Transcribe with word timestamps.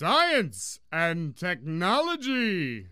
Science 0.00 0.80
and 0.90 1.34
Technology. 1.38 2.86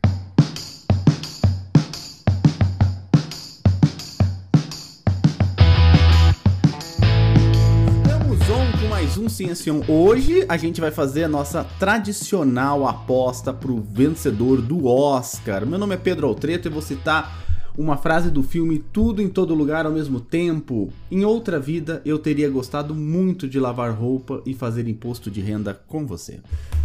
Estamos 8.05 8.50
on 8.50 8.79
com 8.79 8.89
mais 8.91 9.16
um 9.16 9.27
Ciencião. 9.27 9.82
Hoje 9.89 10.45
a 10.50 10.59
gente 10.59 10.82
vai 10.82 10.91
fazer 10.91 11.25
a 11.25 11.29
nossa 11.29 11.64
tradicional 11.79 12.86
aposta 12.86 13.54
pro 13.54 13.80
vencedor 13.80 14.61
do 14.61 14.86
Oscar. 14.86 15.64
Meu 15.64 15.79
nome 15.79 15.95
é 15.95 15.98
Pedro 15.98 16.27
Altreto 16.27 16.68
e 16.68 16.70
vou 16.70 16.82
citar 16.82 17.43
uma 17.79 17.96
frase 17.96 18.30
do 18.30 18.43
filme 18.43 18.80
Tudo 18.80 19.22
em 19.22 19.30
Todo 19.30 19.54
Lugar 19.54 19.86
ao 19.86 19.93
mesmo 19.93 20.20
tempo. 20.20 20.93
Em 21.11 21.25
outra 21.25 21.59
vida 21.59 22.02
eu 22.04 22.18
teria 22.18 22.50
gostado 22.50 22.95
muito 22.95 23.48
de 23.48 23.59
lavar 23.59 23.93
roupa 23.93 24.43
e 24.45 24.52
fazer 24.52 24.86
imposto 24.86 25.30
de 25.30 25.40
renda 25.40 25.72
com 25.72 26.06
você. 26.06 26.40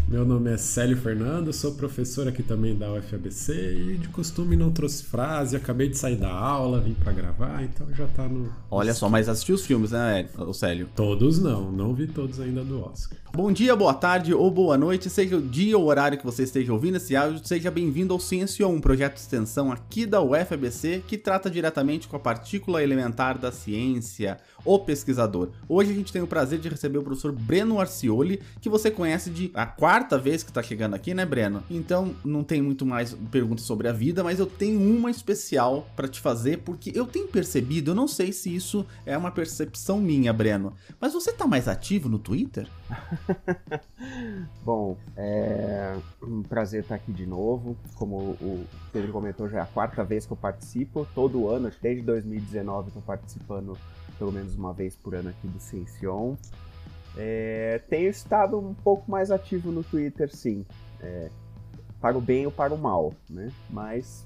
Meu 0.08 0.26
nome 0.26 0.52
é 0.52 0.58
Célio 0.58 0.96
Fernando, 0.98 1.52
sou 1.52 1.74
professor 1.74 2.28
aqui 2.28 2.44
também 2.44 2.78
da 2.78 2.94
UFABC 2.94 3.54
e 3.54 3.98
de 3.98 4.08
costume 4.10 4.56
não 4.56 4.72
trouxe 4.72 5.04
frase, 5.04 5.56
acabei 5.56 5.90
de 5.90 5.98
sair 5.98 6.18
da 6.18 6.30
aula, 6.32 6.80
vim 6.80 6.94
para 6.94 7.12
gravar, 7.12 7.64
então 7.64 7.88
já 7.94 8.06
tá 8.08 8.28
no. 8.28 8.54
Olha 8.70 8.94
só, 8.94 9.10
mas 9.10 9.28
assistiu 9.28 9.56
os 9.56 9.66
filmes, 9.66 9.92
né, 9.92 10.28
o 10.38 10.54
Célio? 10.54 10.88
Todos 10.96 11.40
não, 11.40 11.72
não 11.72 11.96
vi 11.96 12.06
todos 12.06 12.40
ainda 12.40 12.64
do 12.64 12.86
Oscar. 12.86 13.18
Bom 13.36 13.52
dia, 13.52 13.76
boa 13.76 13.96
tarde 13.96 14.32
ou 14.32 14.52
boa 14.52 14.78
noite, 14.78 15.10
seja 15.10 15.38
o 15.38 15.42
dia 15.42 15.76
ou 15.76 15.88
horário 15.88 16.20
que 16.20 16.24
você 16.24 16.44
esteja 16.44 16.72
ouvindo 16.72 16.98
esse 16.98 17.16
áudio, 17.16 17.42
seja 17.44 17.72
bem-vindo 17.72 18.14
ao 18.14 18.20
Ciência, 18.20 18.68
um 18.68 18.80
projeto 18.80 19.16
de 19.16 19.22
extensão 19.22 19.72
aqui 19.72 20.06
da 20.06 20.22
UFABC 20.22 21.04
que 21.08 21.18
trata 21.18 21.50
diretamente 21.50 22.08
com 22.08 22.16
a 22.16 22.20
partícula 22.20 22.84
elementar 22.84 23.40
da 23.40 23.52
ciência, 23.52 24.38
o 24.64 24.78
pesquisador. 24.78 25.50
Hoje 25.68 25.90
a 25.90 25.96
gente 25.96 26.14
tem 26.14 26.22
o 26.22 26.28
prazer 26.28 26.60
de 26.60 26.70
receber 26.70 27.00
o 27.00 27.04
professor 27.04 27.32
Breno 27.32 27.80
Arcioli, 27.80 28.40
que 28.62 28.70
você 28.70 28.92
conhece 28.92 29.32
de 29.32 29.50
a 29.56 29.66
quarta 29.66 30.16
vez 30.16 30.44
que 30.44 30.52
está 30.52 30.62
chegando 30.62 30.94
aqui, 30.94 31.16
né, 31.16 31.26
Breno? 31.26 31.64
Então 31.72 32.16
não 32.24 32.44
tem 32.44 32.62
muito 32.62 32.86
mais 32.86 33.18
perguntas 33.32 33.66
sobre 33.66 33.88
a 33.88 33.92
vida, 33.92 34.24
mas 34.24 34.38
eu 34.38 34.46
tenho 34.46 34.80
uma 34.80 35.10
especial 35.10 35.88
para 35.96 36.08
te 36.08 36.20
fazer, 36.20 36.60
porque 36.60 36.92
eu 36.94 37.08
tenho 37.08 37.28
percebido, 37.28 37.90
eu 37.92 37.96
não 37.96 38.08
sei 38.08 38.32
se 38.32 38.56
isso 38.56 38.86
é 39.08 39.18
uma 39.18 39.32
percepção 39.32 40.00
minha, 40.00 40.32
Breno, 40.32 40.74
mas 41.02 41.14
você 41.14 41.34
tá 41.34 41.48
mais 41.48 41.68
ativo 41.68 42.08
no 42.08 42.20
Twitter? 42.20 42.68
Bom, 44.64 44.98
é 45.16 45.96
um 46.22 46.42
prazer 46.44 46.82
estar 46.82 46.96
aqui 46.96 47.12
de 47.12 47.26
novo. 47.26 47.78
Como 47.96 48.18
o 48.18 48.66
Pedro 48.92 49.12
comentou, 49.12 49.50
já 49.50 49.60
é 49.60 49.62
a 49.62 49.66
quarta 49.66 50.04
vez 50.04 50.26
que 50.26 50.34
eu 50.34 50.38
participo. 50.38 51.08
Todo 51.14 51.50
ano, 51.50 51.72
desde 51.82 52.02
2019, 52.04 52.88
estou 52.88 53.02
participando 53.02 53.78
pelo 54.18 54.32
menos 54.32 54.56
uma 54.56 54.74
vez 54.74 54.96
por 54.96 55.16
ano 55.16 55.30
aqui 55.30 55.48
do 55.48 55.60
Ciencion. 55.60 56.36
É, 57.16 57.82
tenho 57.90 58.10
estado 58.10 58.58
um 58.58 58.74
pouco 58.74 59.10
mais 59.10 59.32
ativo 59.32 59.72
no 59.72 59.84
Twitter, 59.84 60.34
sim. 60.34 60.66
É, 61.02 61.30
para 62.00 62.18
o 62.18 62.22
bem 62.22 62.46
ou 62.46 62.52
para 62.52 62.74
o 62.74 62.78
mal, 62.78 63.14
né? 63.30 63.52
Mas 63.70 64.26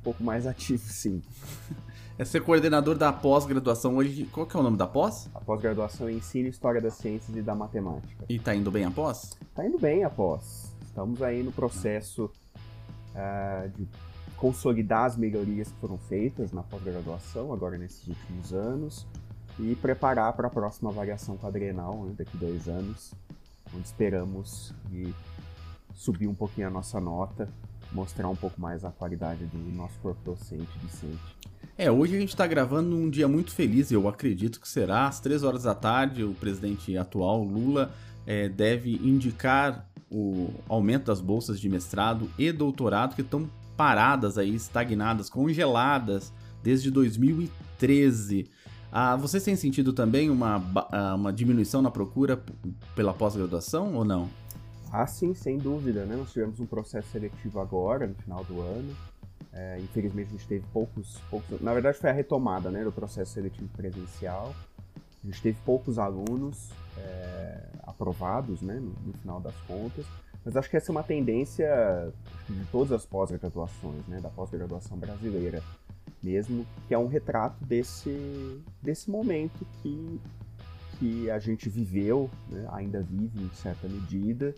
um 0.00 0.02
pouco 0.02 0.22
mais 0.24 0.46
ativo, 0.46 0.82
sim. 0.84 1.22
É 2.22 2.24
ser 2.24 2.40
coordenador 2.40 2.96
da 2.96 3.12
pós-graduação 3.12 3.96
hoje. 3.96 4.26
Qual 4.26 4.46
que 4.46 4.56
é 4.56 4.60
o 4.60 4.62
nome 4.62 4.76
da 4.76 4.86
pós? 4.86 5.28
A 5.34 5.40
pós-graduação 5.40 6.08
em 6.08 6.18
Ensino, 6.18 6.48
História 6.48 6.80
das 6.80 6.94
Ciências 6.94 7.36
e 7.36 7.42
da 7.42 7.52
Matemática. 7.52 8.24
E 8.28 8.38
tá 8.38 8.54
indo 8.54 8.70
bem 8.70 8.84
a 8.84 8.92
pós? 8.92 9.36
Tá 9.52 9.66
indo 9.66 9.76
bem 9.76 10.04
a 10.04 10.08
pós. 10.08 10.72
Estamos 10.84 11.20
aí 11.20 11.42
no 11.42 11.50
processo 11.50 12.30
uh, 13.16 13.68
de 13.70 13.88
consolidar 14.36 15.06
as 15.06 15.16
melhorias 15.16 15.72
que 15.72 15.80
foram 15.80 15.98
feitas 15.98 16.52
na 16.52 16.62
pós-graduação, 16.62 17.52
agora 17.52 17.76
nesses 17.76 18.06
últimos 18.06 18.54
anos, 18.54 19.04
e 19.58 19.74
preparar 19.74 20.32
para 20.34 20.46
a 20.46 20.50
próxima 20.50 20.90
avaliação 20.90 21.36
quadrienal, 21.36 22.04
né, 22.04 22.14
daqui 22.16 22.36
dois 22.36 22.68
anos, 22.68 23.12
onde 23.74 23.84
esperamos 23.84 24.72
subir 25.92 26.28
um 26.28 26.34
pouquinho 26.36 26.68
a 26.68 26.70
nossa 26.70 27.00
nota, 27.00 27.48
mostrar 27.94 28.28
um 28.28 28.36
pouco 28.36 28.60
mais 28.60 28.84
a 28.84 28.90
qualidade 28.90 29.44
do 29.46 29.58
nosso 29.74 29.98
corpo 30.00 30.20
docente 30.24 30.70
discente. 30.82 31.18
É, 31.76 31.90
hoje 31.90 32.16
a 32.16 32.20
gente 32.20 32.30
está 32.30 32.46
gravando 32.46 32.90
num 32.90 33.08
dia 33.08 33.26
muito 33.26 33.52
feliz, 33.52 33.90
eu 33.90 34.06
acredito 34.08 34.60
que 34.60 34.68
será. 34.68 35.06
Às 35.06 35.20
três 35.20 35.42
horas 35.42 35.62
da 35.62 35.74
tarde, 35.74 36.22
o 36.22 36.34
presidente 36.34 36.96
atual, 36.96 37.42
Lula, 37.42 37.92
é, 38.26 38.48
deve 38.48 38.94
indicar 39.02 39.88
o 40.10 40.50
aumento 40.68 41.06
das 41.06 41.20
bolsas 41.20 41.58
de 41.58 41.68
mestrado 41.68 42.30
e 42.38 42.52
doutorado 42.52 43.14
que 43.14 43.22
estão 43.22 43.48
paradas 43.76 44.36
aí, 44.36 44.54
estagnadas, 44.54 45.30
congeladas 45.30 46.32
desde 46.62 46.90
2013. 46.90 48.46
Ah, 48.92 49.16
vocês 49.16 49.42
têm 49.42 49.56
sentido 49.56 49.94
também 49.94 50.28
uma, 50.28 50.62
ah, 50.92 51.14
uma 51.14 51.32
diminuição 51.32 51.80
na 51.80 51.90
procura 51.90 52.44
pela 52.94 53.14
pós-graduação 53.14 53.94
ou 53.94 54.04
não? 54.04 54.28
Ah, 54.92 55.06
sim, 55.06 55.32
sem 55.32 55.56
dúvida. 55.56 56.04
Né? 56.04 56.14
Nós 56.14 56.30
tivemos 56.32 56.60
um 56.60 56.66
processo 56.66 57.08
seletivo 57.08 57.60
agora, 57.60 58.06
no 58.06 58.14
final 58.14 58.44
do 58.44 58.60
ano. 58.60 58.94
É, 59.50 59.78
infelizmente, 59.80 60.28
a 60.28 60.32
gente 60.32 60.46
teve 60.46 60.66
poucos, 60.70 61.18
poucos. 61.30 61.60
Na 61.62 61.72
verdade, 61.72 61.96
foi 61.96 62.10
a 62.10 62.12
retomada 62.12 62.70
né, 62.70 62.84
do 62.84 62.92
processo 62.92 63.32
seletivo 63.32 63.68
presencial. 63.70 64.54
A 65.22 65.26
gente 65.26 65.40
teve 65.40 65.58
poucos 65.64 65.98
alunos 65.98 66.70
é, 66.98 67.68
aprovados 67.84 68.60
né, 68.60 68.74
no, 68.74 68.92
no, 69.06 69.12
final 69.14 69.40
das 69.40 69.54
contas. 69.66 70.04
Mas 70.44 70.56
acho 70.56 70.68
que 70.68 70.76
essa 70.76 70.90
é 70.90 70.92
uma 70.92 71.02
tendência 71.02 72.12
de 72.48 72.64
todas 72.66 72.92
as 72.92 73.06
pós-graduações, 73.06 74.06
né, 74.08 74.20
da 74.20 74.28
pós-graduação 74.28 74.98
brasileira 74.98 75.62
mesmo, 76.22 76.66
que 76.86 76.94
é 76.94 76.98
um 76.98 77.06
retrato 77.06 77.64
desse, 77.64 78.60
desse 78.82 79.10
momento 79.10 79.64
que, 79.80 80.20
que 80.98 81.30
a 81.30 81.38
gente 81.38 81.68
viveu, 81.68 82.28
né, 82.48 82.66
ainda 82.72 83.00
vive 83.00 83.42
em 83.42 83.50
certa 83.50 83.88
medida, 83.88 84.54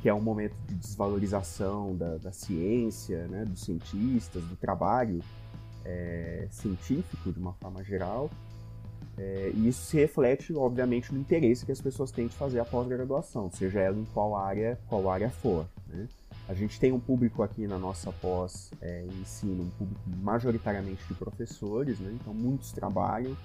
que 0.00 0.08
é 0.08 0.14
um 0.14 0.20
momento 0.20 0.54
de 0.66 0.74
desvalorização 0.74 1.94
da, 1.94 2.16
da 2.16 2.32
ciência, 2.32 3.26
né, 3.28 3.44
dos 3.44 3.60
cientistas, 3.60 4.42
do 4.44 4.56
trabalho 4.56 5.22
é, 5.84 6.46
científico 6.50 7.32
de 7.32 7.38
uma 7.38 7.52
forma 7.54 7.84
geral. 7.84 8.30
É, 9.18 9.52
e 9.54 9.68
isso 9.68 9.84
se 9.84 9.98
reflete, 9.98 10.54
obviamente, 10.54 11.12
no 11.12 11.20
interesse 11.20 11.66
que 11.66 11.72
as 11.72 11.80
pessoas 11.80 12.10
têm 12.10 12.26
de 12.26 12.34
fazer 12.34 12.60
a 12.60 12.64
pós-graduação, 12.64 13.50
seja 13.50 13.80
ela 13.80 13.98
em 13.98 14.04
qual 14.06 14.34
área, 14.34 14.78
qual 14.88 15.10
área 15.10 15.28
for. 15.28 15.66
Né? 15.88 16.08
A 16.48 16.54
gente 16.54 16.80
tem 16.80 16.90
um 16.90 17.00
público 17.00 17.42
aqui 17.42 17.66
na 17.66 17.78
nossa 17.78 18.10
pós 18.10 18.70
é, 18.80 19.04
ensino, 19.20 19.64
um 19.64 19.70
público 19.70 20.00
majoritariamente 20.22 21.06
de 21.06 21.14
professores, 21.14 22.00
né? 22.00 22.16
então 22.18 22.32
muitos 22.32 22.72
trabalham, 22.72 23.36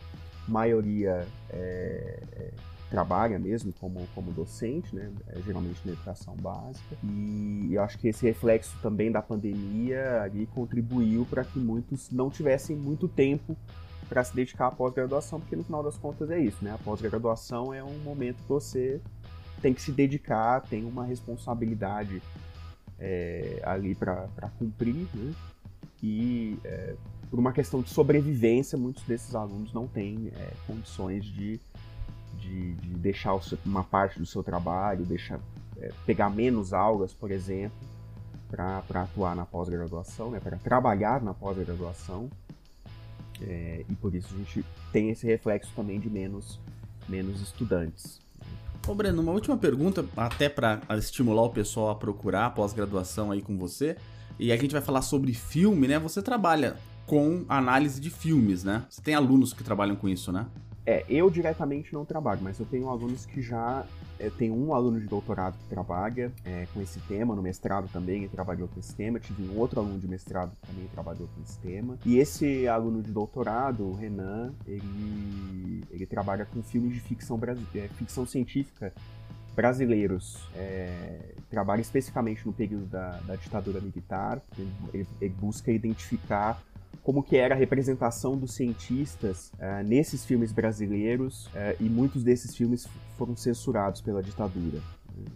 maioria 0.47 1.27
é, 1.49 2.23
é, 2.31 2.53
trabalha 2.89 3.39
mesmo 3.39 3.73
como, 3.73 4.07
como 4.13 4.31
docente, 4.31 4.95
né? 4.95 5.11
É, 5.27 5.41
geralmente 5.41 5.79
na 5.85 5.93
educação 5.93 6.35
básica. 6.35 6.95
E 7.03 7.69
eu 7.71 7.81
acho 7.81 7.97
que 7.97 8.07
esse 8.07 8.25
reflexo 8.25 8.77
também 8.81 9.11
da 9.11 9.21
pandemia 9.21 10.21
ali 10.21 10.45
contribuiu 10.47 11.25
para 11.25 11.43
que 11.43 11.59
muitos 11.59 12.11
não 12.11 12.29
tivessem 12.29 12.75
muito 12.75 13.07
tempo 13.07 13.55
para 14.07 14.23
se 14.23 14.35
dedicar 14.35 14.67
à 14.67 14.71
pós-graduação, 14.71 15.39
porque 15.39 15.55
no 15.55 15.63
final 15.63 15.81
das 15.81 15.97
contas 15.97 16.29
é 16.29 16.39
isso, 16.39 16.63
né? 16.63 16.71
A 16.71 16.77
pós-graduação 16.77 17.73
é 17.73 17.83
um 17.83 17.97
momento 17.99 18.37
que 18.37 18.49
você 18.49 19.01
tem 19.61 19.73
que 19.73 19.81
se 19.81 19.91
dedicar, 19.91 20.61
tem 20.61 20.85
uma 20.85 21.03
responsabilidade 21.03 22.21
é, 22.99 23.61
ali 23.63 23.95
para 23.95 24.27
cumprir, 24.59 25.07
né? 25.13 25.33
E 26.03 26.59
é, 26.63 26.95
por 27.29 27.39
uma 27.39 27.51
questão 27.51 27.81
de 27.81 27.89
sobrevivência, 27.89 28.77
muitos 28.77 29.03
desses 29.03 29.33
alunos 29.33 29.73
não 29.73 29.87
têm 29.87 30.31
é, 30.35 30.51
condições 30.67 31.25
de, 31.25 31.59
de, 32.45 32.73
de 32.75 32.89
deixar 32.95 33.39
seu, 33.41 33.57
uma 33.65 33.83
parte 33.83 34.19
do 34.19 34.25
seu 34.25 34.43
trabalho, 34.43 35.05
deixar, 35.05 35.39
é, 35.77 35.91
pegar 36.05 36.29
menos 36.29 36.73
aulas, 36.73 37.13
por 37.13 37.31
exemplo, 37.31 37.77
para 38.49 38.83
atuar 39.01 39.35
na 39.35 39.45
pós-graduação, 39.45 40.31
né? 40.31 40.39
para 40.39 40.57
trabalhar 40.57 41.21
na 41.21 41.33
pós-graduação. 41.33 42.29
É, 43.41 43.83
e 43.89 43.95
por 43.95 44.15
isso 44.15 44.33
a 44.33 44.37
gente 44.37 44.63
tem 44.93 45.09
esse 45.09 45.25
reflexo 45.25 45.71
também 45.75 45.99
de 45.99 46.09
menos, 46.09 46.59
menos 47.09 47.41
estudantes. 47.41 48.19
Ô 48.87 48.93
Breno, 48.93 49.21
uma 49.21 49.31
última 49.31 49.57
pergunta, 49.57 50.05
até 50.15 50.47
para 50.47 50.79
estimular 50.97 51.41
o 51.41 51.49
pessoal 51.49 51.89
a 51.89 51.95
procurar 51.95 52.51
pós-graduação 52.51 53.31
aí 53.31 53.41
com 53.41 53.57
você. 53.57 53.97
E 54.37 54.51
a 54.51 54.57
gente 54.57 54.71
vai 54.71 54.81
falar 54.81 55.01
sobre 55.01 55.33
filme, 55.33 55.87
né? 55.87 55.97
Você 55.97 56.21
trabalha 56.21 56.77
com 57.05 57.45
análise 57.49 57.99
de 57.99 58.09
filmes, 58.09 58.63
né? 58.63 58.85
Você 58.89 59.01
tem 59.01 59.15
alunos 59.15 59.53
que 59.53 59.63
trabalham 59.63 59.95
com 59.95 60.07
isso, 60.07 60.31
né? 60.31 60.45
É, 60.85 61.03
eu 61.09 61.29
diretamente 61.31 61.91
não 61.93 62.05
trabalho, 62.05 62.41
mas 62.43 62.59
eu 62.59 62.65
tenho 62.65 62.89
alunos 62.89 63.25
que 63.25 63.41
já. 63.41 63.85
Eu 64.19 64.31
tenho 64.31 64.55
um 64.55 64.73
aluno 64.73 64.99
de 64.99 65.07
doutorado 65.07 65.57
que 65.57 65.67
trabalha 65.67 66.31
é, 66.45 66.67
com 66.73 66.81
esse 66.81 66.99
tema, 67.01 67.35
no 67.35 67.41
mestrado 67.41 67.89
também 67.91 68.19
ele 68.19 68.29
trabalhou 68.29 68.67
com 68.67 68.79
esse 68.79 68.95
tema. 68.95 69.19
Tive 69.19 69.49
um 69.49 69.57
outro 69.57 69.79
aluno 69.79 69.99
de 69.99 70.07
mestrado 70.07 70.55
que 70.61 70.67
também 70.67 70.87
trabalhou 70.87 71.27
com 71.35 71.41
esse 71.41 71.57
tema. 71.59 71.97
E 72.05 72.17
esse 72.17 72.67
aluno 72.67 73.01
de 73.01 73.11
doutorado, 73.11 73.83
o 73.83 73.93
Renan, 73.93 74.53
ele, 74.65 75.83
ele 75.89 76.05
trabalha 76.05 76.45
com 76.45 76.61
filmes 76.61 76.93
de 76.93 77.01
ficção, 77.01 77.39
é, 77.73 77.87
ficção 77.89 78.25
científica 78.25 78.93
brasileiros. 79.55 80.47
É, 80.55 81.33
trabalha 81.49 81.81
especificamente 81.81 82.45
no 82.45 82.53
período 82.53 82.85
da, 82.85 83.19
da 83.21 83.35
ditadura 83.35 83.81
militar. 83.81 84.41
Ele, 84.93 85.07
ele 85.19 85.33
busca 85.33 85.71
identificar 85.71 86.61
como 87.03 87.23
que 87.23 87.37
era 87.37 87.55
a 87.55 87.57
representação 87.57 88.37
dos 88.37 88.53
cientistas 88.53 89.51
uh, 89.53 89.83
nesses 89.85 90.25
filmes 90.25 90.51
brasileiros 90.51 91.47
uh, 91.47 91.75
e 91.79 91.89
muitos 91.89 92.23
desses 92.23 92.55
filmes 92.55 92.87
foram 93.17 93.35
censurados 93.35 94.01
pela 94.01 94.21
ditadura. 94.21 94.81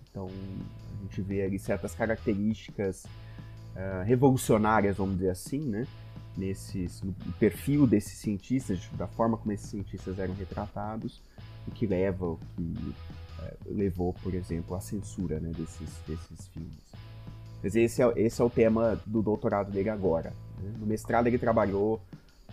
Então 0.10 0.28
a 0.28 1.04
gente 1.04 1.22
vê 1.22 1.44
ali 1.44 1.58
certas 1.58 1.96
características 1.96 3.06
uh, 3.06 4.04
revolucionárias, 4.06 4.98
vamos 4.98 5.16
dizer 5.16 5.30
assim, 5.30 5.62
né? 5.62 5.88
Nesses, 6.38 7.02
no 7.02 7.14
perfil 7.40 7.86
desses 7.86 8.20
cientistas, 8.20 8.88
da 8.98 9.08
forma 9.08 9.36
como 9.36 9.52
esses 9.52 9.70
cientistas 9.70 10.20
eram 10.20 10.34
retratados, 10.36 11.22
o 11.68 11.72
que 11.72 11.86
leva, 11.86 12.26
o 12.26 12.40
que 12.56 12.94
levou, 13.66 14.14
por 14.14 14.34
exemplo, 14.34 14.76
à 14.76 14.80
censura 14.80 15.40
né, 15.40 15.52
desses, 15.56 15.90
desses 16.08 16.48
filmes. 16.48 16.78
Mas 17.62 17.76
esse 17.76 18.02
é, 18.02 18.14
esse 18.16 18.42
é 18.42 18.46
o 18.46 18.50
tema 18.50 19.00
do 19.06 19.22
doutorado 19.22 19.72
dele 19.72 19.90
agora. 19.90 20.34
No 20.80 20.86
mestrado 20.86 21.28
ele 21.28 21.38
trabalhou, 21.38 22.02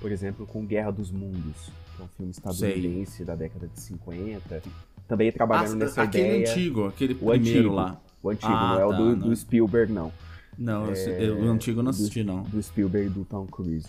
por 0.01 0.13
exemplo, 0.13 0.47
com 0.47 0.65
Guerra 0.65 0.91
dos 0.91 1.11
Mundos, 1.11 1.71
que 1.95 2.03
é 2.03 2.05
um 2.05 2.09
filme 2.09 2.31
estadunidense 2.31 3.17
Sei. 3.19 3.27
da 3.27 3.35
década 3.35 3.69
de 3.69 3.81
50. 3.81 4.63
Também 5.09 5.31
trabalhando 5.31 5.83
ah, 5.83 5.87
nessa 5.87 6.03
aquele 6.03 6.25
ideia. 6.25 6.43
Aquele 6.43 6.61
antigo, 6.61 6.87
aquele 6.87 7.13
o 7.15 7.17
primeiro 7.17 7.59
antigo, 7.59 7.75
lá. 7.75 8.01
O 8.23 8.31
antigo, 8.31 8.53
ah, 8.53 8.75
não 8.75 8.81
é 8.81 8.87
o 8.87 8.91
tá, 8.91 8.97
do, 8.97 9.17
do, 9.17 9.37
Spielberg, 9.37 9.93
não. 9.93 10.13
Não, 10.59 10.87
é, 10.87 11.31
o 11.31 11.51
antigo 11.51 11.81
eu 11.81 11.85
não 11.85 11.91
assisti, 11.91 12.23
do, 12.23 12.33
não. 12.33 12.43
Do 12.43 12.63
Spielberg 12.63 13.09
e 13.09 13.11
do 13.11 13.25
Tom 13.25 13.47
Cruise. 13.47 13.87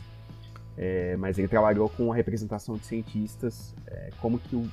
É, 0.78 1.18
mas 1.18 1.40
ele 1.40 1.48
trabalhou 1.48 1.90
com 1.90 2.12
a 2.12 2.16
representação 2.16 2.76
de 2.76 2.86
cientistas, 2.86 3.74
é, 3.88 4.12
como 4.22 4.38
que 4.38 4.56
o, 4.56 4.70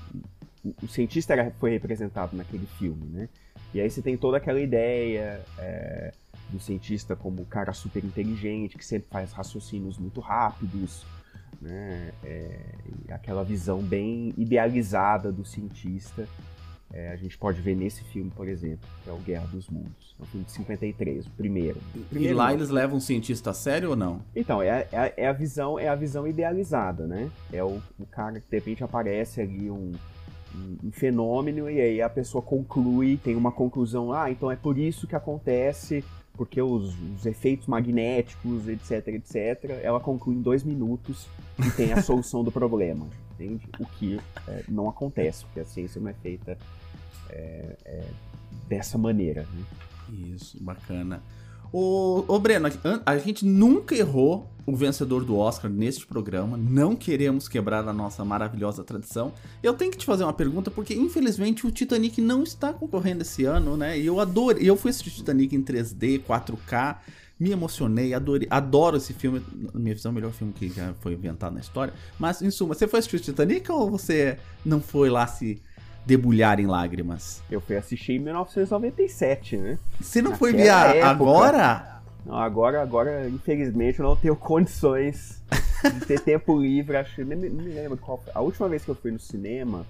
o, 0.63 0.75
o, 0.83 0.89
cientista 0.89 1.33
era, 1.33 1.51
foi 1.53 1.71
representado 1.71 2.37
naquele 2.37 2.67
filme, 2.79 3.07
né? 3.07 3.29
E 3.73 3.81
aí 3.81 3.89
você 3.89 4.03
tem 4.03 4.17
toda 4.17 4.37
aquela 4.37 4.61
ideia 4.61 5.41
é, 5.59 6.13
do 6.55 6.61
cientista 6.61 7.17
como 7.17 7.43
o 7.43 7.47
cara 7.47 7.73
super 7.73 8.05
inteligente, 8.05 8.79
que 8.79 8.85
sempre 8.85 9.09
faz 9.11 9.33
raciocínios 9.33 9.99
muito 9.99 10.21
rápidos, 10.21 11.05
né? 11.61 12.13
É, 12.23 12.59
aquela 13.11 13.43
visão 13.43 13.81
bem 13.83 14.33
idealizada 14.37 15.33
do 15.33 15.45
cientista. 15.45 16.29
É, 16.93 17.11
a 17.11 17.17
gente 17.17 17.37
pode 17.37 17.61
ver 17.61 17.75
nesse 17.75 18.05
filme, 18.05 18.31
por 18.31 18.47
exemplo, 18.47 18.89
que 19.03 19.11
é 19.11 19.13
o 19.13 19.17
Guerra 19.17 19.47
dos 19.49 19.69
Mundos. 19.69 20.15
É 20.21 20.23
um 20.23 20.27
filme 20.27 20.47
de 20.47 20.53
53, 20.53 21.27
o 21.27 21.31
primeiro. 21.31 21.81
O 21.93 22.05
primeiro 22.05 22.33
e 22.33 22.37
lá 22.37 22.53
eles 22.53 22.69
levam 22.69 22.99
o 22.99 23.01
cientista 23.01 23.51
a 23.51 23.55
sério 23.55 23.91
ou 23.91 23.97
não? 23.97 24.23
Então, 24.37 24.63
é, 24.63 24.87
é, 24.93 25.15
é, 25.17 25.27
a, 25.27 25.33
visão, 25.33 25.77
é 25.77 25.89
a 25.89 25.97
visão 25.97 26.25
idealizada, 26.25 27.05
né? 27.05 27.29
É 27.53 27.65
o, 27.65 27.83
o 27.99 28.07
cara 28.07 28.39
que 28.39 28.49
de 28.49 28.57
repente 28.57 28.85
aparece 28.85 29.41
ali 29.41 29.69
um, 29.69 29.91
um, 30.55 30.77
um, 30.85 30.93
fenômeno 30.93 31.69
e 31.69 31.81
aí 31.81 32.01
a 32.01 32.09
pessoa 32.09 32.41
conclui, 32.41 33.17
tem 33.17 33.35
uma 33.35 33.51
conclusão, 33.51 34.13
ah, 34.13 34.31
então 34.31 34.49
é 34.49 34.55
por 34.55 34.79
isso 34.79 35.09
que 35.09 35.17
acontece 35.17 36.05
porque 36.37 36.61
os, 36.61 36.95
os, 37.17 37.27
efeitos 37.27 37.67
magnéticos, 37.67 38.69
etc, 38.69 39.09
etc, 39.09 39.81
ela 39.83 40.01
conclui 40.01 40.37
em 40.37 40.43
dois 40.43 40.65
minutos 40.65 41.27
e 41.65 41.71
tem 41.71 41.93
a 41.93 42.03
solução 42.03 42.43
do 42.43 42.51
problema, 42.51 43.07
entende? 43.33 43.67
O 43.79 43.87
que 43.87 44.21
é, 44.49 44.65
não 44.69 44.89
acontece, 44.89 45.45
porque 45.45 45.61
a 45.61 45.65
ciência 45.65 46.01
não 46.01 46.09
é 46.09 46.15
feita 46.15 46.59
é, 47.31 47.77
é, 47.85 48.05
dessa 48.69 48.99
maneira. 48.99 49.47
Né? 49.53 49.65
Isso, 50.35 50.63
bacana. 50.63 51.23
Ô, 51.77 52.25
ô 52.29 52.39
Breno, 52.39 52.69
a 53.05 53.19
gente 53.19 53.45
nunca 53.45 53.97
errou 53.97 54.49
o 54.65 54.77
vencedor 54.77 55.25
do 55.25 55.37
Oscar 55.37 55.69
neste 55.69 56.07
programa. 56.07 56.57
Não 56.57 56.95
queremos 56.95 57.49
quebrar 57.49 57.89
a 57.89 57.93
nossa 57.93 58.25
maravilhosa 58.25 58.85
tradição. 58.85 59.33
Eu 59.61 59.75
tenho 59.75 59.91
que 59.91 59.99
te 59.99 60.07
fazer 60.07 60.23
uma 60.23 60.33
pergunta, 60.33 60.71
porque 60.71 60.95
infelizmente 60.95 61.67
o 61.67 61.73
Titanic 61.73 62.21
não 62.21 62.45
está 62.45 62.73
concorrendo 62.73 63.23
esse 63.23 63.45
ano, 63.45 63.77
né? 63.77 63.99
E 63.99 64.07
eu 64.07 64.21
adoro. 64.21 64.57
Eu 64.61 64.77
fui 64.77 64.91
assistir 64.91 65.11
Titanic 65.11 65.57
em 65.57 65.65
3D, 65.65 66.23
4K. 66.23 66.99
Me 67.41 67.51
emocionei, 67.51 68.15
adorei, 68.15 68.47
adoro 68.49 68.97
esse 68.97 69.13
filme. 69.13 69.43
Minha 69.75 69.97
visão, 69.97 70.13
o 70.13 70.15
melhor 70.15 70.31
filme 70.31 70.53
que 70.53 70.69
já 70.69 70.95
foi 71.01 71.15
inventado 71.15 71.55
na 71.55 71.61
história. 71.61 71.93
Mas, 72.21 72.41
em 72.41 72.53
suma, 72.53 72.75
você 72.77 72.87
foi 72.87 73.01
assistir 73.01 73.19
Titanic 73.19 73.69
ou 73.73 73.91
você 73.91 74.39
não 74.65 74.81
foi 74.81 75.11
lá 75.11 75.27
se 75.27 75.61
debulhar 76.05 76.61
em 76.61 76.67
lágrimas? 76.67 77.43
Eu 77.51 77.61
fui 77.61 77.77
assistir 77.77 78.15
em 78.15 78.19
1997, 78.19 79.57
né? 79.57 79.79
Você 80.01 80.21
não 80.21 80.33
Naquela 80.33 80.51
foi 80.51 80.53
ver 80.53 80.71
agora? 80.71 81.95
Não, 82.25 82.37
agora, 82.37 82.81
agora, 82.81 83.29
infelizmente, 83.29 84.01
eu 84.01 84.07
não 84.07 84.17
tenho 84.17 84.35
condições 84.37 85.43
de 85.83 86.07
ter 86.07 86.21
tempo 86.21 86.59
livre. 86.59 86.97
Acho 86.97 87.17
que 87.17 87.25
nem, 87.25 87.39
nem 87.39 87.51
me 87.51 87.75
lembro 87.75 87.99
qual 87.99 88.19
foi. 88.19 88.33
A 88.35 88.41
última 88.41 88.69
vez 88.69 88.85
que 88.85 88.91
eu 88.91 88.95
fui 88.95 89.11
no 89.11 89.19
cinema, 89.19 89.85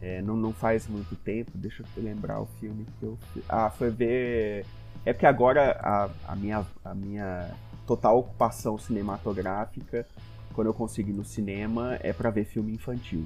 é, 0.00 0.20
não, 0.20 0.36
não 0.36 0.52
faz 0.52 0.86
muito 0.86 1.16
tempo, 1.16 1.52
deixa 1.54 1.82
eu 1.96 2.02
lembrar 2.02 2.40
o 2.40 2.46
filme 2.60 2.86
que 2.98 3.06
eu 3.06 3.18
fui. 3.32 3.42
Ah, 3.48 3.70
foi 3.70 3.90
ver. 3.90 4.66
É 5.06 5.12
porque 5.12 5.26
agora 5.26 5.78
a, 5.80 6.32
a, 6.32 6.36
minha, 6.36 6.64
a 6.84 6.94
minha 6.94 7.50
total 7.86 8.18
ocupação 8.18 8.78
cinematográfica, 8.78 10.06
quando 10.52 10.68
eu 10.68 10.74
consigo 10.74 11.10
ir 11.10 11.14
no 11.14 11.24
cinema, 11.24 11.98
é 12.00 12.12
para 12.12 12.30
ver 12.30 12.44
filme 12.44 12.72
infantil. 12.72 13.24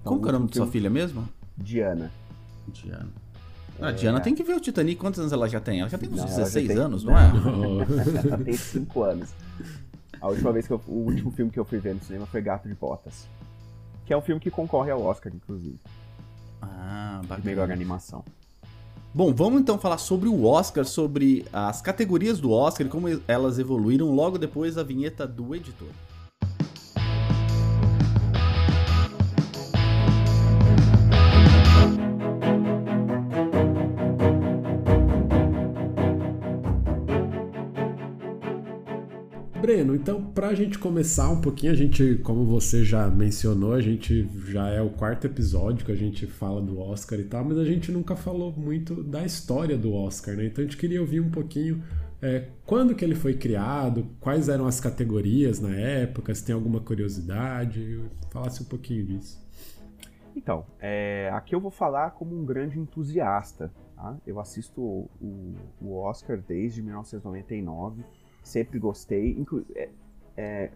Então, 0.00 0.12
Como 0.12 0.22
que 0.22 0.28
é 0.28 0.30
o 0.30 0.32
nome 0.32 0.50
de 0.50 0.56
sua 0.56 0.66
filha 0.66 0.90
mesmo? 0.90 1.28
Diana. 1.58 2.10
Diana. 2.68 3.08
Ah, 3.80 3.88
a 3.88 3.92
Diana 3.92 4.18
é... 4.18 4.20
tem 4.20 4.34
que 4.34 4.42
ver 4.42 4.54
o 4.54 4.60
Titanic. 4.60 5.00
Quantos 5.00 5.20
anos 5.20 5.32
ela 5.32 5.48
já 5.48 5.60
tem? 5.60 5.80
Ela 5.80 5.88
já 5.88 5.98
tem 5.98 6.08
uns 6.08 6.16
não, 6.16 6.26
16 6.26 6.68
tem... 6.68 6.76
anos, 6.76 7.04
não, 7.04 7.16
é? 7.16 7.30
ela 8.26 8.38
tem 8.38 8.54
5 8.54 9.02
anos. 9.02 9.30
A 10.20 10.28
última 10.28 10.52
vez 10.52 10.66
que 10.66 10.72
eu... 10.72 10.80
O 10.86 11.04
último 11.04 11.30
filme 11.30 11.50
que 11.50 11.58
eu 11.58 11.64
fui 11.64 11.78
ver 11.78 11.94
no 11.94 12.02
cinema 12.02 12.26
foi 12.26 12.40
Gato 12.40 12.68
de 12.68 12.74
Botas. 12.74 13.28
Que 14.04 14.12
é 14.12 14.16
um 14.16 14.22
filme 14.22 14.40
que 14.40 14.50
concorre 14.50 14.90
ao 14.90 15.02
Oscar, 15.02 15.32
inclusive. 15.34 15.78
Ah, 16.60 17.20
bacana. 17.22 17.40
De 17.40 17.46
melhor 17.46 17.70
animação. 17.70 18.24
Bom, 19.14 19.32
vamos 19.32 19.60
então 19.60 19.78
falar 19.78 19.98
sobre 19.98 20.28
o 20.28 20.44
Oscar, 20.44 20.84
sobre 20.84 21.44
as 21.52 21.80
categorias 21.80 22.40
do 22.40 22.50
Oscar 22.50 22.86
e 22.86 22.90
como 22.90 23.08
elas 23.26 23.58
evoluíram 23.58 24.10
logo 24.14 24.38
depois 24.38 24.74
da 24.74 24.82
vinheta 24.82 25.26
do 25.26 25.54
editor. 25.54 25.88
Breno, 39.68 39.94
então 39.94 40.24
para 40.24 40.48
a 40.48 40.54
gente 40.54 40.78
começar 40.78 41.28
um 41.28 41.42
pouquinho, 41.42 41.72
a 41.72 41.76
gente, 41.76 42.14
como 42.24 42.46
você 42.46 42.86
já 42.86 43.06
mencionou, 43.10 43.74
a 43.74 43.82
gente 43.82 44.26
já 44.50 44.66
é 44.70 44.80
o 44.80 44.88
quarto 44.88 45.26
episódio 45.26 45.84
que 45.84 45.92
a 45.92 45.94
gente 45.94 46.26
fala 46.26 46.62
do 46.62 46.80
Oscar 46.80 47.20
e 47.20 47.24
tal, 47.24 47.44
mas 47.44 47.58
a 47.58 47.66
gente 47.66 47.92
nunca 47.92 48.16
falou 48.16 48.50
muito 48.50 49.02
da 49.02 49.26
história 49.26 49.76
do 49.76 49.92
Oscar, 49.92 50.34
né? 50.36 50.46
Então 50.46 50.64
a 50.64 50.66
gente 50.66 50.78
queria 50.78 51.02
ouvir 51.02 51.20
um 51.20 51.30
pouquinho 51.30 51.84
é, 52.22 52.48
quando 52.64 52.94
que 52.94 53.04
ele 53.04 53.14
foi 53.14 53.34
criado, 53.34 54.06
quais 54.20 54.48
eram 54.48 54.66
as 54.66 54.80
categorias 54.80 55.60
na 55.60 55.76
época, 55.76 56.34
se 56.34 56.42
tem 56.46 56.54
alguma 56.54 56.80
curiosidade, 56.80 58.00
falasse 58.30 58.62
um 58.62 58.66
pouquinho 58.66 59.04
disso. 59.04 59.38
Então, 60.34 60.64
é, 60.80 61.30
aqui 61.34 61.54
eu 61.54 61.60
vou 61.60 61.70
falar 61.70 62.12
como 62.12 62.34
um 62.34 62.42
grande 62.42 62.80
entusiasta. 62.80 63.70
Tá? 63.94 64.16
Eu 64.26 64.40
assisto 64.40 64.80
o, 64.80 65.54
o 65.78 65.94
Oscar 65.98 66.40
desde 66.40 66.80
1999 66.80 68.02
sempre 68.48 68.78
gostei. 68.78 69.44
É, 69.74 69.88
é, 70.36 70.70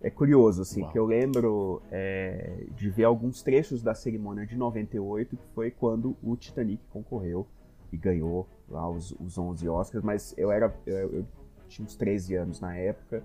é 0.00 0.10
curioso, 0.10 0.62
assim, 0.62 0.82
Uau. 0.82 0.92
que 0.92 0.98
eu 0.98 1.06
lembro 1.06 1.82
é, 1.90 2.64
de 2.74 2.90
ver 2.90 3.04
alguns 3.04 3.42
trechos 3.42 3.82
da 3.82 3.94
cerimônia 3.94 4.46
de 4.46 4.56
98, 4.56 5.36
que 5.36 5.46
foi 5.54 5.70
quando 5.70 6.16
o 6.22 6.36
Titanic 6.36 6.82
concorreu 6.92 7.46
e 7.92 7.96
ganhou 7.96 8.46
lá 8.68 8.88
os, 8.88 9.12
os 9.12 9.38
11 9.38 9.68
Oscars, 9.68 10.04
mas 10.04 10.34
eu 10.36 10.50
era 10.50 10.74
eu, 10.86 11.12
eu 11.12 11.26
tinha 11.68 11.84
uns 11.84 11.96
13 11.96 12.34
anos 12.34 12.60
na 12.60 12.76
época 12.76 13.22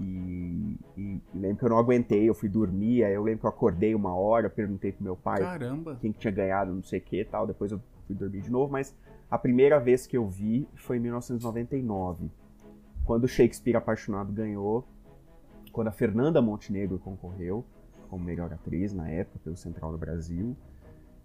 e, 0.00 0.76
e, 0.96 1.00
e, 1.00 1.22
lembro 1.34 1.58
que 1.58 1.64
eu 1.64 1.70
não 1.70 1.78
aguentei, 1.78 2.28
eu 2.28 2.34
fui 2.34 2.48
dormir, 2.48 3.02
aí 3.04 3.14
eu 3.14 3.22
lembro 3.22 3.40
que 3.40 3.46
eu 3.46 3.50
acordei 3.50 3.94
uma 3.94 4.14
hora, 4.14 4.48
perguntei 4.48 4.92
pro 4.92 5.02
meu 5.02 5.16
pai 5.16 5.40
Caramba. 5.40 5.96
quem 6.00 6.12
que 6.12 6.18
tinha 6.18 6.32
ganhado, 6.32 6.72
não 6.72 6.82
sei 6.82 7.00
o 7.00 7.02
que 7.02 7.24
tal, 7.24 7.46
depois 7.46 7.72
eu 7.72 7.80
fui 8.06 8.14
dormir 8.14 8.42
de 8.42 8.50
novo, 8.50 8.70
mas 8.70 8.94
a 9.30 9.36
primeira 9.38 9.80
vez 9.80 10.06
que 10.06 10.16
eu 10.16 10.26
vi 10.28 10.68
foi 10.76 10.96
em 10.98 11.00
1999 11.00 12.30
quando 13.08 13.26
Shakespeare 13.26 13.74
Apaixonado 13.74 14.30
ganhou, 14.30 14.86
quando 15.72 15.88
a 15.88 15.90
Fernanda 15.90 16.42
Montenegro 16.42 16.98
concorreu 16.98 17.64
como 18.10 18.22
melhor 18.22 18.52
atriz 18.52 18.92
na 18.92 19.08
época 19.08 19.38
pelo 19.42 19.56
Central 19.56 19.92
do 19.92 19.96
Brasil. 19.96 20.54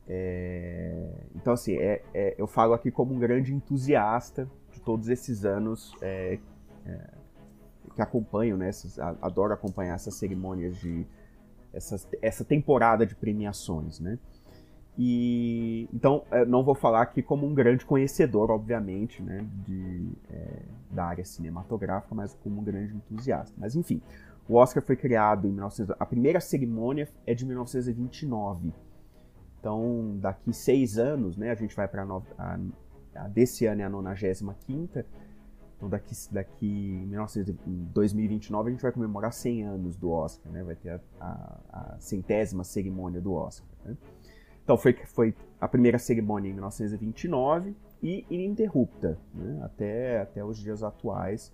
É... 0.07 1.25
Então, 1.35 1.51
assim, 1.51 1.73
é, 1.73 2.01
é, 2.13 2.35
eu 2.37 2.47
falo 2.47 2.73
aqui 2.73 2.89
como 2.89 3.13
um 3.13 3.19
grande 3.19 3.53
entusiasta 3.53 4.49
de 4.71 4.79
todos 4.79 5.09
esses 5.09 5.43
anos 5.43 5.93
é, 6.01 6.39
é 6.85 7.09
que 7.93 8.01
acompanho, 8.01 8.55
né? 8.55 8.69
Essas, 8.69 8.97
adoro 8.97 9.53
acompanhar 9.53 9.95
essas 9.95 10.15
cerimônias 10.15 10.77
de. 10.77 11.05
Essas, 11.73 12.07
essa 12.21 12.45
temporada 12.45 13.05
de 13.05 13.13
premiações, 13.13 13.99
né? 13.99 14.17
E 14.97 15.89
então 15.91 16.23
é, 16.29 16.45
não 16.45 16.63
vou 16.63 16.75
falar 16.75 17.01
aqui 17.01 17.21
como 17.23 17.47
um 17.47 17.53
grande 17.53 17.85
conhecedor, 17.85 18.51
obviamente, 18.51 19.23
né, 19.23 19.45
de, 19.65 20.11
é, 20.29 20.61
da 20.91 21.05
área 21.05 21.25
cinematográfica, 21.25 22.13
mas 22.13 22.37
como 22.43 22.61
um 22.61 22.63
grande 22.63 22.95
entusiasta. 22.95 23.53
Mas 23.57 23.75
enfim, 23.75 24.01
o 24.47 24.55
Oscar 24.55 24.83
foi 24.83 24.95
criado 24.95 25.47
em 25.47 25.51
19... 25.51 25.95
a 25.99 26.05
primeira 26.05 26.39
cerimônia 26.39 27.09
é 27.25 27.33
de 27.33 27.45
1929. 27.45 28.73
Então, 29.59 30.17
daqui 30.19 30.53
seis 30.53 30.97
anos, 30.97 31.37
né, 31.37 31.49
a 31.49 31.55
gente 31.55 31.75
vai 31.75 31.87
para 31.87 32.03
a, 32.03 32.59
a, 33.15 33.27
desse 33.29 33.65
ano 33.65 33.81
é 33.81 33.85
a 33.85 33.89
95 33.89 34.53
quinta. 34.65 35.05
Então, 35.77 35.89
daqui, 35.89 36.13
daqui 36.31 37.07
em 37.65 37.89
2029 37.93 38.69
a 38.69 38.71
gente 38.71 38.81
vai 38.81 38.91
comemorar 38.91 39.33
100 39.33 39.63
anos 39.63 39.95
do 39.95 40.11
Oscar, 40.11 40.51
né? 40.51 40.63
Vai 40.63 40.75
ter 40.75 40.89
a, 40.91 40.99
a, 41.19 41.95
a 41.95 41.99
centésima 41.99 42.63
cerimônia 42.63 43.19
do 43.19 43.33
Oscar. 43.33 43.67
Né? 43.85 43.97
Então 44.63 44.77
foi, 44.77 44.93
foi 45.05 45.35
a 45.59 45.67
primeira 45.67 45.99
cerimônia 45.99 46.49
em 46.49 46.53
1929 46.53 47.75
e 48.01 48.25
ininterrupta, 48.29 49.17
né? 49.33 49.61
até, 49.63 50.21
até 50.21 50.43
os 50.43 50.57
dias 50.57 50.83
atuais, 50.83 51.53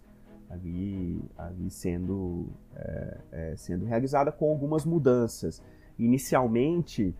ali, 0.49 1.21
ali 1.37 1.69
sendo, 1.69 2.47
é, 2.75 3.17
é, 3.31 3.55
sendo 3.55 3.85
realizada 3.85 4.31
com 4.31 4.49
algumas 4.49 4.85
mudanças. 4.85 5.61
Inicialmente, 5.97 7.15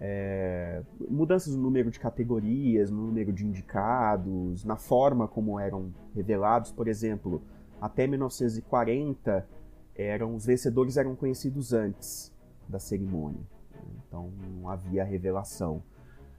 é, 0.00 0.82
mudanças 1.08 1.54
no 1.54 1.62
número 1.62 1.90
de 1.90 1.98
categorias, 1.98 2.90
no 2.90 3.06
número 3.06 3.32
de 3.32 3.46
indicados, 3.46 4.64
na 4.64 4.76
forma 4.76 5.26
como 5.28 5.58
eram 5.58 5.92
revelados. 6.14 6.72
Por 6.72 6.88
exemplo, 6.88 7.42
até 7.80 8.06
1940, 8.06 9.46
eram, 9.94 10.34
os 10.34 10.46
vencedores 10.46 10.96
eram 10.96 11.14
conhecidos 11.14 11.72
antes 11.72 12.32
da 12.68 12.78
cerimônia. 12.78 13.40
Então 14.06 14.30
não 14.56 14.68
havia 14.68 15.04
revelação. 15.04 15.82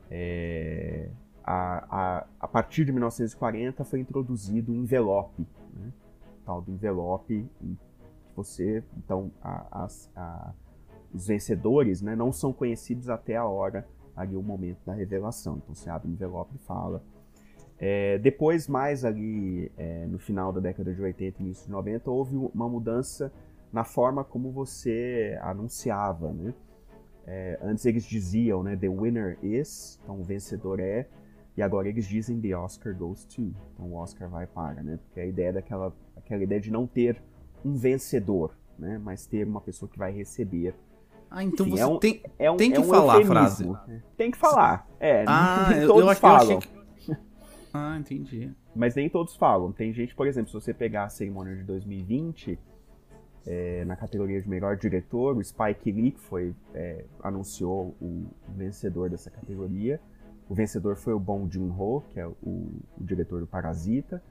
É, 0.09 1.09
a, 1.43 1.85
a, 1.89 2.27
a, 2.39 2.47
partir 2.47 2.85
de 2.85 2.91
1940 2.91 3.83
foi 3.83 4.00
introduzido 4.00 4.71
o 4.71 4.75
envelope, 4.75 5.45
né? 5.73 5.91
tal 6.45 6.62
do 6.62 6.71
envelope. 6.71 7.47
Você, 8.35 8.83
então, 8.97 9.31
a 9.43 9.88
os 11.13 11.27
vencedores 11.27 12.01
né, 12.01 12.15
não 12.15 12.31
são 12.31 12.51
conhecidos 12.51 13.07
até 13.07 13.35
a 13.35 13.45
hora, 13.45 13.88
ali 14.15 14.35
o 14.35 14.41
momento 14.41 14.79
da 14.85 14.93
revelação. 14.93 15.57
Então 15.57 15.75
você 15.75 15.89
abre 15.89 16.09
o 16.09 16.12
envelope 16.12 16.55
e 16.55 16.65
fala. 16.65 17.03
É, 17.77 18.17
depois, 18.17 18.67
mais 18.67 19.05
ali 19.05 19.71
é, 19.77 20.05
no 20.07 20.17
final 20.17 20.51
da 20.51 20.59
década 20.59 20.93
de 20.93 21.01
80 21.01 21.39
e 21.39 21.45
início 21.45 21.65
de 21.65 21.71
90, 21.71 22.09
houve 22.09 22.35
uma 22.35 22.67
mudança 22.67 23.31
na 23.71 23.83
forma 23.83 24.23
como 24.23 24.51
você 24.51 25.38
anunciava. 25.41 26.31
Né? 26.31 26.53
É, 27.25 27.57
antes 27.61 27.85
eles 27.85 28.03
diziam, 28.03 28.61
né, 28.63 28.75
the 28.75 28.89
winner 28.89 29.37
is, 29.41 29.99
então 30.03 30.19
o 30.19 30.23
vencedor 30.23 30.79
é, 30.79 31.07
e 31.55 31.61
agora 31.61 31.87
eles 31.87 32.05
dizem 32.05 32.41
the 32.41 32.55
Oscar 32.55 32.93
goes 32.95 33.23
to, 33.25 33.53
então 33.73 33.85
o 33.85 33.95
Oscar 33.95 34.29
vai 34.29 34.45
para, 34.45 34.83
né? 34.83 34.99
Porque 35.03 35.19
a 35.19 35.25
ideia 35.25 35.53
daquela 35.53 35.93
aquela 36.17 36.43
ideia 36.43 36.59
de 36.59 36.71
não 36.71 36.85
ter 36.87 37.21
um 37.63 37.75
vencedor, 37.75 38.57
né? 38.77 38.99
Mas 39.01 39.25
ter 39.25 39.47
uma 39.47 39.61
pessoa 39.61 39.89
que 39.89 39.97
vai 39.97 40.11
receber 40.11 40.75
ah, 41.33 41.43
então 41.43 41.65
Enfim, 41.65 41.77
você 41.77 41.81
é 41.81 41.87
um, 41.87 41.97
tem, 41.97 42.21
é 42.37 42.51
um, 42.51 42.57
tem 42.57 42.71
que 42.71 42.77
é 42.77 42.79
um 42.79 42.83
falar 42.83 43.15
eufemismo. 43.19 43.73
a 43.73 43.79
frase. 43.79 44.03
Tem 44.15 44.29
que 44.29 44.37
falar. 44.37 44.87
É, 44.99 45.25
ah, 45.27 45.67
nem 45.71 45.87
todos 45.87 46.09
eu, 46.09 46.15
falam. 46.15 46.59
Que... 46.59 46.69
Ah, 47.73 47.97
entendi. 47.99 48.51
Mas 48.75 48.93
nem 48.93 49.09
todos 49.09 49.35
falam. 49.35 49.71
Tem 49.71 49.91
gente, 49.91 50.13
por 50.13 50.27
exemplo, 50.27 50.49
se 50.49 50.53
você 50.53 50.71
pegar 50.75 51.05
a 51.05 51.09
cerimônia 51.09 51.55
de 51.55 51.63
2020, 51.63 52.59
é, 53.45 53.83
na 53.85 53.95
categoria 53.95 54.41
de 54.41 54.50
melhor 54.50 54.77
diretor, 54.77 55.38
o 55.38 55.43
Spike 55.43 55.91
Lee 55.91 56.15
foi, 56.17 56.55
é, 56.73 57.03
anunciou 57.21 57.95
o 58.01 58.25
vencedor 58.47 59.09
dessa 59.09 59.29
categoria. 59.29 60.00
O 60.50 60.55
vencedor 60.55 60.95
foi 60.95 61.13
o 61.13 61.19
Bong 61.19 61.51
Joon-ho, 61.51 62.01
que 62.09 62.19
é 62.19 62.27
o, 62.27 62.35
o, 62.41 62.81
diretor 63.00 63.41
do 63.41 63.47
Parasita. 63.47 64.23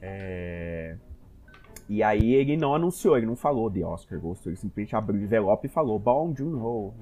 É, 0.00 0.96
e 1.88 2.02
aí 2.02 2.34
ele 2.34 2.56
não 2.56 2.74
anunciou, 2.74 3.16
ele 3.16 3.26
não 3.26 3.36
falou 3.36 3.70
de 3.70 3.82
Oscar 3.82 4.18
Ghost, 4.18 4.46
ele 4.48 4.56
simplesmente 4.56 4.94
abriu 4.94 5.20
o 5.20 5.24
envelope 5.24 5.66
e 5.66 5.70
falou 5.70 5.98
Bong 5.98 6.36
Joon-ho. 6.36 6.94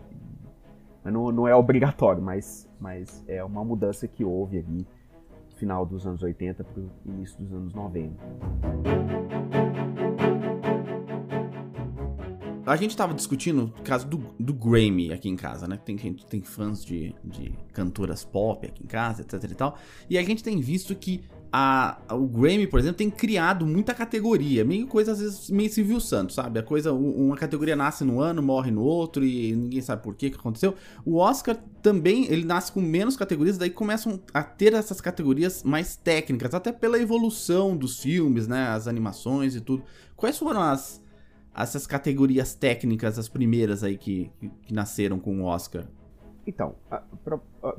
Não, 1.05 1.33
não 1.33 1.49
é 1.49 1.55
obrigatório, 1.55 2.23
mas, 2.23 2.69
mas 2.79 3.25
é 3.27 3.43
uma 3.43 3.65
mudança 3.65 4.07
que 4.07 4.25
houve 4.25 4.59
ali 4.59 4.87
no 5.51 5.57
final 5.57 5.85
dos 5.85 6.07
anos 6.07 6.23
80 6.23 6.63
para 6.63 6.81
o 6.81 6.91
início 7.05 7.37
dos 7.39 7.53
anos 7.53 7.75
90. 7.75 9.62
A 12.65 12.77
gente 12.77 12.91
estava 12.91 13.13
discutindo 13.13 13.65
o 13.77 13.83
caso 13.83 14.07
do, 14.07 14.25
do 14.39 14.55
Grammy 14.55 15.13
aqui 15.13 15.29
em 15.29 15.35
casa, 15.35 15.67
né? 15.67 15.77
Tem 15.85 15.99
gente, 15.99 16.25
tem 16.25 16.43
fãs 16.43 16.85
de, 16.85 17.13
de 17.25 17.53
cantoras 17.73 18.25
pop 18.25 18.65
aqui 18.65 18.85
em 18.85 18.87
casa, 18.87 19.23
etc 19.23 19.51
e 19.51 19.55
tal. 19.55 19.77
E 20.09 20.17
a 20.17 20.23
gente 20.23 20.45
tem 20.45 20.61
visto 20.61 20.95
que 20.95 21.25
a, 21.53 21.99
o 22.13 22.25
Grammy, 22.29 22.69
por 22.69 22.79
exemplo, 22.79 22.99
tem 22.99 23.11
criado 23.11 23.67
muita 23.67 23.93
categoria, 23.93 24.65
meio 24.65 24.87
coisa 24.87 25.11
às 25.11 25.19
vezes 25.19 25.51
meio 25.51 25.71
Silvio 25.73 26.01
Santos, 26.01 26.37
sabe? 26.37 26.61
A 26.61 26.63
coisa, 26.63 26.93
uma 26.93 27.37
categoria 27.37 27.75
nasce 27.75 28.05
no 28.05 28.21
ano, 28.21 28.41
morre 28.41 28.71
no 28.71 28.83
outro 28.83 29.25
e 29.25 29.57
ninguém 29.57 29.81
sabe 29.81 30.01
por 30.01 30.15
que 30.15 30.31
que 30.31 30.37
aconteceu. 30.37 30.77
O 31.05 31.17
Oscar 31.17 31.57
também, 31.83 32.27
ele 32.31 32.45
nasce 32.45 32.71
com 32.71 32.81
menos 32.81 33.17
categorias, 33.17 33.59
daí 33.59 33.71
começam 33.71 34.21
a 34.33 34.43
ter 34.45 34.73
essas 34.73 35.01
categorias 35.01 35.65
mais 35.65 35.97
técnicas, 35.97 36.55
até 36.55 36.71
pela 36.71 36.97
evolução 36.97 37.77
dos 37.77 37.99
filmes, 37.99 38.47
né, 38.47 38.69
as 38.69 38.87
animações 38.87 39.57
e 39.57 39.61
tudo. 39.61 39.83
Quais 40.17 40.39
foram 40.39 40.63
as 40.63 41.03
essas 41.55 41.87
categorias 41.87 42.55
técnicas, 42.55 43.19
as 43.19 43.29
primeiras 43.29 43.83
aí 43.85 43.97
que, 43.97 44.31
que, 44.63 44.73
nasceram 44.73 45.19
com 45.19 45.43
o 45.43 45.45
Oscar? 45.45 45.87
Então, 46.47 46.75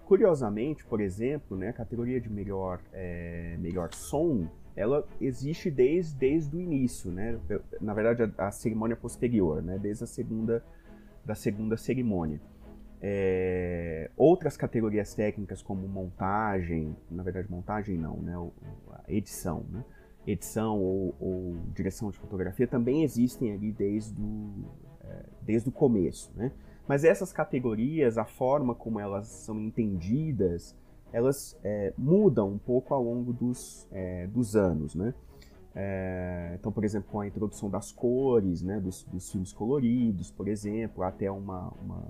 curiosamente, 0.06 0.86
por 0.86 1.02
exemplo, 1.02 1.58
né, 1.58 1.70
a 1.70 1.74
categoria 1.74 2.22
de 2.22 2.30
melhor, 2.30 2.80
é, 2.94 3.58
melhor 3.60 3.94
som, 3.94 4.48
ela 4.76 5.06
existe 5.20 5.70
desde, 5.70 6.16
desde 6.16 6.56
o 6.56 6.62
início, 6.62 7.12
né? 7.12 7.40
Na 7.80 7.94
verdade, 7.94 8.34
a, 8.38 8.48
a 8.48 8.52
cerimônia 8.52 8.96
posterior, 8.96 9.62
né? 9.62 9.78
Desde 9.78 10.04
a 10.04 10.08
segunda, 10.08 10.64
da 11.24 11.36
segunda 11.36 11.78
cerimônia. 11.78 12.42
É, 13.02 14.10
outras 14.16 14.56
categorias 14.56 15.14
técnicas 15.14 15.62
como 15.62 15.88
montagem, 15.88 16.96
na 17.12 17.22
verdade 17.22 17.52
montagem 17.52 17.98
não, 17.98 18.18
né? 18.18 18.34
A 19.06 19.12
edição, 19.12 19.66
né? 19.70 19.84
Edição 20.26 20.80
ou, 20.80 21.16
ou 21.20 21.56
direção 21.74 22.10
de 22.10 22.18
fotografia 22.18 22.68
também 22.68 23.04
existem 23.04 23.52
ali 23.54 23.72
desde 23.72 24.22
o, 24.22 24.66
é, 25.04 25.26
desde 25.42 25.70
o 25.70 25.72
começo, 25.72 26.32
né? 26.36 26.52
Mas 26.88 27.04
essas 27.04 27.32
categorias, 27.32 28.18
a 28.18 28.26
forma 28.26 28.76
como 28.76 29.00
elas 29.00 29.28
são 29.28 29.60
entendidas, 29.60 30.76
elas 31.12 31.58
é, 31.64 31.94
mudam 31.98 32.50
um 32.50 32.58
pouco 32.58 32.94
ao 32.94 33.04
longo 33.04 33.32
dos, 33.32 33.88
é, 33.92 34.28
dos 34.28 34.56
anos, 34.56 34.96
né? 34.96 35.14
É, 35.76 36.56
então, 36.60 36.72
por 36.72 36.84
exemplo, 36.84 37.10
com 37.12 37.20
a 37.20 37.28
introdução 37.28 37.70
das 37.70 37.92
cores, 37.92 38.62
né, 38.62 38.80
dos, 38.80 39.04
dos 39.06 39.32
filmes 39.32 39.52
coloridos, 39.52 40.30
por 40.30 40.48
exemplo, 40.48 41.04
até 41.04 41.32
uma, 41.32 41.70
uma, 41.82 42.04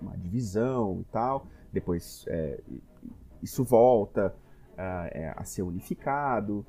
uma 0.00 0.16
divisão 0.16 1.00
e 1.00 1.04
tal. 1.12 1.46
Depois 1.72 2.24
é, 2.28 2.60
isso 3.42 3.64
volta 3.64 4.34
é, 4.76 5.32
a 5.36 5.44
ser 5.44 5.62
unificado. 5.62 6.64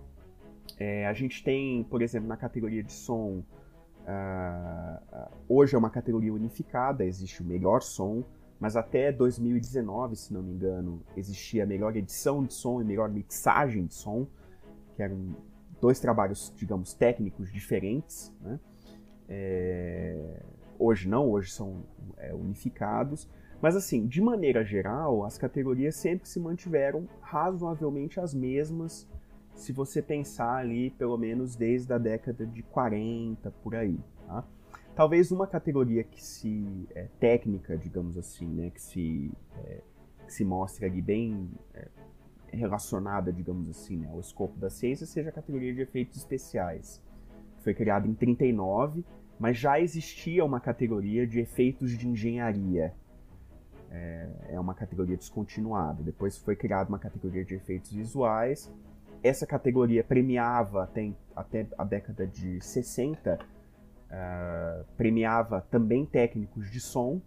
É, 0.77 1.07
a 1.07 1.13
gente 1.13 1.43
tem, 1.43 1.83
por 1.83 2.01
exemplo, 2.01 2.27
na 2.27 2.37
categoria 2.37 2.83
de 2.83 2.93
som, 2.93 3.43
Uh, 4.07 5.29
hoje 5.49 5.75
é 5.75 5.77
uma 5.77 5.89
categoria 5.89 6.33
unificada, 6.33 7.03
existe 7.03 7.41
o 7.41 7.45
melhor 7.45 7.81
som, 7.81 8.23
mas 8.57 8.77
até 8.77 9.11
2019, 9.11 10.15
se 10.15 10.33
não 10.33 10.41
me 10.41 10.53
engano, 10.53 11.01
existia 11.17 11.63
a 11.63 11.67
melhor 11.67 11.93
edição 11.95 12.41
de 12.41 12.53
som 12.53 12.81
e 12.81 12.85
melhor 12.85 13.09
mixagem 13.09 13.85
de 13.85 13.93
som, 13.93 14.25
que 14.95 15.03
eram 15.03 15.35
dois 15.81 15.99
trabalhos, 15.99 16.53
digamos, 16.55 16.93
técnicos 16.93 17.51
diferentes. 17.51 18.33
Né? 18.41 18.59
É... 19.27 20.41
Hoje 20.79 21.09
não, 21.09 21.29
hoje 21.29 21.51
são 21.51 21.83
é, 22.17 22.33
unificados. 22.33 23.27
Mas 23.61 23.75
assim, 23.75 24.07
de 24.07 24.21
maneira 24.21 24.63
geral, 24.63 25.25
as 25.25 25.37
categorias 25.37 25.95
sempre 25.95 26.29
se 26.29 26.39
mantiveram 26.39 27.09
razoavelmente 27.19 28.19
as 28.19 28.33
mesmas 28.33 29.07
se 29.57 29.73
você 29.73 30.01
pensar 30.01 30.57
ali 30.57 30.91
pelo 30.91 31.17
menos 31.17 31.55
desde 31.55 31.91
a 31.91 31.97
década 31.97 32.45
de 32.45 32.61
40 32.63 33.51
por 33.63 33.75
aí. 33.75 33.99
Tá? 34.27 34.43
Talvez 34.95 35.31
uma 35.31 35.47
categoria 35.47 36.03
que 36.03 36.23
se 36.23 36.87
é, 36.95 37.07
técnica, 37.19 37.75
digamos 37.75 38.17
assim, 38.17 38.47
né, 38.47 38.69
que 38.69 38.81
se 38.81 39.31
é, 39.57 39.81
que 40.25 40.33
se 40.33 40.45
mostre 40.45 40.85
ali 40.85 41.01
bem 41.01 41.49
é, 41.73 41.87
relacionada, 42.51 43.31
digamos 43.31 43.69
assim, 43.69 43.97
né, 43.97 44.09
ao 44.11 44.19
escopo 44.19 44.57
da 44.59 44.69
ciência, 44.69 45.05
seja 45.05 45.29
a 45.29 45.31
categoria 45.31 45.73
de 45.73 45.81
efeitos 45.81 46.17
especiais. 46.17 47.01
Foi 47.63 47.73
criada 47.73 48.07
em 48.07 48.13
39, 48.13 49.03
mas 49.39 49.57
já 49.57 49.79
existia 49.79 50.45
uma 50.45 50.59
categoria 50.59 51.25
de 51.25 51.39
efeitos 51.39 51.91
de 51.97 52.07
engenharia. 52.07 52.93
É, 53.89 54.29
é 54.49 54.59
uma 54.59 54.73
categoria 54.73 55.15
descontinuada. 55.15 56.03
Depois 56.03 56.37
foi 56.37 56.55
criada 56.55 56.89
uma 56.89 56.99
categoria 56.99 57.43
de 57.43 57.55
efeitos 57.55 57.91
visuais 57.91 58.71
essa 59.23 59.45
categoria 59.45 60.03
premiava 60.03 60.83
até, 60.83 61.11
até 61.35 61.67
a 61.77 61.83
década 61.83 62.25
de 62.25 62.61
60, 62.61 63.35
uh, 63.35 63.39
ah, 64.09 64.83
premiava 64.95 65.61
também 65.69 66.05
técnicos 66.05 66.69
de 66.69 66.79
som, 66.79 67.21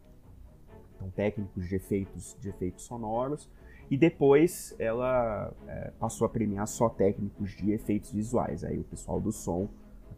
então 0.97 1.11
técnicos 1.11 1.68
de 1.68 1.76
efeitos, 1.76 2.37
de 2.40 2.49
efeitos 2.49 2.85
sonoros, 2.85 3.50
e 3.90 3.97
depois 3.97 4.75
ela 4.78 5.50
uh, 5.50 5.92
passou 5.99 6.26
a 6.26 6.30
premiar 6.30 6.66
só 6.66 6.88
técnicos 6.88 7.50
de 7.52 7.73
efeitos 7.73 8.12
visuais. 8.12 8.62
Aí 8.62 8.78
o 8.78 8.85
pessoal 8.85 9.20
do 9.20 9.32
som 9.32 9.68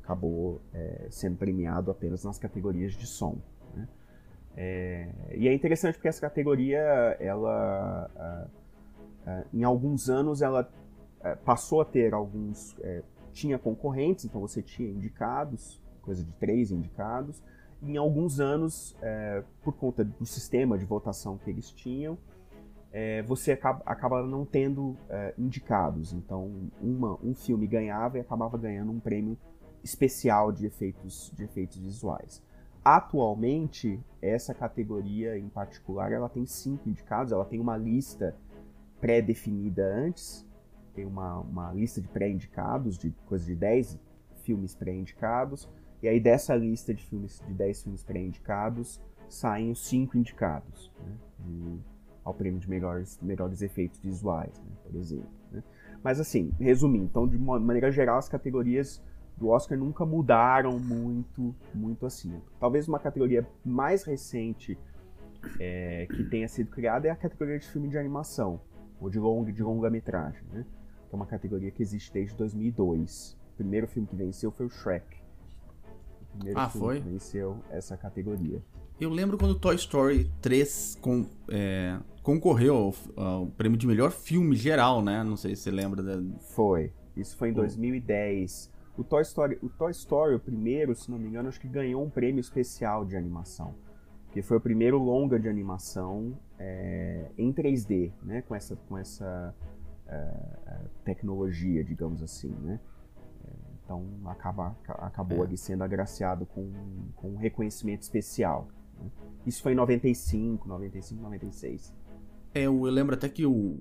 acabou 0.03 0.61
uh, 0.75 1.07
sendo 1.11 1.37
premiado 1.37 1.91
apenas 1.91 2.25
nas 2.25 2.39
categorias 2.39 2.93
de 2.93 3.07
som. 3.07 3.39
Né? 3.75 3.89
É, 4.55 5.09
e 5.35 5.49
é 5.49 5.55
interessante 5.55 5.95
porque 5.95 6.09
essa 6.09 6.21
categoria, 6.21 6.79
ela, 7.19 8.11
ah, 9.25 9.45
em 9.53 9.65
alguns 9.65 10.11
anos, 10.11 10.43
ela 10.43 10.69
passou 11.45 11.81
a 11.81 11.85
ter 11.85 12.15
alguns. 12.15 12.77
É, 12.81 13.03
tinha 13.33 13.59
concorrentes, 13.59 14.27
então 14.27 14.41
você 14.41 14.61
tinha 14.61 14.91
indicados, 14.91 15.81
coisa 16.03 16.23
de 16.23 16.31
três 16.33 16.71
indicados, 16.71 17.43
em 17.83 17.97
alguns 17.97 18.39
anos, 18.39 18.95
é, 19.03 19.43
por 19.63 19.73
conta 19.73 20.05
do 20.05 20.25
sistema 20.25 20.79
de 20.79 20.85
votação 20.85 21.37
que 21.39 21.51
eles 21.51 21.71
tinham, 21.71 22.17
é, 22.93 23.23
você 23.23 23.53
acaba, 23.53 23.83
acaba, 23.87 24.23
não 24.23 24.45
tendo 24.45 24.97
é, 25.09 25.35
indicados. 25.37 26.13
Então, 26.13 26.71
uma, 26.81 27.19
um 27.25 27.35
filme 27.35 27.67
ganhava 27.67 28.19
e 28.19 28.21
acabava 28.21 28.57
ganhando 28.57 28.93
um 28.93 29.01
prêmio 29.01 29.37
especial 29.83 30.53
de 30.53 30.67
efeitos, 30.67 31.33
de 31.35 31.43
efeitos 31.43 31.79
visuais. 31.79 32.43
Atualmente, 32.85 33.99
essa 34.21 34.55
categoria 34.55 35.39
em 35.39 35.49
particular, 35.49 36.13
ela 36.13 36.29
tem 36.29 36.45
cinco 36.47 36.89
indicados, 36.89 37.33
ela 37.33 37.45
tem 37.45 37.59
uma 37.59 37.77
lista 37.77 38.37
pré-definida 39.01 39.85
antes, 39.85 40.47
tem 40.93 41.05
uma, 41.05 41.39
uma 41.41 41.73
lista 41.73 42.01
de 42.01 42.09
pré-indicados, 42.09 42.99
de 42.99 43.11
coisa 43.27 43.45
de 43.45 43.55
10 43.55 43.99
filmes 44.43 44.75
pré-indicados, 44.75 45.69
e 46.03 46.09
aí 46.09 46.21
dessa 46.21 46.55
lista 46.55 46.93
de 46.93 47.05
filmes 47.05 47.43
de 47.47 47.55
10 47.55 47.83
filmes 47.85 48.03
pré-indicados, 48.03 49.01
saem 49.29 49.71
os 49.71 49.87
cinco 49.87 50.19
indicados, 50.19 50.91
né, 50.99 51.15
de, 51.39 51.79
ao 52.25 52.35
prêmio 52.35 52.61
de 52.61 52.69
melhores, 52.69 53.19
melhores 53.23 53.63
efeitos 53.63 53.99
visuais, 54.01 54.59
né, 54.61 54.71
por 54.85 54.95
exemplo. 54.97 55.31
Né. 55.51 55.63
Mas 56.03 56.21
assim, 56.21 56.53
resumindo, 56.59 57.05
então 57.05 57.27
de 57.27 57.39
maneira 57.39 57.91
geral 57.91 58.19
as 58.19 58.29
categorias 58.29 59.03
do 59.37 59.49
Oscar 59.49 59.79
nunca 59.79 60.05
mudaram 60.05 60.79
muito, 60.79 61.55
muito 61.75 62.05
assim. 62.05 62.41
Talvez 62.61 62.87
uma 62.87 62.99
categoria 62.99 63.47
mais 63.65 64.05
recente 64.05 64.79
é, 65.59 66.07
que 66.07 66.25
tenha 66.25 66.49
sido 66.49 66.71
criada 66.71 67.09
é 67.09 67.11
a 67.11 67.17
categoria 67.17 67.59
de 67.59 67.67
filme 67.67 67.89
de 67.89 67.99
animação, 67.99 68.61
ou 69.01 69.09
de 69.11 69.19
longa, 69.19 69.53
de 69.53 69.63
longa-metragem, 69.63 70.43
né? 70.53 70.65
Que 71.13 71.15
é 71.15 71.19
uma 71.19 71.27
categoria 71.27 71.71
que 71.71 71.83
existe 71.83 72.11
desde 72.11 72.35
2002. 72.37 73.37
O 73.53 73.57
primeiro 73.59 73.87
filme 73.87 74.09
que 74.09 74.17
venceu 74.17 74.51
foi 74.51 74.65
o 74.65 74.71
Shrek. 74.71 75.05
O 76.23 76.37
primeiro 76.39 76.59
ah, 76.59 76.71
filme 76.71 76.87
foi? 76.87 77.01
que 77.03 77.09
venceu 77.11 77.59
essa 77.71 77.99
categoria. 77.99 78.63
Eu 78.99 79.11
lembro 79.11 79.37
quando 79.37 79.55
Toy 79.55 79.75
Story 79.75 80.33
3 80.41 80.97
com, 81.03 81.27
é, 81.51 81.99
concorreu 82.23 82.75
ao, 82.75 82.95
ao, 83.23 83.47
prêmio 83.49 83.77
de 83.77 83.87
melhor 83.87 84.11
filme 84.11 84.57
geral, 84.57 85.03
né? 85.03 85.23
Não 85.23 85.37
sei 85.37 85.55
se 85.55 85.65
você 85.65 85.71
lembra. 85.71 86.03
Da... 86.03 86.23
Foi. 86.41 86.91
Isso 87.15 87.37
foi 87.37 87.51
em 87.51 87.53
2010. 87.53 88.73
O 88.97 89.05
Toy 89.05 89.21
Story, 89.21 89.59
o 89.61 89.69
Toy 89.69 89.91
Story, 89.91 90.35
o 90.35 90.41
primeiro, 90.41 90.95
se 90.95 91.11
não 91.11 91.19
me 91.19 91.29
engano, 91.29 91.51
acho 91.51 91.61
que 91.61 91.69
ganhou 91.69 92.03
um 92.03 92.09
prêmio 92.09 92.41
especial 92.41 93.05
de 93.05 93.19
animação. 93.19 93.75
Que 94.31 94.41
foi 94.41 94.57
o 94.57 94.61
primeiro 94.63 94.97
longa 94.97 95.39
de 95.39 95.47
animação 95.47 96.33
é, 96.59 97.27
em 97.37 97.53
3D, 97.53 98.13
né? 98.23 98.41
Com 98.41 98.55
essa, 98.55 98.77
com 98.89 98.97
essa 98.97 99.55
tecnologia, 101.05 101.85
digamos 101.85 102.23
assim, 102.23 102.51
né? 102.61 102.81
Então 103.85 104.07
acaba, 104.27 104.77
acabou 104.87 105.39
é. 105.39 105.47
ali 105.47 105.57
sendo 105.57 105.83
agraciado 105.83 106.47
com, 106.47 106.73
com 107.17 107.31
um 107.31 107.37
reconhecimento 107.37 108.03
especial. 108.03 108.69
Né? 108.99 109.11
Isso 109.45 109.63
foi 109.63 109.73
em 109.73 109.75
95, 109.75 110.69
95, 110.69 111.23
96. 111.23 111.95
É, 112.55 112.63
eu 112.63 112.81
lembro 112.83 113.15
até 113.15 113.29
que 113.29 113.45
o, 113.45 113.81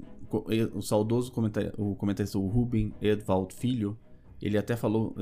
o 0.73 0.81
saudoso 0.81 1.31
comentar, 1.31 1.71
o 1.77 1.95
comentarista, 1.95 2.38
o 2.38 2.47
Ruben 2.47 2.93
Edvald 3.01 3.53
Filho, 3.53 3.97
ele 4.41 4.57
até 4.57 4.75
falou 4.75 5.15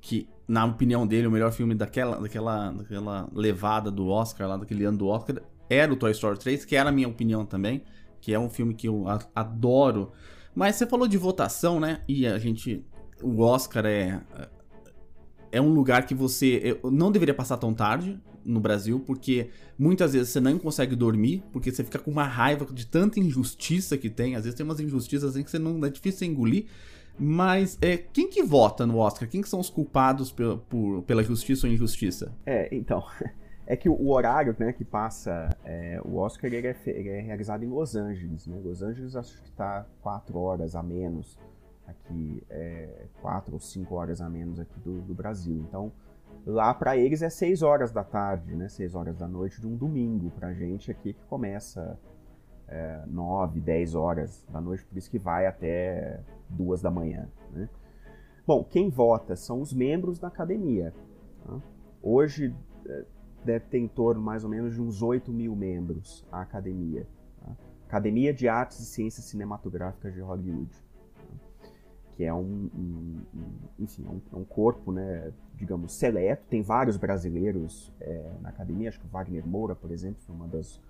que, 0.00 0.28
na 0.48 0.64
opinião 0.64 1.06
dele, 1.06 1.26
o 1.26 1.30
melhor 1.30 1.52
filme 1.52 1.74
daquela, 1.74 2.18
daquela, 2.18 2.72
daquela 2.72 3.28
levada 3.32 3.90
do 3.90 4.08
Oscar, 4.08 4.48
lá 4.48 4.56
daquele 4.56 4.84
ano 4.84 4.98
do 4.98 5.06
Oscar, 5.06 5.42
era 5.70 5.92
o 5.92 5.96
Toy 5.96 6.10
Story 6.10 6.38
3, 6.38 6.64
que 6.64 6.74
era 6.74 6.88
a 6.88 6.92
minha 6.92 7.08
opinião 7.08 7.46
também, 7.46 7.82
que 8.22 8.32
é 8.32 8.38
um 8.38 8.48
filme 8.48 8.72
que 8.72 8.88
eu 8.88 9.04
adoro. 9.34 10.12
Mas 10.54 10.76
você 10.76 10.86
falou 10.86 11.08
de 11.08 11.18
votação, 11.18 11.78
né? 11.78 12.00
E 12.08 12.26
a 12.26 12.38
gente. 12.38 12.82
O 13.22 13.42
Oscar 13.42 13.84
é. 13.84 14.22
É 15.50 15.60
um 15.60 15.74
lugar 15.74 16.06
que 16.06 16.14
você 16.14 16.80
não 16.82 17.12
deveria 17.12 17.34
passar 17.34 17.58
tão 17.58 17.74
tarde 17.74 18.18
no 18.42 18.58
Brasil, 18.58 18.98
porque 19.00 19.50
muitas 19.78 20.14
vezes 20.14 20.30
você 20.30 20.40
não 20.40 20.58
consegue 20.58 20.96
dormir, 20.96 21.42
porque 21.52 21.70
você 21.70 21.84
fica 21.84 21.98
com 21.98 22.10
uma 22.10 22.24
raiva 22.24 22.64
de 22.72 22.86
tanta 22.86 23.20
injustiça 23.20 23.98
que 23.98 24.08
tem. 24.08 24.34
Às 24.34 24.44
vezes 24.44 24.56
tem 24.56 24.64
umas 24.64 24.80
injustiças 24.80 25.30
assim 25.30 25.42
que 25.42 25.50
você 25.50 25.58
não 25.58 25.84
é 25.84 25.90
difícil 25.90 26.26
engolir. 26.26 26.66
Mas 27.18 27.76
é, 27.82 27.98
quem 27.98 28.30
que 28.30 28.42
vota 28.42 28.86
no 28.86 28.96
Oscar? 28.96 29.28
Quem 29.28 29.42
que 29.42 29.48
são 29.48 29.60
os 29.60 29.68
culpados 29.68 30.32
por, 30.32 30.58
por, 30.60 31.02
pela 31.02 31.22
justiça 31.22 31.66
ou 31.66 31.72
injustiça? 31.72 32.32
É, 32.46 32.74
então. 32.74 33.04
É 33.66 33.76
que 33.76 33.88
o 33.88 34.08
horário 34.10 34.54
né, 34.58 34.72
que 34.72 34.84
passa 34.84 35.48
é, 35.64 36.00
o 36.04 36.16
Oscar 36.16 36.52
ele 36.52 36.66
é, 36.66 36.76
ele 36.86 37.08
é, 37.08 37.20
realizado 37.20 37.64
em 37.64 37.68
Los 37.68 37.94
Angeles. 37.94 38.46
Né? 38.46 38.60
Los 38.62 38.82
Angeles 38.82 39.14
acho 39.14 39.40
que 39.40 39.48
está 39.48 39.86
quatro 40.00 40.38
horas 40.38 40.74
a 40.74 40.82
menos 40.82 41.38
aqui, 41.86 42.42
é, 42.50 43.06
quatro 43.20 43.54
ou 43.54 43.60
cinco 43.60 43.94
horas 43.94 44.20
a 44.20 44.28
menos 44.28 44.58
aqui 44.58 44.78
do, 44.80 45.00
do 45.02 45.14
Brasil. 45.14 45.64
Então, 45.68 45.92
lá 46.44 46.74
para 46.74 46.96
eles 46.96 47.22
é 47.22 47.30
seis 47.30 47.62
horas 47.62 47.92
da 47.92 48.02
tarde, 48.02 48.54
né? 48.56 48.66
Horas 48.94 49.16
da 49.16 49.28
noite 49.28 49.60
de 49.60 49.66
um 49.66 49.76
domingo. 49.76 50.30
Pra 50.30 50.52
gente 50.52 50.90
aqui 50.90 51.12
que 51.12 51.24
começa 51.26 51.98
é, 52.72 53.02
9, 53.06 53.60
10 53.60 53.94
horas 53.94 54.44
da 54.48 54.60
noite, 54.60 54.84
por 54.84 54.96
isso 54.96 55.10
que 55.10 55.18
vai 55.18 55.46
até 55.46 56.20
duas 56.48 56.80
da 56.80 56.90
manhã. 56.90 57.28
Né? 57.52 57.68
Bom, 58.46 58.64
quem 58.64 58.88
vota 58.88 59.36
são 59.36 59.60
os 59.60 59.72
membros 59.72 60.18
da 60.18 60.28
academia. 60.28 60.92
Tá? 61.44 61.60
Hoje 62.02 62.54
é, 62.86 63.04
deve 63.44 63.66
ter 63.66 63.78
em 63.78 63.88
torno 63.88 64.20
mais 64.20 64.44
ou 64.44 64.50
menos 64.50 64.74
de 64.74 64.80
uns 64.80 65.02
8 65.02 65.30
mil 65.32 65.54
membros 65.54 66.24
a 66.30 66.40
academia. 66.42 67.06
Tá? 67.40 67.56
Academia 67.88 68.32
de 68.32 68.48
Artes 68.48 68.80
e 68.80 68.86
Ciências 68.86 69.26
Cinematográficas 69.26 70.14
de 70.14 70.20
Hollywood. 70.20 70.70
Tá? 70.70 71.68
Que 72.12 72.24
é 72.24 72.34
um, 72.34 72.70
um, 72.74 73.20
um 73.34 73.52
enfim, 73.78 74.04
é 74.06 74.10
um, 74.10 74.20
é 74.32 74.36
um, 74.36 74.44
corpo, 74.44 74.92
né, 74.92 75.32
digamos, 75.54 75.92
seleto. 75.92 76.44
Tem 76.48 76.62
vários 76.62 76.96
brasileiros 76.96 77.92
é, 78.00 78.32
na 78.40 78.50
academia, 78.50 78.88
acho 78.88 79.00
que 79.00 79.06
o 79.06 79.10
Wagner 79.10 79.46
Moura, 79.46 79.74
por 79.74 79.90
exemplo, 79.90 80.20
foi 80.24 80.34
uma 80.34 80.48
das 80.48 80.80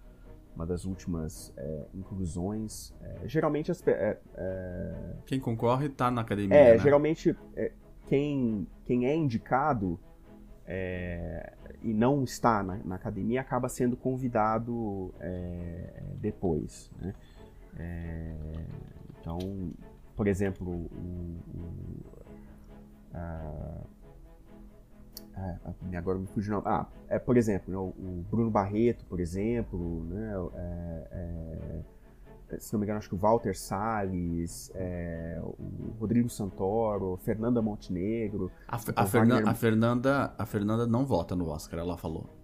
uma 0.54 0.66
das 0.66 0.84
últimas 0.84 1.50
é, 1.56 1.86
inclusões. 1.94 2.92
É, 3.00 3.26
geralmente 3.26 3.70
as, 3.70 3.82
quem 5.24 5.40
concorre 5.40 5.86
está 5.86 6.10
na 6.10 6.20
academia. 6.20 6.54
É, 6.54 6.72
né? 6.72 6.78
geralmente 6.78 7.34
quem, 8.06 8.66
quem 8.84 9.06
é 9.06 9.16
indicado 9.16 9.98
é, 10.66 11.53
e 11.83 11.92
não 11.92 12.25
está 12.25 12.62
na, 12.62 12.77
na, 12.85 12.94
academia 12.94 13.40
acaba 13.40 13.68
sendo 13.68 13.96
convidado 13.96 15.12
depois. 16.20 16.90
Né? 17.01 17.14
então, 19.18 19.38
por 20.14 20.27
exemplo, 20.27 20.68
o, 20.68 21.38
o 21.55 22.03
a, 23.14 23.83
é, 25.37 25.96
agora 25.96 26.18
me 26.18 26.27
fugiu 26.27 26.55
não. 26.55 26.62
Ah, 26.64 26.87
é, 27.09 27.18
por 27.18 27.37
exemplo, 27.37 27.72
né, 27.72 27.79
o 27.79 28.25
Bruno 28.31 28.51
Barreto, 28.51 29.05
por 29.07 29.20
exemplo, 29.20 30.05
né, 30.05 30.33
é, 30.55 31.09
é, 31.11 31.81
se 32.58 32.72
não 32.72 32.80
me 32.80 32.86
engano, 32.86 32.98
acho 32.98 33.08
que 33.08 33.14
o 33.14 33.18
Walter 33.18 33.56
Salles, 33.56 34.70
é, 34.74 35.40
o 35.42 35.94
Rodrigo 35.98 36.28
Santoro, 36.28 37.18
Fernanda 37.22 37.60
Montenegro. 37.62 38.50
A, 38.68 38.76
a, 38.96 39.06
Fernan, 39.06 39.42
a, 39.46 39.54
Fernanda, 39.54 40.34
a 40.38 40.46
Fernanda 40.46 40.86
não 40.86 41.04
vota 41.04 41.34
no 41.34 41.48
Oscar, 41.48 41.80
ela 41.80 41.96
falou. 41.96 42.42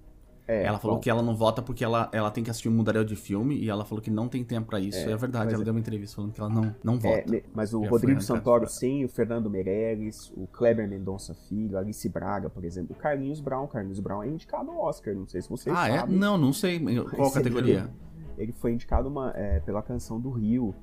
É, 0.49 0.65
ela 0.65 0.79
falou 0.79 0.97
bom. 0.97 1.03
que 1.03 1.11
ela 1.11 1.21
não 1.21 1.37
vota 1.37 1.61
porque 1.61 1.85
ela, 1.85 2.09
ela 2.11 2.31
tem 2.31 2.43
que 2.43 2.49
assistir 2.49 2.71
um 2.71 2.73
mudaréu 2.73 3.05
de 3.05 3.15
filme 3.15 3.55
e 3.59 3.69
ela 3.69 3.85
falou 3.85 4.01
que 4.01 4.11
não 4.11 4.29
tem 4.29 4.43
tempo 4.43 4.69
para 4.69 4.81
isso. 4.81 4.99
É, 4.99 5.13
é 5.13 5.17
verdade, 5.17 5.53
ela 5.53 5.63
é. 5.63 5.65
deu 5.65 5.75
uma 5.75 5.81
entrevista 5.81 6.17
falando 6.17 6.33
que 6.33 6.41
ela 6.41 6.49
não, 6.49 6.75
não 6.83 6.95
é, 6.95 6.97
vota. 6.97 7.37
É, 7.37 7.43
mas 7.55 7.75
o 7.75 7.83
Rodrigo 7.83 8.23
Santoro 8.23 8.67
sim, 8.67 9.05
o 9.05 9.11
Fernando 9.11 9.51
Meirelles, 9.51 10.33
o 10.35 10.47
Kleber 10.47 10.89
Mendonça 10.89 11.35
Filho, 11.35 11.77
Alice 11.77 12.09
Braga, 12.09 12.49
por 12.49 12.65
exemplo, 12.65 12.97
o 12.97 12.99
Carlinhos 12.99 13.43
Brown. 13.43 13.65
O 13.65 13.69
Carlinhos 13.69 14.01
Brown 14.01 14.23
é 14.23 14.29
indicado 14.29 14.71
ao 14.71 14.81
Oscar, 14.81 15.15
não 15.15 15.29
sei 15.29 15.43
se 15.43 15.51
vocês 15.51 15.77
ah, 15.77 15.81
sabem. 15.81 15.99
Ah, 15.99 16.05
é? 16.05 16.07
Não, 16.07 16.39
não 16.39 16.53
sei. 16.55 16.81
Qual 17.15 17.31
categoria? 17.31 17.91
Ele 18.39 18.53
foi 18.53 18.73
indicado 18.73 19.09
uma, 19.09 19.33
é, 19.35 19.61
pela 19.61 19.83
canção 19.83 20.21
do 20.21 20.31
Rio 20.31 20.75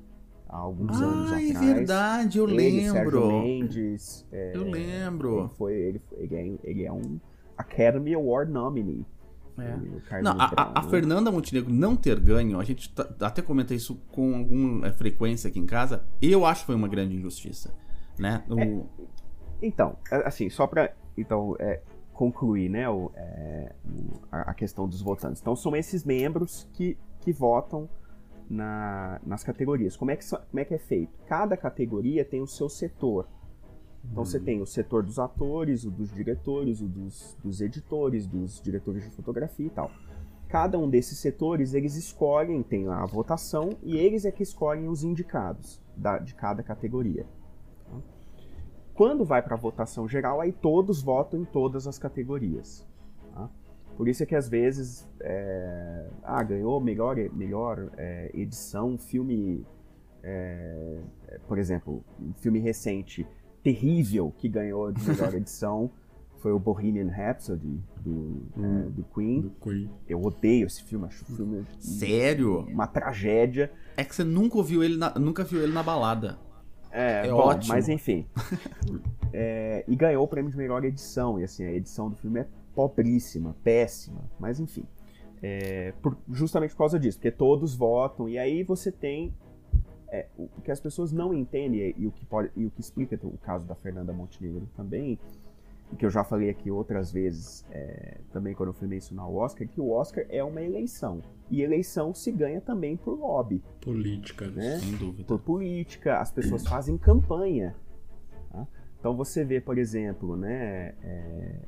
há 0.48 0.56
alguns 0.56 1.00
ah, 1.00 1.04
anos 1.04 1.26
atrás. 1.32 1.56
Ah, 1.56 1.64
é 1.64 1.74
verdade, 1.74 2.38
eu 2.38 2.48
ele, 2.48 2.56
lembro. 2.56 3.20
Sérgio 3.20 3.42
Mendes. 3.42 4.26
É, 4.30 4.56
eu 4.56 4.64
lembro. 4.64 5.40
Ele, 5.40 5.48
foi, 5.48 5.74
ele, 5.74 6.02
ele, 6.12 6.36
é, 6.36 6.70
ele 6.70 6.84
é 6.84 6.92
um 6.92 7.20
Academy 7.56 8.14
Award 8.14 8.52
nominee. 8.52 9.06
É. 9.58 10.20
Não, 10.20 10.32
a, 10.32 10.80
a? 10.80 10.82
Fernanda 10.82 11.32
Montenegro 11.32 11.72
não 11.72 11.96
ter 11.96 12.20
ganho, 12.20 12.60
a 12.60 12.64
gente 12.64 12.92
tá, 12.92 13.08
até 13.20 13.40
comenta 13.40 13.74
isso 13.74 13.96
com 14.12 14.36
alguma 14.36 14.86
é, 14.86 14.92
frequência 14.92 15.48
aqui 15.48 15.58
em 15.58 15.64
casa, 15.64 16.04
eu 16.20 16.44
acho 16.44 16.60
que 16.60 16.66
foi 16.66 16.74
uma 16.74 16.88
grande 16.88 17.16
injustiça. 17.16 17.74
Né? 18.18 18.44
O... 18.50 18.60
É, 18.60 18.82
então, 19.62 19.96
assim, 20.26 20.50
só 20.50 20.66
para 20.66 20.92
então, 21.16 21.56
é, 21.58 21.80
concluir 22.12 22.68
né, 22.68 22.88
o, 22.88 23.10
a, 24.30 24.50
a, 24.50 24.54
questão 24.54 24.86
dos 24.86 25.00
votantes. 25.00 25.40
Então, 25.40 25.56
são 25.56 25.74
esses 25.74 26.04
membros 26.04 26.68
que, 26.74 26.98
que 27.26 27.32
votam 27.32 27.88
na, 28.48 29.20
nas 29.26 29.42
categorias. 29.42 29.96
Como 29.96 30.12
é, 30.12 30.16
que, 30.16 30.24
como 30.30 30.60
é 30.60 30.64
que 30.64 30.74
é 30.74 30.78
feito? 30.78 31.12
Cada 31.26 31.56
categoria 31.56 32.24
tem 32.24 32.40
o 32.40 32.46
seu 32.46 32.68
setor. 32.68 33.26
Então 34.04 34.24
você 34.24 34.38
tem 34.38 34.62
o 34.62 34.66
setor 34.66 35.02
dos 35.02 35.18
atores, 35.18 35.84
o 35.84 35.90
dos 35.90 36.14
diretores, 36.14 36.80
o 36.80 36.86
dos, 36.86 37.36
dos 37.42 37.60
editores, 37.60 38.28
dos 38.28 38.60
diretores 38.60 39.02
de 39.02 39.10
fotografia 39.10 39.66
e 39.66 39.70
tal. 39.70 39.90
Cada 40.48 40.78
um 40.78 40.88
desses 40.88 41.18
setores, 41.18 41.74
eles 41.74 41.96
escolhem, 41.96 42.62
tem 42.62 42.86
lá 42.86 43.02
a 43.02 43.06
votação, 43.06 43.70
e 43.82 43.96
eles 43.96 44.24
é 44.24 44.30
que 44.30 44.44
escolhem 44.44 44.86
os 44.88 45.02
indicados 45.02 45.82
da, 45.96 46.20
de 46.20 46.32
cada 46.32 46.62
categoria. 46.62 47.26
Quando 48.94 49.24
vai 49.24 49.42
para 49.42 49.56
a 49.56 49.58
votação 49.58 50.06
geral, 50.06 50.40
aí 50.40 50.52
todos 50.52 51.02
votam 51.02 51.40
em 51.40 51.44
todas 51.44 51.88
as 51.88 51.98
categorias. 51.98 52.86
Por 53.96 54.08
isso 54.08 54.22
é 54.22 54.26
que 54.26 54.34
às 54.34 54.48
vezes, 54.48 55.08
é, 55.20 56.06
ah, 56.22 56.42
ganhou 56.42 56.78
melhor, 56.80 57.16
melhor 57.32 57.90
é, 57.96 58.30
edição, 58.34 58.98
filme, 58.98 59.64
é, 60.22 61.00
por 61.48 61.58
exemplo, 61.58 62.04
um 62.20 62.34
filme 62.34 62.58
recente, 62.58 63.26
terrível, 63.62 64.32
que 64.36 64.48
ganhou 64.48 64.92
de 64.92 65.02
melhor 65.08 65.32
edição, 65.34 65.90
foi 66.36 66.52
o 66.52 66.58
Bohemian 66.58 67.08
Rhapsody, 67.08 67.80
do, 68.00 68.42
hum, 68.56 68.90
do, 68.90 69.04
Queen. 69.14 69.40
do, 69.40 69.50
Queen. 69.62 69.90
Eu 70.06 70.22
odeio 70.22 70.66
esse 70.66 70.82
filme, 70.84 71.06
acho 71.06 71.24
filme... 71.24 71.64
Sério? 71.78 72.60
Uma 72.68 72.86
tragédia. 72.86 73.72
É 73.96 74.04
que 74.04 74.14
você 74.14 74.22
nunca 74.22 74.62
viu 74.62 74.84
ele 74.84 74.98
na, 74.98 75.14
nunca 75.18 75.42
viu 75.42 75.62
ele 75.62 75.72
na 75.72 75.82
balada. 75.82 76.38
É, 76.90 77.26
é 77.26 77.30
bom, 77.30 77.38
ótimo. 77.38 77.74
mas 77.74 77.88
enfim. 77.88 78.26
é, 79.32 79.84
e 79.88 79.96
ganhou 79.96 80.24
o 80.24 80.28
prêmio 80.28 80.50
de 80.50 80.56
melhor 80.56 80.84
edição. 80.84 81.40
E 81.40 81.44
assim, 81.44 81.64
a 81.64 81.72
edição 81.72 82.10
do 82.10 82.16
filme 82.16 82.40
é 82.40 82.46
pobríssima, 82.76 83.56
péssima, 83.64 84.30
mas 84.38 84.60
enfim. 84.60 84.84
É, 85.42 85.92
por, 86.02 86.16
justamente 86.30 86.70
por 86.72 86.78
causa 86.78 86.98
disso, 86.98 87.18
porque 87.18 87.30
todos 87.30 87.74
votam, 87.74 88.28
e 88.28 88.38
aí 88.38 88.62
você 88.62 88.92
tem. 88.92 89.34
É, 90.08 90.28
o 90.38 90.60
que 90.62 90.70
as 90.70 90.78
pessoas 90.78 91.10
não 91.10 91.34
entendem, 91.34 91.92
e 91.96 92.06
o 92.06 92.12
que, 92.12 92.24
pode, 92.24 92.50
e 92.54 92.64
o 92.64 92.70
que 92.70 92.80
explica 92.80 93.18
o 93.24 93.36
caso 93.38 93.66
da 93.66 93.74
Fernanda 93.74 94.12
Montenegro 94.12 94.68
também, 94.76 95.18
e 95.92 95.96
que 95.96 96.06
eu 96.06 96.10
já 96.10 96.22
falei 96.22 96.48
aqui 96.48 96.70
outras 96.70 97.10
vezes, 97.10 97.64
é, 97.70 98.18
também 98.32 98.54
quando 98.54 98.68
eu 98.68 98.72
fui 98.72 98.86
mencionar 98.86 99.28
o 99.28 99.36
Oscar, 99.36 99.66
que 99.66 99.80
o 99.80 99.90
Oscar 99.90 100.24
é 100.28 100.44
uma 100.44 100.62
eleição. 100.62 101.20
E 101.50 101.60
eleição 101.60 102.14
se 102.14 102.30
ganha 102.30 102.60
também 102.60 102.96
por 102.96 103.18
lobby. 103.18 103.62
Política, 103.80 104.48
né? 104.48 104.78
sem 104.78 104.92
dúvida. 104.92 105.24
Por 105.24 105.40
política, 105.40 106.20
as 106.20 106.30
pessoas 106.30 106.66
fazem 106.66 106.96
campanha. 106.96 107.74
Tá? 108.50 108.66
Então 108.98 109.16
você 109.16 109.44
vê, 109.44 109.60
por 109.60 109.76
exemplo, 109.76 110.36
né, 110.36 110.94
é, 111.02 111.60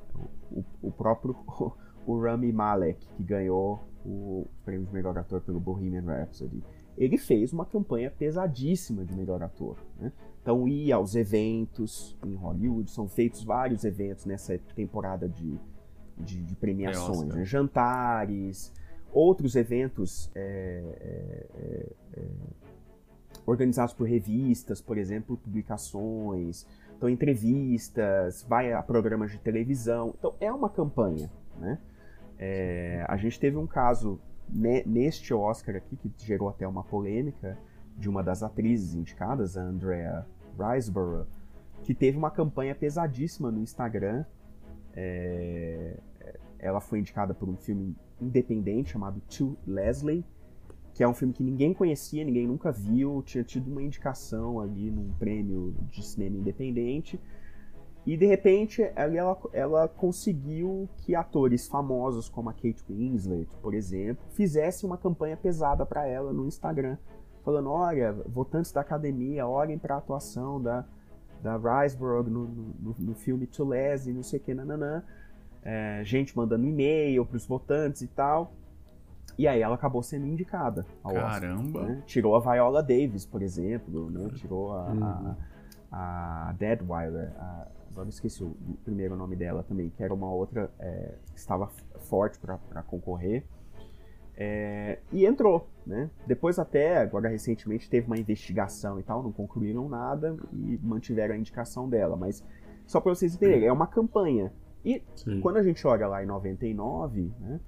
o, 0.51 0.65
o, 0.83 0.91
próprio 0.91 1.37
o 2.07 2.21
Rami 2.21 2.53
Malek, 2.53 3.07
que 3.17 3.23
ganhou 3.23 3.85
o 4.05 4.47
prêmio 4.65 4.87
de 4.87 4.93
melhor 4.93 5.17
ator 5.19 5.41
pelo 5.41 5.61
Bohemian 5.61 6.03
Rhapsody, 6.03 6.63
ele 6.97 7.17
fez 7.17 7.53
uma 7.53 7.65
campanha 7.65 8.11
pesadíssima 8.11 9.05
de 9.05 9.15
melhor 9.15 9.43
ator. 9.43 9.77
Né? 10.01 10.13
Então 10.43 10.67
ia 10.67 10.97
aos 10.97 11.15
eventos 11.15 12.17
em 12.25 12.35
Hollywood, 12.35 12.91
são 12.91 13.09
feitos 13.09 13.45
vários 13.45 13.85
eventos 13.85 14.25
nessa 14.25 14.59
temporada 14.75 15.29
de, 15.29 15.59
de, 16.17 16.43
de 16.43 16.57
premiações, 16.57 17.35
né? 17.35 17.45
jantares, 17.45 18.73
outros 19.13 19.57
eventos 19.57 20.31
é, 20.35 20.83
é, 21.01 21.47
é, 21.55 21.93
é, 22.15 22.25
organizados 23.47 23.95
por 23.95 24.07
revistas, 24.07 24.81
por 24.81 24.99
exemplo, 24.99 25.37
publicações, 25.37 26.67
então 26.99 27.09
entrevistas, 27.09 28.45
vai 28.49 28.73
a 28.73 28.83
programas 28.83 29.31
de 29.31 29.39
televisão, 29.39 30.13
então 30.19 30.35
é 30.41 30.53
uma 30.53 30.69
campanha, 30.69 31.31
né? 31.57 31.79
É, 32.37 33.05
a 33.09 33.17
gente 33.17 33.39
teve 33.39 33.57
um 33.57 33.67
caso 33.67 34.21
ne, 34.49 34.83
neste 34.85 35.33
Oscar 35.33 35.77
aqui 35.77 35.97
que 35.97 36.13
gerou 36.19 36.49
até 36.49 36.67
uma 36.67 36.83
polêmica 36.83 37.57
de 37.97 38.09
uma 38.09 38.23
das 38.23 38.43
atrizes 38.43 38.95
indicadas, 38.95 39.57
a 39.57 39.63
Andrea 39.63 40.27
Riseborough, 40.59 41.27
que 41.85 41.95
teve 41.95 42.19
uma 42.19 42.31
campanha 42.31 42.75
pesadíssima 42.75 43.51
no 43.51 43.61
Instagram. 43.61 44.25
É, 44.93 45.99
ela 46.59 46.81
foi 46.81 46.99
indicada 46.99 47.33
por 47.33 47.49
um 47.49 47.57
filme 47.57 47.97
independente 48.21 48.91
chamado 48.91 49.21
To 49.21 49.57
Leslie, 49.65 50.25
que 50.99 51.05
é 51.05 51.07
um 51.07 51.15
filme 51.15 51.33
que 51.33 51.45
ninguém 51.45 51.73
conhecia, 51.73 52.25
ninguém 52.25 52.45
nunca 52.45 52.73
viu, 52.73 53.23
tinha 53.25 53.45
tido 53.45 53.71
uma 53.71 53.81
indicação 53.81 54.59
ali 54.59 54.91
num 54.91 55.13
prêmio 55.13 55.73
de 55.93 56.05
cinema 56.05 56.39
independente. 56.39 57.21
E 58.05 58.17
de 58.17 58.27
repente 58.27 58.83
ela, 58.97 59.39
ela 59.53 59.87
conseguiu 59.87 60.89
que 60.97 61.15
atores 61.15 61.69
famosos 61.69 62.29
como 62.29 62.51
a 62.51 62.53
Kate 62.53 62.83
Winslet, 62.91 63.47
por 63.63 63.75
exemplo, 63.75 64.25
fizessem 64.31 64.91
uma 64.91 64.99
campanha 64.99 65.37
pesada 65.37 65.87
para 65.87 66.05
ela 66.05 66.33
no 66.33 66.49
Instagram 66.49 66.99
falando, 67.45 67.71
olha, 67.71 68.13
votantes 68.27 68.73
da 68.73 68.81
academia, 68.81 69.47
olhem 69.47 69.79
para 69.79 69.95
a 69.95 69.99
atuação 69.99 70.61
da, 70.61 70.85
da 71.41 71.57
Riseborough 71.57 72.29
no, 72.29 72.45
no, 72.45 72.97
no 72.99 73.15
filme 73.15 73.47
Tulesi, 73.47 74.13
não 74.13 74.25
sei 74.25 74.41
o 74.41 74.43
que, 74.43 74.53
nananã. 74.53 75.05
É, 75.63 76.03
gente 76.03 76.37
mandando 76.37 76.67
e-mail 76.67 77.25
para 77.25 77.37
os 77.37 77.47
votantes 77.47 78.03
e 78.03 78.09
tal. 78.09 78.53
E 79.39 79.47
aí 79.47 79.63
ela 79.63 79.77
acabou 79.77 80.03
sendo 80.03 80.27
indicada 80.27 80.85
ao 81.03 81.15
Caramba! 81.15 81.79
Oscar, 81.81 81.83
né? 81.85 82.03
Tirou 82.07 82.35
a 82.35 82.41
Viola 82.41 82.83
Davis, 82.83 83.25
por 83.25 83.41
exemplo, 83.41 84.11
né? 84.11 84.29
tirou 84.35 84.73
a, 84.73 84.91
uhum. 84.91 85.37
a, 85.93 86.49
a 86.49 86.53
Deadweiler, 86.55 87.33
a, 87.39 87.69
agora 87.93 88.09
esqueci 88.09 88.43
o 88.43 88.57
primeiro 88.85 89.15
nome 89.15 89.37
dela 89.37 89.63
também, 89.63 89.91
que 89.91 90.03
era 90.03 90.13
uma 90.13 90.29
outra 90.29 90.71
é, 90.81 91.15
que 91.33 91.39
estava 91.39 91.69
forte 92.01 92.39
para 92.41 92.83
concorrer. 92.83 93.45
É, 94.37 94.99
e 95.13 95.27
entrou, 95.27 95.69
né? 95.85 96.11
Depois 96.27 96.59
até, 96.61 96.99
agora 96.99 97.29
recentemente, 97.29 97.91
teve 97.91 98.07
uma 98.07 98.17
investigação 98.17 98.99
e 98.99 99.03
tal, 99.03 99.23
não 99.23 99.33
concluíram 99.33 99.89
nada 99.89 100.37
e 100.53 100.79
mantiveram 100.83 101.35
a 101.35 101.39
indicação 101.39 101.89
dela. 101.89 102.17
Mas 102.17 102.45
só 102.87 103.01
para 103.01 103.15
vocês 103.15 103.35
entenderem, 103.35 103.67
é 103.67 103.73
uma 103.73 103.87
campanha. 103.87 104.53
E 104.85 105.03
Sim. 105.17 105.41
quando 105.41 105.57
a 105.57 105.63
gente 105.63 105.85
olha 105.87 106.07
lá 106.07 106.23
em 106.23 106.27
99, 106.27 107.33
né? 107.41 107.61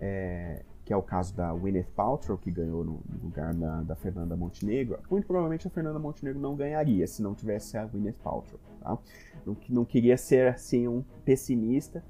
É, 0.00 0.64
que 0.88 0.92
é 0.94 0.96
o 0.96 1.02
caso 1.02 1.36
da 1.36 1.52
Gwyneth 1.52 1.90
Paltrow, 1.94 2.38
que 2.38 2.50
ganhou 2.50 2.82
no, 2.82 3.02
lugar 3.22 3.52
da, 3.52 3.82
da, 3.82 3.94
Fernanda 3.94 4.34
Montenegro, 4.34 4.98
muito 5.10 5.26
provavelmente 5.26 5.66
a 5.66 5.70
Fernanda 5.70 5.98
Montenegro 5.98 6.40
não 6.40 6.56
ganharia 6.56 7.06
se 7.06 7.20
não 7.22 7.34
tivesse 7.34 7.76
a 7.76 7.84
Gwyneth 7.84 8.16
Paltrow, 8.24 8.58
tá? 8.80 8.96
Não, 9.44 9.54
não 9.68 9.84
queria 9.84 10.16
ser, 10.16 10.48
assim, 10.48 10.88
um 10.88 11.04
pessimista, 11.26 12.02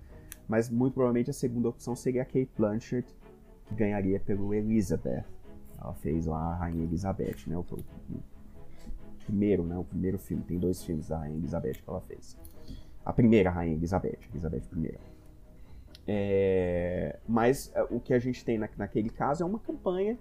mas 0.47 0.71
muito 0.71 0.95
provavelmente 0.95 1.29
a 1.29 1.33
segunda 1.33 1.69
opção 1.69 1.97
seria 1.97 2.23
a 2.23 2.25
Kate 2.25 2.49
Blanchett, 2.57 3.13
que 3.67 3.75
ganharia 3.75 4.21
pelo 4.21 4.55
Elizabeth. 4.55 5.25
Ela 5.77 5.95
fez 5.95 6.27
lá 6.27 6.53
a 6.53 6.55
Rainha 6.55 6.85
Elizabeth, 6.85 7.49
né? 7.49 7.57
O, 7.57 7.63
o, 7.63 8.23
primeiro, 9.25 9.65
né? 9.65 9.77
O 9.77 9.83
primeiro 9.83 10.21
filme. 10.21 10.45
Tem 10.45 10.57
dois 10.57 10.85
filmes 10.85 11.09
da 11.09 11.19
Rainha 11.19 11.37
Elizabeth 11.37 11.83
que 11.83 11.91
ela 11.91 12.01
fez. 12.03 12.39
A 13.05 13.13
primeira 13.13 13.51
Rainha 13.51 13.75
Elizabeth, 13.75 14.21
Elizabeth 14.31 14.63
I. 14.77 15.18
É, 16.11 17.19
mas 17.29 17.71
é, 17.75 17.83
o 17.83 18.01
que 18.01 18.15
a 18.15 18.19
gente 18.19 18.43
tem 18.43 18.57
na, 18.57 18.67
naquele 18.79 19.11
caso 19.11 19.43
é 19.43 19.47
uma 19.47 19.59
campanha 19.59 20.19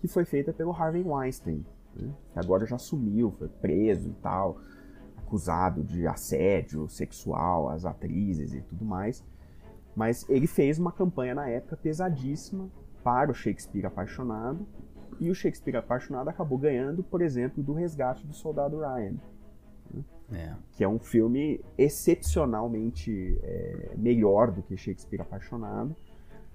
que 0.00 0.08
foi 0.08 0.24
feita 0.24 0.52
pelo 0.52 0.72
Harvey 0.72 1.04
Weinstein, 1.04 1.64
né? 1.94 2.12
que 2.32 2.38
agora 2.40 2.66
já 2.66 2.76
sumiu, 2.76 3.30
foi 3.30 3.46
preso 3.46 4.10
e 4.10 4.14
tal, 4.14 4.58
acusado 5.16 5.84
de 5.84 6.08
assédio 6.08 6.88
sexual 6.88 7.68
às 7.68 7.84
atrizes 7.84 8.52
e 8.52 8.60
tudo 8.62 8.84
mais. 8.84 9.24
Mas 9.94 10.28
ele 10.28 10.48
fez 10.48 10.76
uma 10.76 10.90
campanha 10.90 11.36
na 11.36 11.48
época 11.48 11.76
pesadíssima 11.76 12.68
para 13.04 13.30
o 13.30 13.34
Shakespeare 13.34 13.86
apaixonado. 13.86 14.66
E 15.20 15.30
o 15.30 15.34
Shakespeare 15.34 15.76
apaixonado 15.76 16.28
acabou 16.28 16.58
ganhando, 16.58 17.02
por 17.02 17.22
exemplo, 17.22 17.62
do 17.62 17.72
Resgate 17.72 18.26
do 18.26 18.34
Soldado 18.34 18.78
Ryan. 18.78 19.16
É. 20.32 20.54
Que 20.72 20.84
é 20.84 20.88
um 20.88 20.98
filme 20.98 21.60
excepcionalmente 21.76 23.38
é, 23.42 23.92
melhor 23.96 24.50
do 24.50 24.62
que 24.62 24.76
Shakespeare 24.76 25.20
apaixonado. 25.20 25.96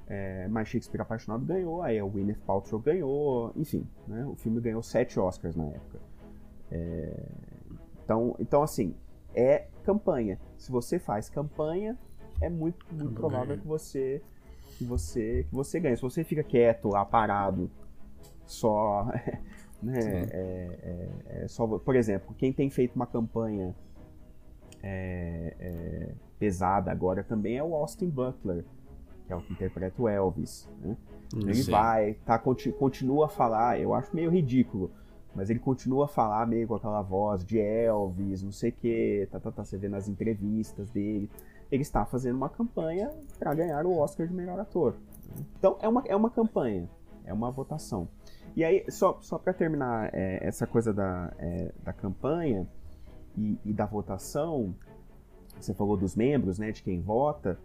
É, 0.05 0.47
mas 0.49 0.67
Shakespeare 0.67 1.01
apaixonado 1.01 1.45
ganhou, 1.45 1.81
aí 1.81 2.01
o 2.01 2.09
Gwyneth 2.09 2.39
Paltrow 2.45 2.79
ganhou, 2.79 3.53
enfim, 3.55 3.88
né? 4.05 4.25
o 4.25 4.36
filme 4.36 4.59
ganhou 4.59 4.83
sete 4.83 5.17
Oscars 5.17 5.55
na 5.55 5.65
época. 5.65 5.99
É, 6.69 7.25
então, 8.03 8.36
então, 8.38 8.62
assim, 8.62 8.93
é 9.33 9.67
campanha. 9.83 10.39
Se 10.57 10.71
você 10.71 10.99
faz 10.99 11.29
campanha, 11.29 11.97
é 12.41 12.49
muito, 12.49 12.86
muito 12.91 13.13
provável 13.13 13.57
que 13.57 13.67
você 13.67 14.21
que 14.77 14.83
você 14.83 15.45
que 15.47 15.53
você 15.53 15.79
ganhe. 15.79 15.95
Se 15.95 16.01
você 16.01 16.23
fica 16.23 16.43
quieto 16.43 16.89
lá 16.89 17.05
parado, 17.05 17.71
só, 18.45 19.07
né, 19.84 20.00
é, 20.00 20.80
é, 21.32 21.43
é, 21.43 21.48
só, 21.48 21.67
por 21.67 21.96
exemplo, 21.96 22.34
quem 22.38 22.52
tem 22.52 22.69
feito 22.69 22.96
uma 22.96 23.06
campanha 23.06 23.76
é, 24.82 25.56
é, 25.60 26.10
pesada 26.39 26.91
agora 26.91 27.24
também 27.24 27.58
é 27.58 27.63
o 27.63 27.74
Austin 27.76 28.10
Butler, 28.10 28.63
que 29.26 29.34
é 29.34 29.36
o 29.36 29.41
que 29.41 29.54
interpreta 29.54 30.02
o 30.02 30.08
Elvis. 30.08 30.69
Né? 30.82 30.98
Ele 31.36 31.56
Sim. 31.56 31.72
vai, 31.72 32.13
tá, 32.26 32.38
continua 32.38 33.26
a 33.26 33.30
falar, 33.30 33.80
eu 33.80 33.93
acho 33.93 34.15
meio 34.15 34.30
ridículo, 34.30 34.91
mas 35.36 35.50
ele 35.50 35.60
continua 35.60 36.06
a 36.06 36.08
falar 36.08 36.46
meio 36.48 36.67
com 36.67 36.76
aquela 36.76 37.02
voz 37.02 37.43
de 37.43 37.60
Elvis, 37.60 38.43
não 38.43 38.52
sei 38.52 38.69
o 38.69 38.74
que, 38.74 39.28
tá, 39.32 39.39
tá, 39.39 39.52
tá, 39.52 39.63
você 39.63 39.78
vê 39.78 39.89
nas 39.89 40.08
entrevistas 40.08 40.89
dele 40.89 41.30
ele 41.74 41.82
está 41.82 42.06
fazendo 42.06 42.36
uma 42.36 42.50
campanha 42.50 43.12
para 43.39 43.52
ganhar 43.56 43.84
o 43.84 43.98
Oscar 43.98 44.28
de 44.28 44.34
melhor 44.34 44.60
ator. 44.60 44.96
Então 45.58 45.76
é 45.82 45.88
uma, 45.88 46.04
é 46.06 46.15
uma 46.15 46.30
campanha, 46.30 46.88
é 47.26 47.34
uma 47.34 47.50
votação. 47.50 48.08
E 48.55 48.63
aí, 48.63 48.85
só, 48.89 49.17
só 49.21 49.37
para 49.37 49.53
terminar 49.53 50.09
é, 50.13 50.39
essa 50.45 50.67
coisa 50.67 50.93
da, 50.93 51.33
é, 51.37 51.71
da 51.83 51.93
campanha 51.93 52.67
e, 53.37 53.57
e, 53.65 53.73
da 53.73 53.85
votação, 53.85 54.75
você 55.59 55.73
falou 55.73 55.97
dos 55.97 56.15
membros, 56.15 56.59
né, 56.59 56.71
de 56.71 56.83
quem 56.83 57.01
vota. 57.01 57.57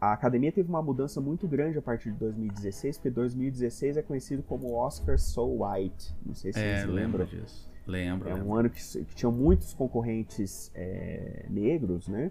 A 0.00 0.12
academia 0.12 0.50
teve 0.50 0.68
uma 0.68 0.82
mudança 0.82 1.20
muito 1.20 1.46
grande 1.46 1.76
a 1.76 1.82
partir 1.82 2.10
de 2.10 2.18
2016, 2.18 2.96
porque 2.96 3.10
2016 3.10 3.98
é 3.98 4.02
conhecido 4.02 4.42
como 4.42 4.72
Oscar 4.72 5.18
So 5.18 5.62
White. 5.62 6.14
Não 6.24 6.34
sei 6.34 6.52
se 6.54 6.58
é, 6.58 6.78
vocês 6.78 6.90
lembram 6.90 7.26
disso. 7.26 7.70
Lembro. 7.86 8.28
É 8.28 8.34
lembro. 8.34 8.48
um 8.48 8.54
ano 8.54 8.70
que, 8.70 8.80
que 8.80 9.14
tinham 9.14 9.32
muitos 9.32 9.74
concorrentes 9.74 10.70
é, 10.74 11.44
negros, 11.50 12.08
né? 12.08 12.30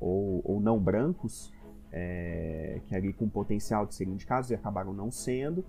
ou, 0.00 0.40
ou 0.44 0.60
não 0.60 0.78
brancos 0.78 1.52
é, 1.92 2.80
que 2.86 2.96
ali 2.96 3.12
com 3.12 3.28
potencial 3.28 3.84
de 3.84 3.94
serem 3.94 4.14
indicados 4.14 4.50
e 4.50 4.54
acabaram 4.54 4.92
não 4.92 5.10
sendo. 5.10 5.64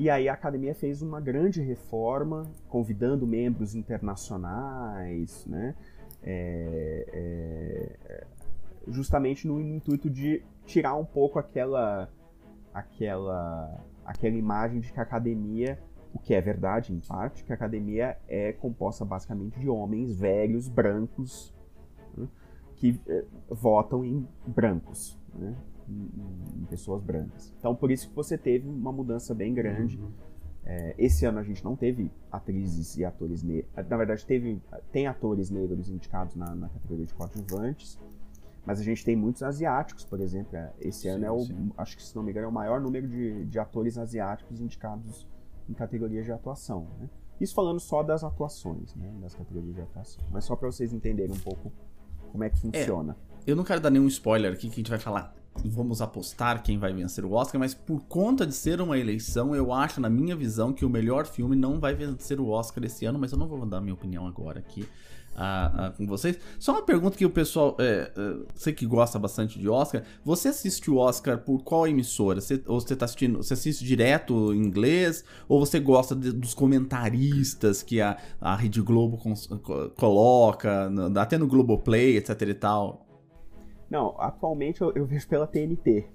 E 0.00 0.08
aí 0.08 0.30
a 0.30 0.32
academia 0.32 0.74
fez 0.74 1.02
uma 1.02 1.20
grande 1.20 1.60
reforma, 1.60 2.50
convidando 2.70 3.26
membros 3.26 3.74
internacionais, 3.74 5.44
né? 5.44 5.74
É, 6.22 7.04
é, 7.12 8.26
justamente 8.88 9.46
no 9.46 9.60
intuito 9.60 10.08
de 10.08 10.42
tirar 10.64 10.96
um 10.96 11.04
pouco 11.04 11.38
aquela, 11.38 12.10
aquela, 12.72 13.84
aquela 14.02 14.36
imagem 14.36 14.80
de 14.80 14.90
que 14.90 14.98
a 14.98 15.02
academia, 15.02 15.78
o 16.14 16.18
que 16.18 16.32
é 16.32 16.40
verdade 16.40 16.94
em 16.94 17.00
parte, 17.00 17.44
que 17.44 17.52
a 17.52 17.54
academia 17.54 18.16
é 18.26 18.54
composta 18.54 19.04
basicamente 19.04 19.60
de 19.60 19.68
homens 19.68 20.18
velhos, 20.18 20.66
brancos, 20.66 21.54
né? 22.16 22.26
que 22.76 22.98
é, 23.06 23.22
votam 23.50 24.02
em 24.02 24.26
brancos. 24.46 25.20
Né? 25.34 25.54
Em, 25.90 26.62
em, 26.62 26.64
pessoas 26.66 27.02
brancas. 27.02 27.52
Então, 27.58 27.74
por 27.74 27.90
isso 27.90 28.08
que 28.08 28.14
você 28.14 28.38
teve 28.38 28.68
uma 28.68 28.92
mudança 28.92 29.34
bem 29.34 29.52
grande. 29.52 29.98
Uhum. 29.98 30.10
É, 30.64 30.94
esse 30.98 31.24
ano 31.24 31.38
a 31.38 31.42
gente 31.42 31.64
não 31.64 31.74
teve 31.74 32.10
atrizes 32.30 32.96
e 32.96 33.04
atores 33.04 33.42
negros. 33.42 33.70
Na 33.88 33.96
verdade, 33.96 34.24
teve, 34.24 34.60
tem 34.92 35.06
atores 35.06 35.50
negros 35.50 35.88
indicados 35.88 36.36
na, 36.36 36.54
na, 36.54 36.68
categoria 36.68 37.06
de 37.06 37.14
coadjuvantes, 37.14 37.98
mas 38.64 38.78
a 38.78 38.84
gente 38.84 39.04
tem 39.04 39.16
muitos 39.16 39.42
asiáticos, 39.42 40.04
por 40.04 40.20
exemplo. 40.20 40.56
É, 40.56 40.72
esse 40.80 41.00
sim, 41.00 41.08
ano 41.08 41.24
é 41.24 41.30
o, 41.30 41.40
sim. 41.40 41.72
acho 41.76 41.96
que 41.96 42.02
se 42.02 42.14
não 42.14 42.22
me 42.22 42.30
engano, 42.30 42.46
é 42.46 42.48
o 42.48 42.52
maior 42.52 42.80
número 42.80 43.08
de, 43.08 43.46
de 43.46 43.58
atores 43.58 43.96
asiáticos 43.96 44.60
indicados 44.60 45.26
em 45.68 45.72
categorias 45.72 46.24
de 46.24 46.32
atuação. 46.32 46.86
Né? 47.00 47.08
Isso 47.40 47.54
falando 47.54 47.80
só 47.80 48.02
das 48.02 48.22
atuações, 48.22 48.94
né? 48.94 49.10
das 49.20 49.34
categorias 49.34 49.74
de 49.74 49.80
atuação. 49.80 50.22
Mas 50.30 50.44
só 50.44 50.54
para 50.54 50.70
vocês 50.70 50.92
entenderem 50.92 51.34
um 51.34 51.40
pouco 51.40 51.72
como 52.30 52.44
é 52.44 52.50
que 52.50 52.58
funciona. 52.58 53.16
É, 53.46 53.50
eu 53.50 53.56
não 53.56 53.64
quero 53.64 53.80
dar 53.80 53.90
nenhum 53.90 54.06
spoiler 54.06 54.52
aqui 54.52 54.68
que 54.68 54.74
a 54.74 54.76
gente 54.76 54.90
vai 54.90 54.98
falar 54.98 55.39
vamos 55.68 56.00
apostar 56.00 56.62
quem 56.62 56.78
vai 56.78 56.92
vencer 56.92 57.24
o 57.24 57.32
Oscar, 57.32 57.58
mas 57.58 57.74
por 57.74 58.00
conta 58.08 58.46
de 58.46 58.54
ser 58.54 58.80
uma 58.80 58.98
eleição, 58.98 59.54
eu 59.54 59.72
acho, 59.72 60.00
na 60.00 60.08
minha 60.08 60.34
visão, 60.34 60.72
que 60.72 60.84
o 60.84 60.90
melhor 60.90 61.26
filme 61.26 61.56
não 61.56 61.78
vai 61.78 61.94
vencer 61.94 62.40
o 62.40 62.48
Oscar 62.48 62.84
esse 62.84 63.04
ano, 63.04 63.18
mas 63.18 63.32
eu 63.32 63.38
não 63.38 63.46
vou 63.46 63.64
dar 63.66 63.80
minha 63.80 63.94
opinião 63.94 64.26
agora 64.26 64.58
aqui. 64.58 64.86
Uh, 65.30 65.88
uh, 65.88 65.96
com 65.96 66.06
vocês. 66.06 66.38
Só 66.58 66.72
uma 66.72 66.82
pergunta 66.82 67.16
que 67.16 67.24
o 67.24 67.30
pessoal, 67.30 67.76
é, 67.78 68.12
uh, 68.18 68.46
sei 68.56 68.72
que 68.72 68.84
gosta 68.84 69.16
bastante 69.16 69.60
de 69.60 69.68
Oscar. 69.68 70.02
Você 70.24 70.48
assiste 70.48 70.90
o 70.90 70.96
Oscar 70.96 71.38
por 71.38 71.62
qual 71.62 71.86
emissora? 71.86 72.40
Você, 72.40 72.60
ou 72.66 72.80
você 72.80 72.96
tá 72.96 73.04
assistindo, 73.04 73.38
você 73.38 73.54
assiste 73.54 73.84
direto 73.84 74.52
em 74.52 74.58
inglês? 74.58 75.24
Ou 75.48 75.64
você 75.64 75.78
gosta 75.78 76.16
de, 76.16 76.32
dos 76.32 76.52
comentaristas 76.52 77.80
que 77.80 78.00
a, 78.00 78.18
a 78.40 78.56
Rede 78.56 78.82
Globo 78.82 79.18
coloca, 79.96 80.90
até 81.16 81.38
no 81.38 81.46
Globoplay, 81.46 82.16
etc 82.16 82.42
e 82.42 82.54
tal? 82.54 83.09
Não, 83.90 84.14
atualmente 84.18 84.80
eu, 84.80 84.92
eu 84.92 85.04
vejo 85.04 85.26
pela 85.26 85.46
TNT. 85.46 86.08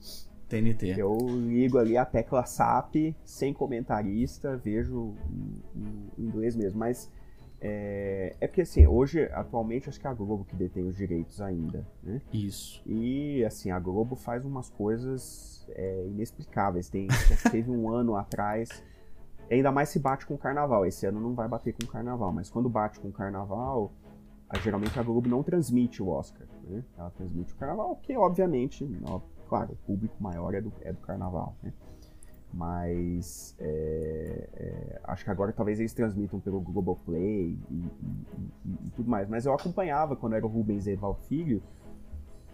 TNT. 0.47 0.95
Eu 0.97 1.17
ligo 1.27 1.77
ali 1.77 1.97
a 1.97 2.05
tecla 2.05 2.45
SAP, 2.45 3.13
sem 3.25 3.53
comentarista, 3.53 4.55
vejo 4.55 5.13
em 5.75 6.23
inglês 6.25 6.55
mesmo. 6.55 6.79
Mas 6.79 7.11
é, 7.67 8.35
é, 8.39 8.47
porque 8.47 8.61
assim, 8.61 8.85
hoje, 8.85 9.23
atualmente, 9.33 9.89
acho 9.89 9.99
que 9.99 10.05
é 10.05 10.09
a 10.09 10.13
Globo 10.13 10.45
que 10.45 10.55
detém 10.55 10.85
os 10.85 10.95
direitos 10.95 11.41
ainda, 11.41 11.85
né? 12.03 12.21
Isso. 12.31 12.81
E 12.85 13.43
assim, 13.43 13.71
a 13.71 13.79
Globo 13.79 14.15
faz 14.15 14.45
umas 14.45 14.69
coisas 14.69 15.65
é, 15.69 16.05
inexplicáveis. 16.07 16.89
Tem, 16.89 17.07
teve 17.51 17.71
um 17.71 17.89
ano 17.93 18.15
atrás. 18.15 18.69
Ainda 19.49 19.71
mais 19.71 19.89
se 19.89 19.99
bate 19.99 20.25
com 20.25 20.35
o 20.35 20.37
carnaval. 20.37 20.85
Esse 20.85 21.05
ano 21.05 21.19
não 21.19 21.33
vai 21.33 21.47
bater 21.47 21.73
com 21.73 21.85
o 21.85 21.87
carnaval, 21.87 22.31
mas 22.31 22.49
quando 22.49 22.69
bate 22.69 22.99
com 22.99 23.07
o 23.07 23.11
carnaval, 23.11 23.91
geralmente 24.63 24.99
a 24.99 25.03
Globo 25.03 25.27
não 25.27 25.41
transmite 25.41 26.01
o 26.01 26.09
Oscar. 26.09 26.47
Né? 26.67 26.83
Ela 26.97 27.09
transmite 27.11 27.53
o 27.53 27.55
carnaval, 27.57 27.95
que 28.01 28.15
obviamente, 28.17 28.87
ó, 29.07 29.19
claro, 29.47 29.73
o 29.73 29.75
público 29.85 30.15
maior 30.21 30.53
é 30.53 30.61
do, 30.61 30.71
é 30.81 30.91
do 30.91 30.99
carnaval. 30.99 31.55
Né? 31.61 31.71
Mas 32.53 33.55
é, 33.59 34.49
é, 34.53 35.01
acho 35.03 35.25
que 35.25 35.29
agora 35.29 35.51
talvez 35.51 35.79
eles 35.79 35.93
transmitam 35.93 36.39
pelo 36.39 36.61
Globoplay 36.61 37.57
e, 37.69 37.73
e, 37.73 37.91
e, 38.65 38.87
e 38.87 38.89
tudo 38.95 39.09
mais. 39.09 39.27
Mas 39.27 39.45
eu 39.45 39.53
acompanhava 39.53 40.15
quando 40.15 40.33
era 40.33 40.45
o 40.45 40.49
Rubens 40.49 40.87
Eval 40.87 41.15
Filho, 41.27 41.61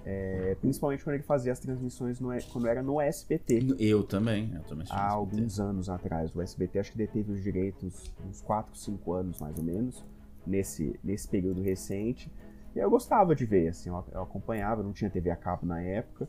é, 0.04 0.56
principalmente 0.60 1.04
quando 1.04 1.16
ele 1.16 1.24
fazia 1.24 1.52
as 1.52 1.60
transmissões 1.60 2.20
no, 2.20 2.30
quando 2.52 2.68
era 2.68 2.82
no 2.82 3.00
SBT. 3.00 3.76
Eu 3.78 4.04
também, 4.04 4.52
eu 4.56 4.64
também 4.64 4.88
Há 4.90 5.12
alguns 5.12 5.60
anos 5.60 5.90
atrás. 5.90 6.36
O 6.36 6.42
SBT 6.42 6.80
acho 6.80 6.92
que 6.92 6.98
deteve 6.98 7.32
os 7.32 7.44
direitos 7.44 8.12
uns 8.28 8.42
4, 8.42 8.76
5 8.76 9.14
anos 9.14 9.40
mais 9.40 9.56
ou 9.58 9.64
menos 9.64 10.04
nesse, 10.48 11.00
nesse 11.04 11.28
período 11.28 11.62
recente. 11.62 12.32
E 12.76 12.80
eu 12.80 12.90
gostava 12.90 13.36
de 13.36 13.46
ver, 13.46 13.70
assim, 13.70 13.90
eu, 13.90 14.04
eu 14.14 14.24
acompanhava, 14.24 14.82
não 14.82 14.94
tinha 14.94 15.10
TV 15.10 15.30
a 15.30 15.36
cabo 15.36 15.66
na 15.66 15.82
época. 15.82 16.28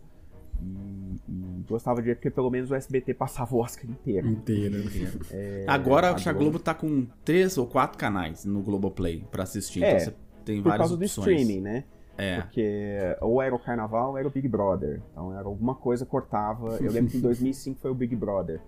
E, 0.61 1.17
e, 1.29 1.65
gostava 1.69 2.01
de 2.01 2.09
ver 2.09 2.15
porque 2.17 2.31
pelo 2.31 2.51
menos 2.51 2.71
o 2.71 2.75
SBT 2.75 3.15
passava 3.15 3.55
o 3.55 3.59
Oscar 3.59 3.91
inteiro. 3.91 4.29
Inteiro. 4.29 4.79
inteiro. 4.79 5.21
É, 5.31 5.65
agora 5.67 6.11
a, 6.11 6.31
a 6.31 6.33
Globo 6.33 6.59
tá 6.59 6.75
com 6.75 7.07
três 7.25 7.59
ou 7.59 7.67
quatro 7.67 7.99
canais 7.99 8.45
no 8.45 8.63
Globoplay 8.63 9.25
para 9.31 9.43
assistir. 9.43 9.83
É, 9.83 9.97
então 9.97 10.01
você 10.01 10.15
tem 10.45 10.63
várias 10.63 10.93
opções. 10.93 11.15
Por 11.15 11.25
causa 11.25 11.31
do 11.31 11.35
streaming, 11.35 11.61
né? 11.61 11.85
É. 12.17 12.41
Porque 12.41 13.17
ou 13.21 13.41
era 13.41 13.55
o 13.55 13.59
Carnaval 13.59 14.11
ou 14.11 14.19
era 14.19 14.29
o 14.29 14.31
Big 14.31 14.47
Brother. 14.47 15.01
Então 15.11 15.37
era 15.37 15.47
alguma 15.47 15.75
coisa 15.75 16.05
cortava. 16.05 16.77
Eu 16.81 16.93
lembro 16.93 17.11
que 17.11 17.17
em 17.17 17.21
2005 17.23 17.81
foi 17.81 17.91
o 17.91 17.95
Big 17.95 18.15
Brother. 18.15 18.61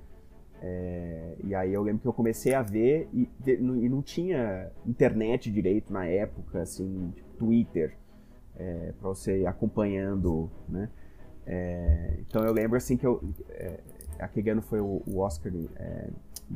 É, 0.66 1.36
e 1.44 1.54
aí 1.54 1.74
eu 1.74 1.82
lembro 1.82 2.00
que 2.00 2.08
eu 2.08 2.12
comecei 2.12 2.54
a 2.54 2.62
ver 2.62 3.06
e, 3.12 3.28
e, 3.46 3.56
não 3.60 4.00
tinha 4.00 4.70
internet 4.86 5.50
direito 5.50 5.92
na 5.92 6.06
época, 6.06 6.62
assim, 6.62 7.12
tipo 7.14 7.23
Twitter, 7.38 7.96
é, 8.56 8.92
para 8.98 9.08
você 9.08 9.42
ir 9.42 9.46
acompanhando, 9.46 10.50
né? 10.68 10.88
É, 11.46 12.16
então 12.20 12.42
eu 12.42 12.52
lembro 12.52 12.76
assim 12.76 12.96
que 12.96 13.06
eu, 13.06 13.22
é, 13.50 13.80
aquele 14.18 14.50
ano 14.50 14.62
foi 14.62 14.80
o, 14.80 15.02
o 15.06 15.18
Oscar 15.18 15.52
é, 15.76 16.08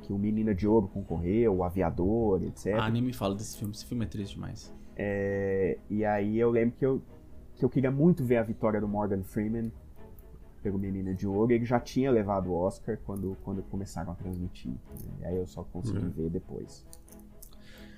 que 0.03 0.13
o 0.13 0.19
Menina 0.19 0.55
de 0.55 0.67
Ouro 0.67 0.89
concorreu, 0.89 1.57
o 1.57 1.65
Aviador, 1.65 2.43
etc. 2.43 2.75
Ah, 2.79 2.91
nem 2.91 3.03
me 3.03 3.13
fala 3.13 3.35
desse 3.35 3.59
filme, 3.59 3.75
esse 3.75 3.85
filme 3.85 4.05
é 4.05 4.09
triste 4.09 4.35
demais. 4.35 4.73
É, 4.97 5.79
e 5.89 6.05
aí 6.05 6.39
eu 6.39 6.51
lembro 6.51 6.77
que 6.77 6.85
eu, 6.85 7.03
que 7.55 7.65
eu 7.65 7.69
queria 7.69 7.91
muito 7.91 8.25
ver 8.25 8.39
a 8.39 8.43
vitória 8.43 8.81
do 8.81 8.89
Morgan 8.89 9.23
Freeman 9.23 9.71
pelo 10.63 10.79
Menina 10.79 11.15
de 11.15 11.27
Ouro, 11.27 11.53
ele 11.53 11.65
já 11.65 11.79
tinha 11.79 12.11
levado 12.11 12.51
o 12.51 12.55
Oscar 12.55 12.99
quando, 13.05 13.37
quando 13.45 13.63
começaram 13.65 14.13
a 14.13 14.15
transmitir. 14.15 14.73
Né? 14.73 15.13
E 15.21 15.25
aí 15.27 15.37
eu 15.37 15.47
só 15.47 15.63
consegui 15.63 15.99
uhum. 15.99 16.11
ver 16.11 16.31
depois. 16.31 16.85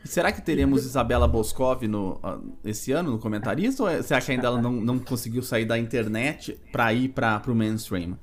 Será 0.05 0.33
que 0.33 0.41
teremos 0.41 0.85
Isabela 0.85 1.29
Boscov 1.29 1.87
no, 1.87 2.15
uh, 2.17 2.53
esse 2.65 2.91
ano 2.93 3.13
no 3.13 3.19
comentarista? 3.19 3.83
Ou 3.83 3.89
é, 3.89 4.03
você 4.03 4.15
acha 4.15 4.27
que 4.27 4.33
ainda 4.33 4.47
ela 4.47 4.61
não, 4.61 4.73
não 4.73 4.99
conseguiu 4.99 5.43
sair 5.43 5.65
da 5.65 5.79
internet 5.79 6.59
para 6.73 6.93
ir 6.93 7.11
para 7.11 7.43
o 7.47 7.55
mainstream? 7.55 8.19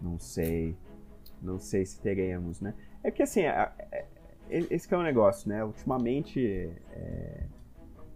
Não 0.00 0.18
sei. 0.18 0.76
Não 1.40 1.58
sei 1.58 1.86
se 1.86 2.00
teremos, 2.00 2.60
né? 2.60 2.74
É 3.02 3.10
que 3.10 3.22
assim, 3.22 3.42
esse 4.50 4.92
é 4.92 4.96
o 4.96 5.00
um 5.00 5.02
negócio, 5.02 5.48
né? 5.48 5.64
Ultimamente, 5.64 6.70
é, 6.92 7.44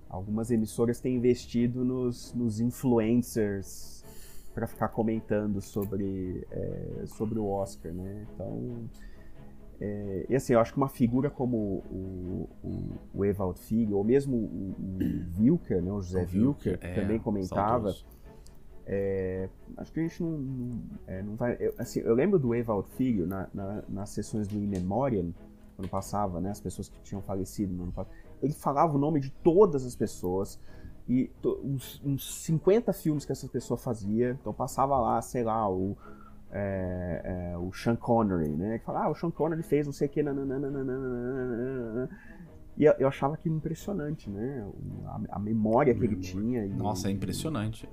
algumas 0.09 0.50
emissoras 0.50 1.00
têm 1.00 1.16
investido 1.16 1.85
nos, 1.85 2.35
nos 2.35 2.61
influencers 2.61 4.05
para 4.55 4.66
ficar 4.66 4.88
comentando 4.88 5.61
sobre, 5.61 6.46
é, 6.50 7.07
sobre 7.07 7.38
o 7.38 7.46
Oscar, 7.46 7.92
né? 7.92 8.26
Então, 8.35 8.88
é, 9.85 10.27
e 10.29 10.37
assim, 10.37 10.53
eu 10.53 10.61
acho 10.61 10.73
que 10.73 10.77
uma 10.79 10.88
figura 10.88 11.29
como 11.29 11.57
o, 11.90 12.49
o, 12.62 12.99
o 13.12 13.25
Evald 13.25 13.59
Figo, 13.59 13.97
ou 13.97 14.05
mesmo 14.05 14.37
o, 14.37 14.77
o 14.79 15.40
Wilker, 15.40 15.83
né, 15.83 15.90
o 15.90 16.01
José 16.01 16.23
o 16.23 16.47
Wilker, 16.47 16.79
que 16.79 16.87
é, 16.87 16.95
também 16.95 17.18
comentava, 17.18 17.92
é, 18.87 19.49
acho 19.77 19.92
que 19.92 19.99
a 19.99 20.03
gente 20.05 20.23
não, 20.23 20.38
não, 20.38 20.83
é, 21.05 21.23
não 21.25 21.35
vai... 21.35 21.57
Eu, 21.59 21.75
assim, 21.79 21.99
eu 21.99 22.14
lembro 22.14 22.38
do 22.38 22.55
Evald 22.55 22.88
Figo 22.90 23.27
na, 23.27 23.49
na, 23.53 23.83
nas 23.88 24.11
sessões 24.11 24.47
do 24.47 24.57
In 24.57 24.68
Memoriam, 24.68 25.35
quando 25.75 25.88
passava, 25.88 26.40
né, 26.40 26.51
as 26.51 26.61
pessoas 26.61 26.88
que 26.88 27.03
tinham 27.03 27.21
falecido 27.21 27.75
no 27.75 27.83
ano 27.83 27.92
passado, 27.92 28.14
ele 28.40 28.53
falava 28.53 28.95
o 28.95 28.99
nome 28.99 29.18
de 29.18 29.33
todas 29.33 29.85
as 29.85 29.97
pessoas, 29.97 30.61
e 31.09 31.29
uns, 31.45 32.01
uns 32.05 32.45
50 32.45 32.92
filmes 32.92 33.25
que 33.25 33.33
essa 33.33 33.49
pessoa 33.49 33.77
fazia, 33.77 34.38
então 34.40 34.55
passava 34.55 34.97
lá, 35.01 35.21
sei 35.21 35.42
lá, 35.42 35.68
o, 35.68 35.97
é, 36.53 37.53
é, 37.55 37.59
o 37.59 37.73
Sean 37.73 37.97
Connery, 37.97 38.51
né? 38.51 38.79
Que 38.79 38.85
fala, 38.85 39.05
ah, 39.05 39.11
o 39.11 39.15
Sean 39.15 39.31
Connery 39.31 39.62
fez 39.62 39.87
não 39.87 39.93
sei 39.93 40.07
o 40.07 40.11
que, 40.11 40.23
nananana, 40.23 42.09
e 42.77 42.85
eu 42.85 43.07
achava 43.07 43.35
aquilo 43.35 43.57
impressionante, 43.57 44.31
né? 44.31 44.67
A, 45.07 45.37
a 45.37 45.38
memória 45.38 45.95
que 45.95 46.05
ele 46.05 46.17
tinha. 46.17 46.67
Nossa, 46.69 47.09
é 47.09 47.11
impressionante. 47.11 47.88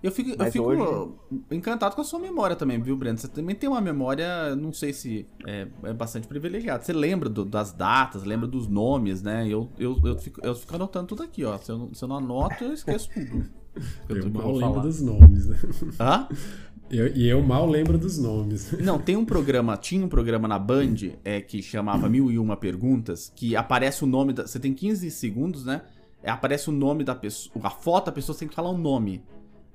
Eu 0.00 0.12
fico, 0.12 0.30
eu 0.40 0.52
fico 0.52 0.64
hoje... 0.64 1.12
encantado 1.50 1.96
com 1.96 2.00
a 2.00 2.04
sua 2.04 2.20
memória 2.20 2.54
também, 2.54 2.80
viu, 2.80 2.96
Breno? 2.96 3.18
Você 3.18 3.26
também 3.26 3.56
tem 3.56 3.68
uma 3.68 3.80
memória, 3.80 4.54
não 4.54 4.72
sei 4.72 4.92
se 4.92 5.26
é, 5.44 5.66
é 5.82 5.92
bastante 5.92 6.28
privilegiada. 6.28 6.84
Você 6.84 6.92
lembra 6.92 7.28
do, 7.28 7.44
das 7.44 7.72
datas, 7.72 8.22
lembra 8.22 8.46
dos 8.46 8.68
nomes, 8.68 9.22
né? 9.22 9.44
Eu, 9.48 9.68
eu, 9.76 9.98
eu, 10.04 10.16
fico, 10.16 10.40
eu 10.44 10.54
fico 10.54 10.76
anotando 10.76 11.08
tudo 11.08 11.24
aqui, 11.24 11.44
ó. 11.44 11.58
Se 11.58 11.72
eu, 11.72 11.90
se 11.92 12.04
eu 12.04 12.08
não 12.08 12.18
anoto, 12.18 12.62
eu 12.62 12.72
esqueço 12.72 13.10
tudo. 13.12 13.46
Eu, 14.08 14.16
eu 14.16 14.30
mal 14.30 14.50
lembro 14.50 14.80
dos 14.80 15.00
nomes, 15.00 15.46
né? 15.46 15.56
Hã? 16.00 16.26
Eu, 16.90 17.14
e 17.14 17.28
eu 17.28 17.42
mal 17.42 17.66
lembro 17.66 17.98
dos 17.98 18.18
nomes. 18.18 18.72
Não, 18.80 18.98
tem 18.98 19.16
um 19.16 19.24
programa, 19.24 19.76
tinha 19.76 20.04
um 20.04 20.08
programa 20.08 20.48
na 20.48 20.58
Band 20.58 20.94
é, 21.24 21.40
que 21.40 21.62
chamava 21.62 22.08
Mil 22.08 22.30
e 22.30 22.38
Uma 22.38 22.56
Perguntas, 22.56 23.32
que 23.34 23.54
aparece 23.54 24.04
o 24.04 24.06
nome 24.06 24.32
da. 24.32 24.46
Você 24.46 24.58
tem 24.58 24.72
15 24.72 25.10
segundos, 25.10 25.64
né? 25.64 25.82
É, 26.22 26.30
aparece 26.30 26.68
o 26.68 26.72
nome 26.72 27.04
da 27.04 27.14
pessoa. 27.14 27.54
A 27.62 27.70
foto 27.70 28.06
da 28.06 28.12
pessoa, 28.12 28.36
tem 28.36 28.48
que 28.48 28.54
falar 28.54 28.70
o 28.70 28.78
nome. 28.78 29.22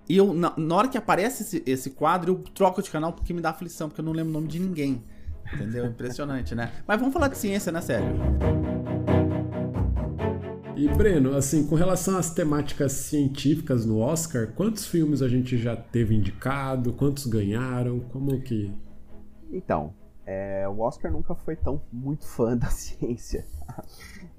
E 0.09 0.17
eu, 0.17 0.33
na, 0.33 0.53
na 0.57 0.75
hora 0.75 0.87
que 0.87 0.97
aparece 0.97 1.43
esse, 1.43 1.63
esse 1.65 1.89
quadro, 1.91 2.33
eu 2.33 2.53
troco 2.53 2.81
de 2.81 2.89
canal 2.89 3.13
porque 3.13 3.33
me 3.33 3.41
dá 3.41 3.51
aflição, 3.51 3.87
porque 3.87 4.01
eu 4.01 4.05
não 4.05 4.11
lembro 4.11 4.31
o 4.31 4.33
nome 4.33 4.47
de 4.47 4.59
ninguém. 4.59 5.03
Entendeu? 5.53 5.85
Impressionante, 5.85 6.55
né? 6.55 6.71
Mas 6.87 6.99
vamos 6.99 7.13
falar 7.13 7.27
de 7.27 7.37
ciência, 7.37 7.71
né, 7.71 7.79
Sérgio? 7.79 8.13
E 10.75 10.87
Breno, 10.87 11.35
assim, 11.35 11.67
com 11.67 11.75
relação 11.75 12.17
às 12.17 12.33
temáticas 12.33 12.93
científicas 12.93 13.85
no 13.85 13.99
Oscar, 13.99 14.53
quantos 14.53 14.87
filmes 14.87 15.21
a 15.21 15.27
gente 15.27 15.55
já 15.55 15.75
teve 15.75 16.15
indicado? 16.15 16.93
Quantos 16.93 17.27
ganharam? 17.27 17.99
Como 17.99 18.41
que. 18.41 18.73
Então, 19.51 19.93
é, 20.25 20.67
o 20.67 20.79
Oscar 20.79 21.11
nunca 21.11 21.35
foi 21.35 21.55
tão 21.55 21.79
muito 21.91 22.25
fã 22.25 22.55
da 22.57 22.67
ciência. 22.67 23.45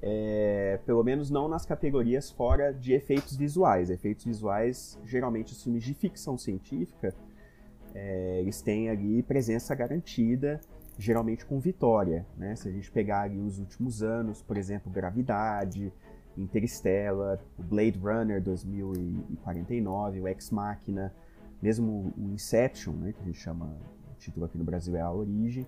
É, 0.03 0.81
pelo 0.85 1.05
menos 1.05 1.31
não 1.31 1.49
nas 1.49 1.65
categorias 1.65 2.31
fora 2.31 2.73
de 2.73 2.93
efeitos 2.93 3.37
visuais. 3.37 3.89
Efeitos 3.89 4.25
visuais, 4.25 4.99
geralmente 5.05 5.53
os 5.53 5.63
filmes 5.63 5.85
de 5.85 5.95
ficção 5.95 6.37
científica, 6.37 7.15
é, 7.95 8.41
eles 8.41 8.61
têm 8.61 8.91
ali 8.91 9.23
presença 9.23 9.73
garantida, 9.73 10.61
geralmente 10.99 11.47
com 11.47 11.61
vitória. 11.61 12.27
Né? 12.37 12.57
Se 12.57 12.69
a 12.69 12.73
gente 12.73 12.91
pegar 12.91 13.23
ali 13.23 13.41
os 13.41 13.61
últimos 13.61 14.03
anos, 14.03 14.43
por 14.43 14.57
exemplo, 14.57 14.91
Gravidade, 14.91 15.93
Interstellar, 16.37 17.39
o 17.59 17.63
Blade 17.63 17.99
Runner 17.99 18.43
2049, 18.43 20.21
o 20.21 20.29
Ex 20.29 20.51
Machina, 20.51 21.15
mesmo 21.63 22.13
o 22.17 22.31
Inception, 22.33 22.93
né, 22.93 23.13
que 23.13 23.21
a 23.23 23.25
gente 23.25 23.39
chama, 23.39 23.67
o 23.67 24.19
título 24.19 24.47
aqui 24.47 24.59
no 24.59 24.65
Brasil 24.65 24.97
é 24.97 25.01
A 25.01 25.11
Origem, 25.11 25.67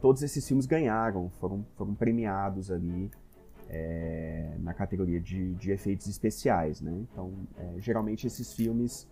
todos 0.00 0.22
esses 0.22 0.46
filmes 0.46 0.66
ganharam, 0.66 1.28
foram, 1.40 1.64
foram 1.76 1.94
premiados 1.94 2.70
ali 2.70 3.10
é, 3.68 4.56
na 4.60 4.72
categoria 4.72 5.20
de, 5.20 5.54
de, 5.54 5.70
efeitos 5.70 6.06
especiais, 6.06 6.80
né? 6.80 6.92
Então, 7.12 7.32
é, 7.56 7.74
geralmente 7.78 8.26
esses 8.26 8.52
filmes 8.54 9.06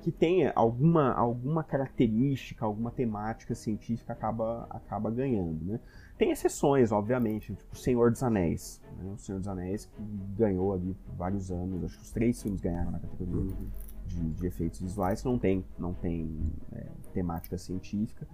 que 0.00 0.12
têm 0.12 0.50
alguma, 0.54 1.12
alguma 1.12 1.64
característica, 1.64 2.64
alguma 2.64 2.90
temática 2.90 3.54
científica 3.54 4.12
acaba, 4.12 4.66
acaba 4.70 5.10
ganhando, 5.10 5.64
né? 5.64 5.80
Tem 6.16 6.30
exceções, 6.30 6.92
obviamente, 6.92 7.54
tipo 7.54 7.74
O 7.74 7.76
Senhor 7.76 8.10
dos 8.10 8.22
Anéis. 8.22 8.80
Né? 8.98 9.12
O 9.12 9.18
Senhor 9.18 9.38
dos 9.38 9.48
Anéis 9.48 9.86
que 9.86 10.02
ganhou 10.36 10.72
ali 10.72 10.96
vários 11.16 11.50
anos, 11.50 11.82
acho 11.84 11.96
que 11.96 12.04
os 12.04 12.12
três 12.12 12.40
filmes 12.40 12.60
ganharam 12.60 12.92
na 12.92 13.00
categoria 13.00 13.52
uhum. 13.52 13.68
de, 14.06 14.30
de, 14.30 14.46
efeitos 14.46 14.80
visuais, 14.80 15.24
não 15.24 15.38
tem, 15.38 15.64
não 15.78 15.92
tem 15.94 16.52
é, 16.72 16.86
temática 17.12 17.58
científica, 17.58 18.26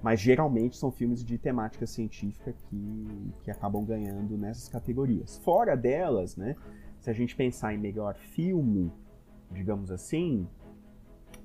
mas 0.00 0.20
geralmente 0.20 0.76
são 0.76 0.92
filmes 0.92 1.24
de 1.24 1.38
temática 1.38 1.86
científica 1.86 2.52
que, 2.52 3.32
que 3.42 3.50
acabam 3.50 3.84
ganhando 3.84 4.36
nessas 4.36 4.68
categorias. 4.68 5.38
Fora 5.38 5.76
delas, 5.76 6.36
né, 6.36 6.54
se 7.00 7.10
a 7.10 7.12
gente 7.12 7.34
pensar 7.34 7.74
em 7.74 7.78
melhor 7.78 8.14
filme, 8.14 8.92
digamos 9.50 9.90
assim, 9.90 10.46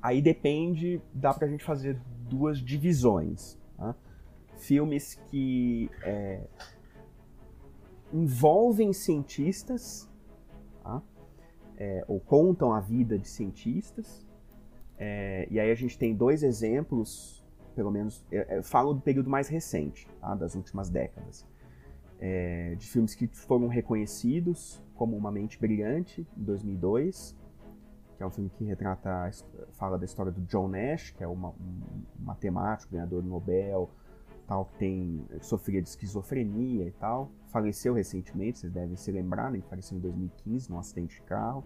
aí 0.02 0.22
depende, 0.22 1.02
dá 1.14 1.34
pra 1.34 1.48
gente 1.48 1.64
fazer 1.64 2.00
duas 2.30 2.60
divisões. 2.60 3.58
Tá? 3.78 3.96
filmes 4.60 5.16
que 5.30 5.90
é, 6.04 6.42
envolvem 8.14 8.94
cientistas, 8.94 10.10
tá? 10.84 11.02
é, 11.78 12.04
ou 12.08 12.20
contam 12.20 12.74
a 12.74 12.80
vida 12.80 13.18
de 13.18 13.28
cientistas. 13.28 14.28
É, 14.98 15.48
e 15.50 15.60
aí 15.60 15.72
a 15.72 15.76
gente 15.76 15.98
tem 15.98 16.14
dois 16.14 16.44
exemplos, 16.44 17.46
pelo 17.74 17.90
menos, 17.90 18.26
é, 18.32 18.58
é, 18.58 18.62
falo 18.62 18.94
do 18.94 19.02
período 19.02 19.30
mais 19.30 19.48
recente, 19.48 20.08
tá? 20.20 20.36
das 20.36 20.56
últimas 20.56 20.90
décadas, 20.90 21.48
é, 22.20 22.76
de 22.76 22.86
filmes 22.86 23.16
que 23.16 23.28
foram 23.28 23.68
reconhecidos 23.68 24.84
como 24.94 25.16
Uma 25.16 25.32
Mente 25.32 25.58
Brilhante, 25.58 26.28
em 26.38 26.44
2002, 26.44 27.34
que 28.20 28.24
é 28.24 28.28
um 28.28 28.30
filme 28.30 28.50
que 28.50 28.66
retrata, 28.66 29.32
fala 29.76 29.98
da 29.98 30.04
história 30.04 30.30
do 30.30 30.42
John 30.42 30.68
Nash, 30.68 31.12
que 31.12 31.24
é 31.24 31.28
uma, 31.28 31.52
um 31.52 32.04
matemático, 32.20 32.92
ganhador 32.92 33.22
do 33.22 33.30
Nobel, 33.30 33.90
tal, 34.46 34.66
que 34.66 34.78
tem 34.78 35.26
sofria 35.40 35.82
de 35.82 35.88
esquizofrenia 35.88 36.86
e 36.86 36.92
tal. 36.92 37.32
Faleceu 37.48 37.94
recentemente, 37.94 38.60
vocês 38.60 38.74
devem 38.74 38.98
se 38.98 39.10
lembrar, 39.10 39.50
né? 39.50 39.62
faleceu 39.70 39.98
em 39.98 40.02
2015 40.02 40.70
num 40.70 40.78
acidente 40.78 41.16
de 41.16 41.22
carro. 41.22 41.64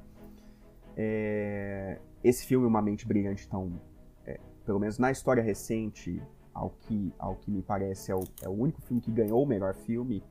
É... 0.95 1.99
Esse 2.23 2.45
filme, 2.45 2.67
Uma 2.67 2.83
Mente 2.83 3.07
Brilhante, 3.07 3.47
então, 3.47 3.81
é, 4.23 4.39
pelo 4.63 4.79
menos 4.79 4.99
na 4.99 5.09
história 5.09 5.41
recente, 5.41 6.21
ao 6.53 6.69
que, 6.69 7.11
ao 7.17 7.35
que 7.35 7.49
me 7.49 7.63
parece, 7.63 8.11
é 8.11 8.15
o, 8.15 8.23
é 8.43 8.47
o 8.47 8.53
único 8.53 8.79
filme 8.83 9.01
que 9.01 9.11
ganhou 9.11 9.41
o 9.41 9.45
melhor 9.47 9.73
filme 9.73 10.23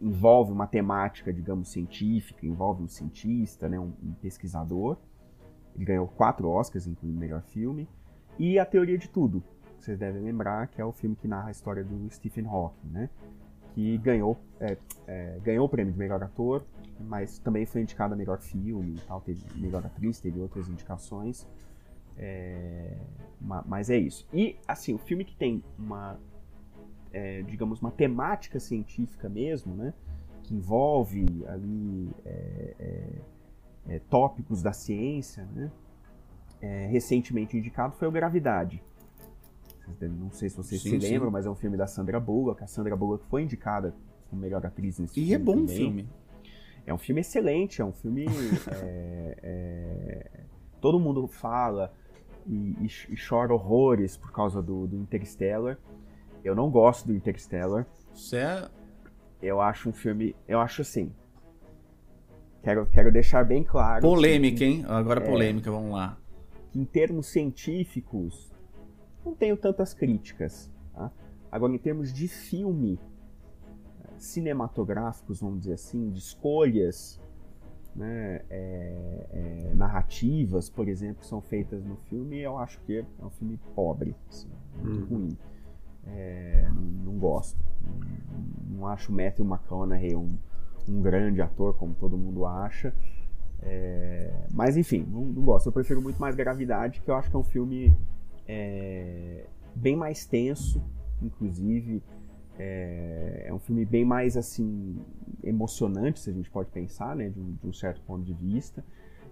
envolve 0.00 0.52
uma 0.52 0.66
temática, 0.66 1.32
digamos, 1.32 1.68
científica, 1.70 2.46
envolve 2.46 2.82
um 2.82 2.88
cientista, 2.88 3.68
né, 3.68 3.78
um, 3.78 3.92
um 4.02 4.12
pesquisador. 4.20 4.96
Ele 5.74 5.84
ganhou 5.84 6.08
quatro 6.08 6.48
Oscars, 6.48 6.86
incluindo 6.86 7.16
o 7.16 7.20
melhor 7.20 7.42
filme. 7.42 7.88
E 8.38 8.58
A 8.58 8.66
Teoria 8.66 8.98
de 8.98 9.08
Tudo, 9.08 9.42
vocês 9.78 9.98
devem 9.98 10.22
lembrar, 10.22 10.68
que 10.68 10.80
é 10.80 10.84
o 10.84 10.92
filme 10.92 11.16
que 11.16 11.28
narra 11.28 11.48
a 11.48 11.50
história 11.50 11.84
do 11.84 12.10
Stephen 12.10 12.46
Hawking, 12.46 12.88
né? 12.88 13.10
Que 13.74 13.96
ganhou, 13.98 14.36
é, 14.58 14.76
é, 15.06 15.38
ganhou 15.42 15.66
o 15.66 15.68
prêmio 15.68 15.92
de 15.92 15.98
melhor 15.98 16.22
ator, 16.22 16.64
mas 16.98 17.38
também 17.38 17.64
foi 17.64 17.82
indicado 17.82 18.14
a 18.14 18.16
melhor 18.16 18.40
filme 18.40 18.96
e 18.96 19.00
tal, 19.06 19.20
teve 19.20 19.42
melhor 19.56 19.84
atriz, 19.86 20.20
teve 20.20 20.40
outras 20.40 20.68
indicações. 20.68 21.46
É, 22.18 22.98
mas 23.40 23.88
é 23.88 23.96
isso. 23.96 24.26
E, 24.34 24.56
assim, 24.68 24.92
o 24.92 24.98
filme 24.98 25.24
que 25.24 25.34
tem 25.34 25.64
uma, 25.78 26.18
é, 27.12 27.42
digamos, 27.42 27.80
uma 27.80 27.90
temática 27.90 28.60
científica 28.60 29.28
mesmo, 29.28 29.74
né? 29.74 29.92
Que 30.42 30.54
envolve 30.54 31.44
ali 31.46 32.10
é, 32.24 33.12
é, 33.88 33.98
tópicos 34.10 34.62
da 34.62 34.72
ciência, 34.72 35.46
né? 35.54 35.70
recentemente 36.90 37.56
indicado 37.56 37.94
foi 37.94 38.06
o 38.06 38.10
Gravidade, 38.10 38.82
não 40.02 40.30
sei 40.30 40.48
se 40.48 40.56
vocês 40.56 40.80
sim, 40.80 40.90
se 40.90 40.98
lembram, 40.98 41.28
sim. 41.28 41.32
mas 41.32 41.46
é 41.46 41.50
um 41.50 41.54
filme 41.54 41.76
da 41.76 41.86
Sandra 41.86 42.20
Bullock. 42.20 42.62
A 42.62 42.66
Sandra 42.66 42.94
Bullock 42.96 43.24
foi 43.26 43.42
indicada 43.42 43.94
como 44.28 44.40
melhor 44.40 44.64
atriz 44.64 44.98
nesse 44.98 45.12
e 45.12 45.26
filme. 45.26 45.30
E 45.30 45.34
é 45.34 45.38
bom 45.38 45.64
o 45.64 45.68
filme. 45.68 46.08
É 46.86 46.94
um 46.94 46.98
filme 46.98 47.20
excelente, 47.20 47.80
é 47.80 47.84
um 47.84 47.92
filme. 47.92 48.26
é, 48.82 49.36
é, 49.42 50.40
todo 50.80 50.98
mundo 51.00 51.26
fala 51.26 51.92
e, 52.46 52.76
e, 52.80 52.86
e, 52.86 53.16
chora 53.16 53.52
horrores 53.52 54.16
por 54.16 54.32
causa 54.32 54.62
do, 54.62 54.86
do 54.86 54.96
Interstellar. 54.96 55.78
Eu 56.44 56.54
não 56.54 56.70
gosto 56.70 57.06
do 57.06 57.14
Interstellar. 57.14 57.86
Isso 58.14 58.36
é. 58.36 58.68
Eu 59.42 59.60
acho 59.60 59.88
um 59.88 59.92
filme. 59.92 60.34
Eu 60.46 60.60
acho 60.60 60.82
assim. 60.82 61.12
Quero, 62.62 62.86
quero 62.86 63.10
deixar 63.10 63.44
bem 63.44 63.64
claro. 63.64 64.02
Polêmica, 64.02 64.58
que, 64.58 64.64
hein? 64.64 64.84
Agora 64.86 65.22
é, 65.22 65.26
polêmica, 65.26 65.70
vamos 65.70 65.92
lá. 65.92 66.18
em 66.74 66.84
termos 66.84 67.26
científicos, 67.26 68.52
não 69.24 69.34
tenho 69.34 69.56
tantas 69.56 69.94
críticas. 69.94 70.70
Tá? 70.92 71.10
Agora, 71.50 71.72
em 71.72 71.78
termos 71.78 72.12
de 72.12 72.28
filme, 72.28 72.98
cinematográficos, 74.18 75.40
vamos 75.40 75.60
dizer 75.60 75.74
assim, 75.74 76.10
de 76.10 76.18
escolhas 76.18 77.18
né, 77.94 78.42
é, 78.50 79.26
é, 79.30 79.74
narrativas, 79.74 80.68
por 80.68 80.88
exemplo, 80.88 81.20
que 81.20 81.26
são 81.26 81.40
feitas 81.40 81.84
no 81.84 81.96
filme, 81.96 82.38
eu 82.38 82.58
acho 82.58 82.78
que 82.80 82.98
é 82.98 83.24
um 83.24 83.30
filme 83.30 83.58
pobre, 83.74 84.14
assim, 84.28 84.48
muito 84.82 85.12
uhum. 85.12 85.20
ruim. 85.20 85.38
É, 86.06 86.68
não 87.04 87.18
gosto. 87.18 87.58
Não 88.68 88.86
acho 88.86 89.12
o 89.12 89.14
Matthew 89.14 89.44
McConaughey 89.44 90.16
um, 90.16 90.36
um 90.88 91.00
grande 91.00 91.40
ator, 91.40 91.74
como 91.74 91.94
todo 91.94 92.16
mundo 92.16 92.46
acha. 92.46 92.94
É, 93.62 94.46
mas 94.52 94.76
enfim, 94.76 95.06
não, 95.10 95.24
não, 95.24 95.42
gosto. 95.42 95.66
Eu 95.66 95.72
prefiro 95.72 96.00
muito 96.00 96.20
mais 96.20 96.34
Gravidade, 96.34 97.00
que 97.00 97.10
eu 97.10 97.14
acho 97.14 97.30
que 97.30 97.36
é 97.36 97.38
um 97.38 97.44
filme 97.44 97.94
é, 98.48 99.46
bem 99.74 99.96
mais 99.96 100.24
tenso, 100.24 100.82
inclusive. 101.22 102.02
É, 102.58 103.44
é, 103.46 103.54
um 103.54 103.58
filme 103.58 103.84
bem 103.84 104.04
mais 104.04 104.36
assim 104.36 104.98
emocionante, 105.42 106.20
se 106.20 106.28
a 106.28 106.32
gente 106.32 106.50
pode 106.50 106.70
pensar, 106.70 107.16
né, 107.16 107.30
de 107.30 107.40
um, 107.40 107.54
de 107.54 107.66
um 107.66 107.72
certo 107.72 108.02
ponto 108.02 108.22
de 108.24 108.34
vista. 108.34 108.84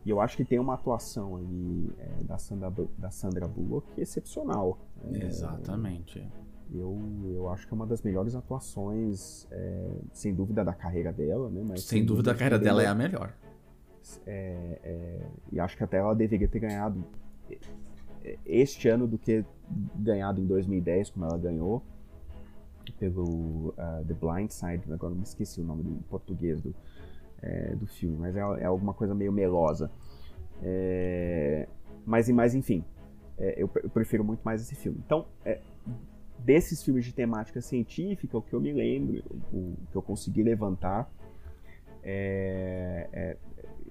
E 0.05 0.11
eu 0.11 0.21
acho 0.21 0.37
que 0.37 0.45
tem 0.45 0.59
uma 0.59 0.75
atuação 0.75 1.37
ali 1.37 1.93
é, 1.99 2.25
da, 2.25 2.39
Sandra, 2.39 2.73
da 2.97 3.11
Sandra 3.11 3.47
Bullock 3.47 3.87
excepcional. 4.01 4.79
É, 5.13 5.27
Exatamente. 5.27 6.27
Eu, 6.73 6.99
eu 7.25 7.49
acho 7.49 7.67
que 7.67 7.73
é 7.73 7.77
uma 7.77 7.87
das 7.87 8.03
melhores 8.03 8.35
atuações, 8.35 9.47
é, 9.51 9.91
sem 10.13 10.35
dúvida, 10.35 10.65
da 10.65 10.75
carreira 10.75 11.13
dela, 11.13 11.49
né? 11.51 11.63
Mas, 11.67 11.83
sem, 11.83 12.01
sem 12.01 12.05
dúvida, 12.05 12.33
a 12.33 12.35
carreira 12.35 12.59
dela 12.59 12.83
é 12.83 12.87
a 12.87 12.95
melhor. 12.95 13.33
É, 14.27 14.81
é, 14.83 15.27
e 15.53 15.61
acho 15.61 15.77
que 15.77 15.85
até 15.85 15.99
ela 15.99 16.15
deveria 16.15 16.49
ter 16.49 16.59
ganhado 16.59 17.05
este 18.45 18.89
ano 18.89 19.07
do 19.07 19.19
que 19.19 19.45
ganhado 19.95 20.41
em 20.41 20.47
2010, 20.47 21.11
como 21.11 21.25
ela 21.25 21.39
ganhou, 21.39 21.83
pelo 22.99 23.69
uh, 23.69 24.05
The 24.07 24.15
Blind 24.15 24.51
Side, 24.51 24.83
agora 24.93 25.11
não 25.11 25.19
me 25.19 25.25
esqueci 25.25 25.61
o 25.61 25.65
nome 25.65 25.83
em 25.83 26.03
português 26.09 26.61
do, 26.61 26.75
é, 27.43 27.75
do 27.75 27.87
filme, 27.87 28.17
mas 28.19 28.37
é, 28.37 28.41
é, 28.41 28.65
alguma 28.65 28.95
coisa 28.95 29.15
meio 29.15 29.33
melosa. 29.33 29.91
É, 30.63 31.69
mas, 32.05 32.29
mas 32.31 32.55
enfim, 32.55 32.85
é, 33.39 33.63
eu, 33.63 33.71
eu, 33.83 33.91
prefiro 33.91 34.25
muito 34.25 34.41
mais 34.43 34.63
esse 34.63 34.75
filme. 34.75 34.99
Então, 35.05 35.27
é, 35.45 35.61
desses 36.39 36.83
filmes 36.83 37.05
de 37.05 37.13
temática 37.13 37.61
científica, 37.61 38.39
o 38.39 38.43
que 38.43 38.55
eu 38.55 38.61
me 38.61 38.73
lembro, 38.73 39.23
o, 39.53 39.57
o 39.57 39.77
que 39.91 39.97
eu 39.97 40.03
consegui 40.03 40.43
levantar, 40.43 41.11
é, 42.03 43.09
é, 43.13 43.37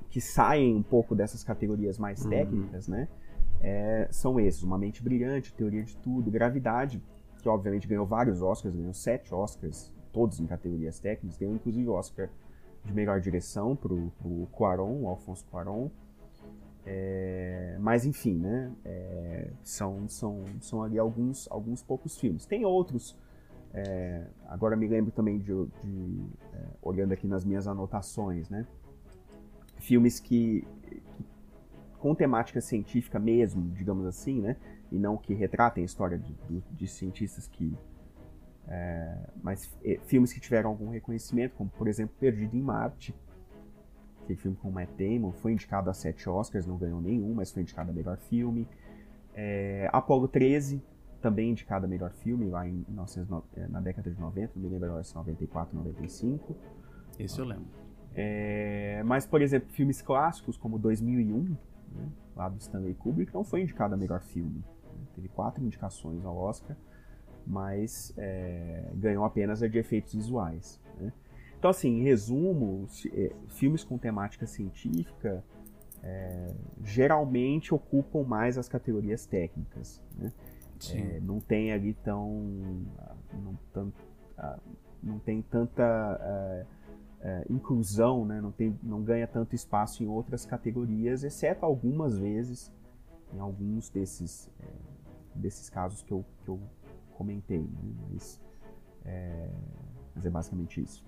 que 0.10 0.22
saem 0.22 0.76
um 0.76 0.82
pouco 0.82 1.14
dessas 1.16 1.44
categorias 1.44 1.98
mais 1.98 2.24
Uhum. 2.24 2.30
técnicas, 2.30 2.88
né? 2.88 3.08
é, 3.62 4.08
são 4.12 4.40
esses: 4.40 4.64
Uma 4.64 4.78
Mente 4.78 5.02
Brilhante, 5.04 5.54
Teoria 5.54 5.84
de 5.84 5.96
Tudo, 5.98 6.30
Gravidade, 6.32 7.02
que 7.42 7.50
obviamente 7.50 7.88
ganhou 7.88 8.06
vários 8.06 8.42
Oscars, 8.42 8.76
ganhou 8.76 8.94
sete 8.94 9.34
Oscars, 9.34 9.94
todos 10.12 10.40
em 10.40 10.46
categorias 10.46 11.00
técnicas, 11.00 11.38
ganhou 11.38 11.56
inclusive 11.56 11.88
o 11.88 11.94
Oscar 11.94 12.30
de 12.84 12.94
melhor 12.94 13.20
direção 13.20 13.76
pro, 13.76 14.12
pro 14.20 14.48
Cuarón, 14.52 15.02
o 15.02 15.08
Alfonso 15.08 15.46
Cuarón. 15.52 15.90
É, 16.90 17.76
mas 17.82 18.06
enfim, 18.06 18.36
né? 18.36 18.72
é, 18.86 19.52
são, 19.62 20.08
são, 20.08 20.46
são 20.62 20.82
ali 20.82 20.98
alguns, 20.98 21.46
alguns 21.52 21.84
poucos 21.84 22.18
filmes. 22.18 22.46
Tem 22.46 22.64
outros. 22.64 23.18
é, 23.74 24.26
agora 24.48 24.74
me 24.78 24.88
lembro 24.88 25.12
também 25.12 25.38
de, 25.38 25.52
de, 25.84 26.26
é, 26.54 26.66
olhando 26.82 27.12
aqui 27.12 27.28
nas 27.28 27.44
minhas 27.44 27.68
anotações, 27.68 28.50
né? 28.50 28.66
Filmes 29.80 30.22
que, 30.22 30.66
que 30.82 31.04
com 32.00 32.16
temática 32.16 32.62
científica 32.62 33.20
mesmo, 33.20 33.70
digamos 33.72 34.06
assim, 34.06 34.40
né? 34.40 34.56
E 34.90 34.98
não 34.98 35.18
que 35.18 35.34
retratem 35.34 35.82
a 35.82 35.86
história 35.86 36.18
de, 36.18 36.34
de, 36.48 36.64
de 36.72 36.88
cientistas 36.88 37.48
que 37.48 37.78
é, 38.66 39.30
mas 39.44 39.70
é, 39.84 40.00
filmes 40.06 40.32
que 40.32 40.40
tiveram 40.40 40.70
algum 40.70 40.90
reconhecimento, 40.90 41.56
como 41.56 41.70
por 41.70 41.88
exemplo 41.90 42.16
Perdido 42.18 42.56
em 42.56 42.62
Marte, 42.62 43.14
aquele 44.28 44.40
filme 44.40 44.58
com 44.58 44.68
o 44.68 44.72
Matt 44.72 44.90
Damon, 44.98 45.32
foi 45.32 45.54
indicado 45.54 45.90
a 45.90 45.94
sete 45.94 46.30
Oscars, 46.30 46.66
não 46.66 46.78
ganhou 46.78 47.02
nenhum, 47.02 47.34
mas 47.34 47.52
foi 47.52 47.62
indicado 47.62 47.90
a 47.92 47.94
melhor 47.94 48.18
filme. 48.18 48.68
É, 49.34 49.90
Apollo 49.94 50.28
13, 50.28 50.84
também 51.22 51.52
indicado 51.52 51.86
a 51.86 51.88
melhor 51.88 52.12
filme, 52.12 52.50
lá 52.50 52.68
em 52.68 52.86
19, 52.88 53.46
na 53.70 53.80
década 53.80 54.12
de 54.12 54.20
90, 54.20 54.54
não 54.56 54.64
me 54.64 54.70
lembro 54.70 54.90
agora 54.90 55.04
se 55.04 55.16
94, 55.16 55.76
95. 55.78 56.56
Esse 57.18 57.40
eu 57.40 57.46
lembro. 57.46 57.68
É, 58.14 59.02
mas, 59.06 59.26
por 59.26 59.42
exemplo, 59.42 59.70
filmes 59.72 60.02
clássicos 60.02 60.58
como 60.58 60.78
2001, 60.78 61.56
né, 61.94 62.10
lá 62.36 62.50
do 62.50 62.58
Stanley 62.58 62.96
Kubrick, 62.96 63.34
não 63.34 63.44
foi 63.44 63.62
indicado 63.62 63.94
a 63.94 63.98
melhor 63.98 64.22
filme. 64.22 64.64
Né, 64.84 65.06
teve 65.16 65.28
quatro 65.30 65.64
indicações 65.64 66.26
ao 66.26 66.36
Oscar, 66.36 66.76
mas 67.46 68.14
é, 68.18 68.92
ganhou 68.96 69.24
apenas 69.24 69.64
a 69.64 69.68
de 69.68 69.78
efeitos 69.78 70.14
visuais. 70.14 70.82
Então, 71.58 71.72
assim, 71.72 72.00
em 72.00 72.04
resumo, 72.04 72.88
filmes 73.48 73.84
com 73.84 73.98
temática 73.98 74.46
científica 74.46 75.44
é, 76.04 76.54
geralmente 76.84 77.74
ocupam 77.74 78.24
mais 78.24 78.58
as 78.58 78.70
categorias 78.70 79.26
técnicas. 79.26 80.02
Né? 80.16 80.32
É, 80.92 81.20
não 81.20 81.40
tem 81.40 81.72
ali 81.72 81.94
tão. 81.94 82.30
Não, 83.34 83.58
tão, 83.74 83.94
não 85.02 85.20
tem 85.20 85.42
tanta 85.42 86.66
é, 87.22 87.46
inclusão, 87.50 88.26
né? 88.26 88.40
não, 88.40 88.52
tem, 88.52 88.78
não 88.84 89.02
ganha 89.02 89.28
tanto 89.28 89.56
espaço 89.56 90.04
em 90.04 90.08
outras 90.08 90.46
categorias, 90.46 91.24
exceto 91.24 91.66
algumas 91.66 92.18
vezes, 92.18 92.72
em 93.34 93.40
alguns 93.40 93.90
desses, 93.90 94.50
é, 94.60 94.66
desses 95.36 95.70
casos 95.70 96.04
que 96.04 96.12
eu, 96.12 96.24
que 96.44 96.50
eu 96.50 96.60
comentei. 97.16 97.62
Né? 97.62 97.96
Mas, 98.12 98.40
é, 99.06 99.50
mas 100.16 100.26
é 100.26 100.30
basicamente 100.30 100.82
isso. 100.82 101.04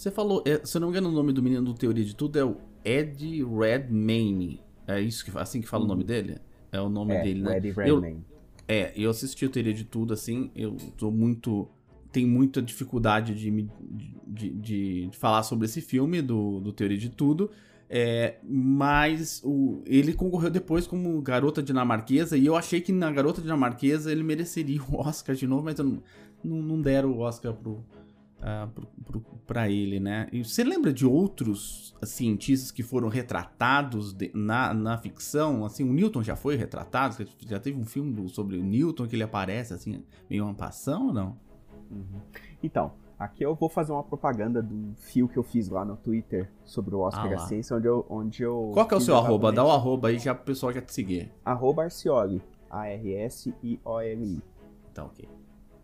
Você 0.00 0.10
falou, 0.10 0.42
é, 0.46 0.64
se 0.64 0.78
eu 0.78 0.80
não 0.80 0.88
me 0.88 0.92
engano, 0.92 1.10
o 1.10 1.12
nome 1.12 1.30
do 1.30 1.42
menino 1.42 1.62
do 1.62 1.74
Teoria 1.74 2.02
de 2.02 2.16
Tudo 2.16 2.38
é 2.38 2.42
o 2.42 2.56
Ed 2.82 3.44
Redmayne. 3.44 4.58
É 4.86 4.98
isso 4.98 5.22
que 5.22 5.30
assim 5.36 5.60
que 5.60 5.68
fala 5.68 5.82
uhum. 5.82 5.90
o 5.90 5.92
nome 5.92 6.04
dele? 6.04 6.38
É 6.72 6.80
o 6.80 6.88
nome 6.88 7.14
é, 7.14 7.22
dele, 7.22 7.42
né? 7.42 7.58
Eddie 7.58 7.70
Redmayne. 7.70 8.24
É, 8.66 8.94
eu 8.96 9.10
assisti 9.10 9.44
o 9.44 9.50
Teoria 9.50 9.74
de 9.74 9.84
Tudo, 9.84 10.14
assim, 10.14 10.50
eu 10.56 10.74
tô 10.96 11.10
muito. 11.10 11.68
Tenho 12.10 12.28
muita 12.28 12.62
dificuldade 12.62 13.34
de, 13.34 13.50
me, 13.50 13.70
de, 13.78 14.14
de, 14.26 15.08
de, 15.08 15.10
falar 15.18 15.42
sobre 15.42 15.66
esse 15.66 15.82
filme 15.82 16.22
do, 16.22 16.60
do 16.60 16.72
Teoria 16.72 16.96
de 16.96 17.10
Tudo. 17.10 17.50
É, 17.86 18.36
mas 18.42 19.42
o, 19.44 19.82
ele 19.84 20.14
concorreu 20.14 20.48
depois 20.48 20.86
como 20.86 21.20
garota 21.20 21.62
dinamarquesa 21.62 22.38
e 22.38 22.46
eu 22.46 22.56
achei 22.56 22.80
que 22.80 22.90
na 22.90 23.12
garota 23.12 23.42
dinamarquesa 23.42 24.10
ele 24.10 24.22
mereceria 24.22 24.80
o 24.82 24.96
Oscar 24.96 25.36
de 25.36 25.46
novo, 25.46 25.64
mas 25.64 25.76
não, 25.76 26.02
não, 26.42 26.62
não 26.62 26.80
deram 26.80 27.12
o 27.12 27.18
Oscar 27.18 27.52
pro, 27.52 27.84
uh, 28.40 29.20
para 29.46 29.68
ele, 29.68 30.00
né? 30.00 30.28
E 30.32 30.44
você 30.44 30.62
lembra 30.62 30.92
de 30.92 31.06
outros 31.06 31.94
cientistas 32.02 32.70
que 32.70 32.82
foram 32.82 33.08
retratados 33.08 34.12
de, 34.12 34.30
na, 34.34 34.72
na 34.72 34.98
ficção? 34.98 35.64
Assim, 35.64 35.88
o 35.88 35.92
Newton 35.92 36.22
já 36.22 36.36
foi 36.36 36.56
retratado? 36.56 37.16
Já 37.46 37.58
teve 37.58 37.78
um 37.78 37.84
filme 37.84 38.28
sobre 38.28 38.56
o 38.56 38.62
Newton 38.62 39.06
que 39.06 39.16
ele 39.16 39.22
aparece 39.22 39.74
assim, 39.74 40.04
meio 40.28 40.44
uma 40.44 40.54
passão 40.54 41.08
ou 41.08 41.12
não? 41.12 41.36
Uhum. 41.90 42.20
Então, 42.62 42.92
aqui 43.18 43.44
eu 43.44 43.54
vou 43.54 43.68
fazer 43.68 43.92
uma 43.92 44.04
propaganda 44.04 44.62
do 44.62 44.94
fio 44.96 45.28
que 45.28 45.36
eu 45.36 45.42
fiz 45.42 45.68
lá 45.68 45.84
no 45.84 45.96
Twitter 45.96 46.50
sobre 46.64 46.94
o 46.94 47.00
Oscar 47.00 47.32
ah, 47.32 47.38
Ciência, 47.38 47.76
onde 47.76 47.88
eu, 47.88 48.06
onde 48.08 48.42
eu. 48.42 48.70
Qual 48.72 48.86
que 48.86 48.94
é 48.94 48.96
o 48.96 49.00
seu 49.00 49.16
arroba? 49.16 49.52
Dá 49.52 49.64
o 49.64 49.70
arroba 49.70 50.08
aí 50.08 50.18
já 50.18 50.32
o 50.32 50.36
pessoal 50.36 50.72
já 50.72 50.80
te 50.80 50.92
seguir. 50.92 51.32
Arroba 51.44 51.84
Arcioli. 51.84 52.40
A-R-S-I-O-L-I. 52.70 54.40
Tá 54.94 55.04
ok. 55.04 55.28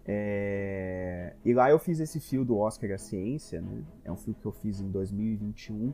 É... 0.08 1.34
E 1.44 1.52
lá 1.52 1.70
eu 1.70 1.78
fiz 1.78 1.98
esse 1.98 2.20
fio 2.20 2.44
do 2.44 2.56
Oscar 2.56 2.92
a 2.92 2.98
Ciência, 2.98 3.60
né? 3.60 3.82
É 4.04 4.12
um 4.12 4.16
fio 4.16 4.34
que 4.34 4.46
eu 4.46 4.52
fiz 4.52 4.80
em 4.80 4.88
2021, 4.88 5.92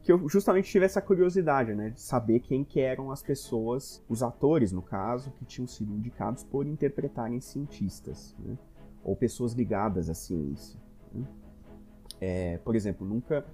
que 0.00 0.12
eu 0.12 0.28
justamente 0.28 0.70
tive 0.70 0.84
essa 0.84 1.02
curiosidade, 1.02 1.74
né? 1.74 1.90
De 1.90 2.00
saber 2.00 2.40
quem 2.40 2.64
que 2.64 2.80
eram 2.80 3.10
as 3.10 3.22
pessoas, 3.22 4.04
os 4.08 4.22
atores, 4.22 4.70
no 4.70 4.82
caso, 4.82 5.32
que 5.32 5.44
tinham 5.44 5.66
sido 5.66 5.92
indicados 5.92 6.44
por 6.44 6.66
interpretarem 6.66 7.40
cientistas, 7.40 8.36
né? 8.38 8.56
Ou 9.02 9.16
pessoas 9.16 9.52
ligadas 9.52 10.08
à 10.08 10.14
ciência. 10.14 10.78
Né? 11.12 11.26
É, 12.20 12.58
por 12.58 12.76
exemplo, 12.76 13.06
nunca... 13.06 13.44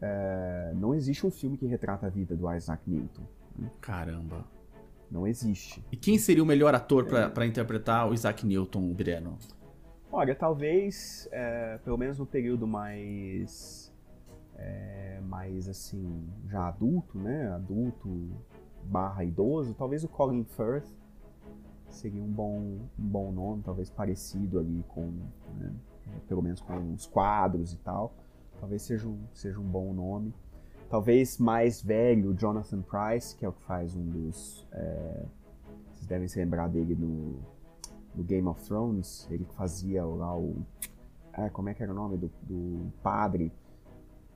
É... 0.00 0.72
Não 0.74 0.94
existe 0.94 1.24
um 1.24 1.30
filme 1.30 1.56
que 1.56 1.66
retrata 1.66 2.06
a 2.06 2.10
vida 2.10 2.34
do 2.34 2.52
Isaac 2.52 2.82
Newton. 2.88 3.22
Né? 3.56 3.70
Caramba. 3.80 4.44
Não 5.10 5.26
existe. 5.26 5.82
E 5.90 5.96
quem 5.96 6.18
seria 6.18 6.42
o 6.42 6.46
melhor 6.46 6.74
ator 6.74 7.06
é. 7.14 7.28
para 7.28 7.46
interpretar 7.46 8.08
o 8.08 8.14
Isaac 8.14 8.46
Newton, 8.46 8.92
Breno? 8.92 9.38
Olha, 10.12 10.34
talvez, 10.34 11.28
é, 11.32 11.78
pelo 11.78 11.96
menos 11.96 12.18
no 12.18 12.26
período 12.26 12.66
mais. 12.66 13.92
É, 14.56 15.20
mais 15.22 15.68
assim, 15.68 16.28
já 16.46 16.68
adulto, 16.68 17.18
né? 17.18 17.48
Adulto 17.52 18.30
barra 18.82 19.22
idoso, 19.22 19.74
talvez 19.74 20.02
o 20.02 20.08
Colin 20.08 20.44
Firth 20.44 20.88
seria 21.90 22.22
um 22.22 22.30
bom, 22.30 22.78
um 22.98 23.06
bom 23.06 23.32
nome, 23.32 23.62
talvez 23.62 23.90
parecido 23.90 24.58
ali 24.58 24.84
com. 24.88 25.12
Né, 25.56 25.72
pelo 26.26 26.42
menos 26.42 26.60
com 26.60 26.92
os 26.92 27.06
quadros 27.06 27.72
e 27.72 27.78
tal. 27.78 28.14
Talvez 28.58 28.82
seja 28.82 29.06
um, 29.06 29.18
seja 29.32 29.60
um 29.60 29.64
bom 29.64 29.92
nome 29.92 30.34
talvez 30.88 31.38
mais 31.38 31.82
velho, 31.82 32.34
Jonathan 32.34 32.82
Price, 32.82 33.36
que 33.36 33.44
é 33.44 33.48
o 33.48 33.52
que 33.52 33.62
faz 33.62 33.94
um 33.94 34.04
dos. 34.04 34.66
É, 34.72 35.24
vocês 35.92 36.06
devem 36.06 36.28
se 36.28 36.38
lembrar 36.38 36.68
dele 36.68 36.94
no, 36.94 37.38
no, 38.14 38.24
Game 38.24 38.46
of 38.48 38.62
Thrones, 38.64 39.28
ele 39.30 39.44
que 39.44 39.54
fazia 39.54 40.04
lá 40.04 40.36
o. 40.36 40.56
Ah, 41.32 41.50
como 41.50 41.68
é 41.68 41.74
que 41.74 41.82
era 41.82 41.92
o 41.92 41.94
nome 41.94 42.16
do, 42.16 42.30
do 42.42 42.92
padre? 43.02 43.52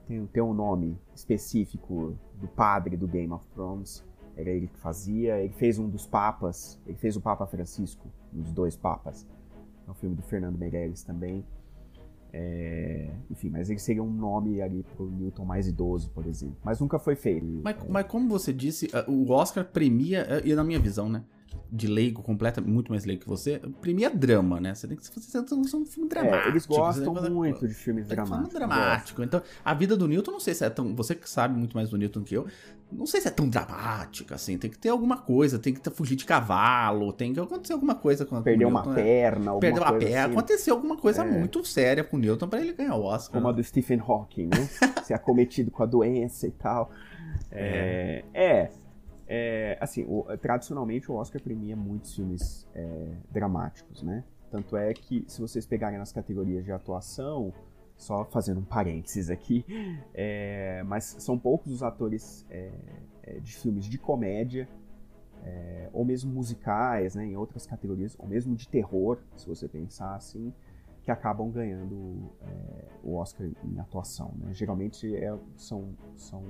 Tem, 0.07 0.25
tem 0.27 0.43
um 0.43 0.53
nome 0.53 0.97
específico 1.15 2.15
do 2.35 2.47
padre 2.47 2.95
do 2.95 3.07
Game 3.07 3.31
of 3.31 3.45
Thrones. 3.53 4.05
Era 4.35 4.49
ele 4.49 4.67
que 4.67 4.77
fazia. 4.77 5.39
Ele 5.39 5.53
fez 5.53 5.77
um 5.79 5.89
dos 5.89 6.07
papas. 6.07 6.79
Ele 6.85 6.97
fez 6.97 7.15
o 7.15 7.21
Papa 7.21 7.45
Francisco, 7.45 8.07
um 8.33 8.41
dos 8.41 8.51
dois 8.51 8.75
papas. 8.75 9.27
É 9.87 9.91
um 9.91 9.93
filme 9.93 10.15
do 10.15 10.21
Fernando 10.21 10.57
Meirelles 10.57 11.03
também. 11.03 11.45
É, 12.35 13.11
enfim, 13.29 13.49
mas 13.51 13.69
ele 13.69 13.77
seria 13.77 14.01
um 14.01 14.11
nome 14.11 14.59
ali 14.59 14.83
pro 14.95 15.05
Newton 15.09 15.45
mais 15.45 15.67
idoso, 15.67 16.09
por 16.09 16.25
exemplo. 16.25 16.57
Mas 16.63 16.79
nunca 16.79 16.97
foi 16.97 17.15
feito. 17.15 17.45
Mas, 17.63 17.77
é. 17.77 17.85
mas 17.87 18.07
como 18.07 18.27
você 18.27 18.51
disse, 18.51 18.89
o 19.07 19.31
Oscar 19.31 19.63
premia, 19.63 20.41
e 20.43 20.55
na 20.55 20.63
minha 20.63 20.79
visão, 20.79 21.07
né? 21.07 21.23
De 21.75 21.87
leigo, 21.87 22.21
completa, 22.21 22.61
muito 22.61 22.91
mais 22.91 23.03
leigo 23.03 23.23
que 23.23 23.27
você, 23.27 23.59
premia 23.81 24.07
drama, 24.07 24.61
né? 24.61 24.75
Você 24.75 24.87
tem 24.87 24.95
que 24.95 25.07
fazer 25.07 25.39
um 25.55 25.85
filme 25.85 26.07
dramático. 26.07 26.45
É, 26.45 26.49
eles 26.49 26.67
gostam 26.67 27.15
fazer, 27.15 27.29
muito 27.31 27.67
de 27.67 27.73
filmes 27.73 28.07
dramáticos. 28.07 28.51
Filme 28.51 28.53
dramático. 28.53 29.23
Então, 29.23 29.41
a 29.65 29.73
vida 29.73 29.97
do 29.97 30.07
Newton, 30.07 30.31
não 30.33 30.39
sei 30.39 30.53
se 30.53 30.63
é 30.63 30.69
tão. 30.69 30.95
Você 30.95 31.15
que 31.15 31.27
sabe 31.27 31.57
muito 31.57 31.75
mais 31.75 31.89
do 31.89 31.97
Newton 31.97 32.21
que 32.21 32.35
eu, 32.35 32.45
não 32.91 33.05
sei 33.05 33.21
se 33.21 33.27
é 33.27 33.31
tão 33.31 33.49
dramática, 33.49 34.35
assim. 34.35 34.57
Tem 34.57 34.69
que 34.69 34.77
ter 34.77 34.89
alguma 34.89 35.17
coisa, 35.17 35.57
tem 35.57 35.73
que 35.73 35.81
ter, 35.81 35.89
fugir 35.89 36.15
de 36.15 36.25
cavalo, 36.25 37.11
tem 37.11 37.33
que 37.33 37.39
acontecer 37.39 37.73
alguma 37.73 37.95
coisa 37.95 38.25
com 38.25 38.41
Perdeu 38.41 38.67
uma 38.67 38.81
Newton, 38.81 38.95
perna, 38.95 39.51
alguma 39.51 39.59
Perdeu 39.59 39.83
uma 39.83 39.93
perna, 39.93 40.25
assim. 40.25 40.31
aconteceu 40.31 40.75
alguma 40.75 40.97
coisa 40.97 41.23
é. 41.23 41.25
muito 41.25 41.65
séria 41.65 42.03
com 42.03 42.17
o 42.17 42.19
Newton 42.19 42.47
para 42.47 42.61
ele 42.61 42.73
ganhar 42.73 42.95
o 42.95 43.03
Oscar. 43.03 43.33
Como 43.33 43.47
a 43.47 43.51
do 43.51 43.63
Stephen 43.63 43.99
Hawking, 43.99 44.47
né? 44.47 44.69
Ser 45.03 45.15
acometido 45.15 45.71
com 45.71 45.83
a 45.83 45.85
doença 45.87 46.47
e 46.47 46.51
tal. 46.51 46.91
É. 47.51 48.23
é, 48.33 48.69
é 49.35 49.77
assim, 49.81 50.05
o, 50.07 50.25
tradicionalmente 50.37 51.11
o 51.11 51.15
Oscar 51.15 51.41
premia 51.41 51.75
muitos 51.75 52.15
filmes 52.15 52.67
é, 52.75 53.15
dramáticos, 53.31 54.03
né? 54.03 54.23
Tanto 54.51 54.77
é 54.77 54.93
que, 54.93 55.25
se 55.27 55.41
vocês 55.41 55.65
pegarem 55.65 55.97
nas 55.97 56.11
categorias 56.11 56.63
de 56.63 56.71
atuação, 56.71 57.51
só 57.97 58.23
fazendo 58.25 58.59
um 58.59 58.63
parênteses 58.63 59.31
aqui, 59.31 59.65
é, 60.13 60.83
mas 60.83 61.15
são 61.19 61.39
poucos 61.39 61.71
os 61.71 61.81
atores 61.81 62.45
é, 62.51 62.71
é, 63.23 63.39
de 63.39 63.55
filmes 63.55 63.85
de 63.85 63.97
comédia, 63.97 64.69
é, 65.43 65.89
ou 65.91 66.05
mesmo 66.05 66.31
musicais, 66.31 67.15
né, 67.15 67.25
em 67.25 67.35
outras 67.35 67.65
categorias, 67.65 68.15
ou 68.19 68.27
mesmo 68.27 68.55
de 68.55 68.67
terror, 68.67 69.17
se 69.35 69.47
você 69.47 69.67
pensar 69.67 70.13
assim, 70.15 70.53
que 71.01 71.09
acabam 71.09 71.49
ganhando 71.49 72.29
é, 72.41 72.85
o 73.03 73.15
Oscar 73.15 73.49
em 73.63 73.79
atuação. 73.79 74.31
Né? 74.37 74.53
Geralmente 74.53 75.15
é, 75.15 75.35
são, 75.57 75.89
são 76.15 76.43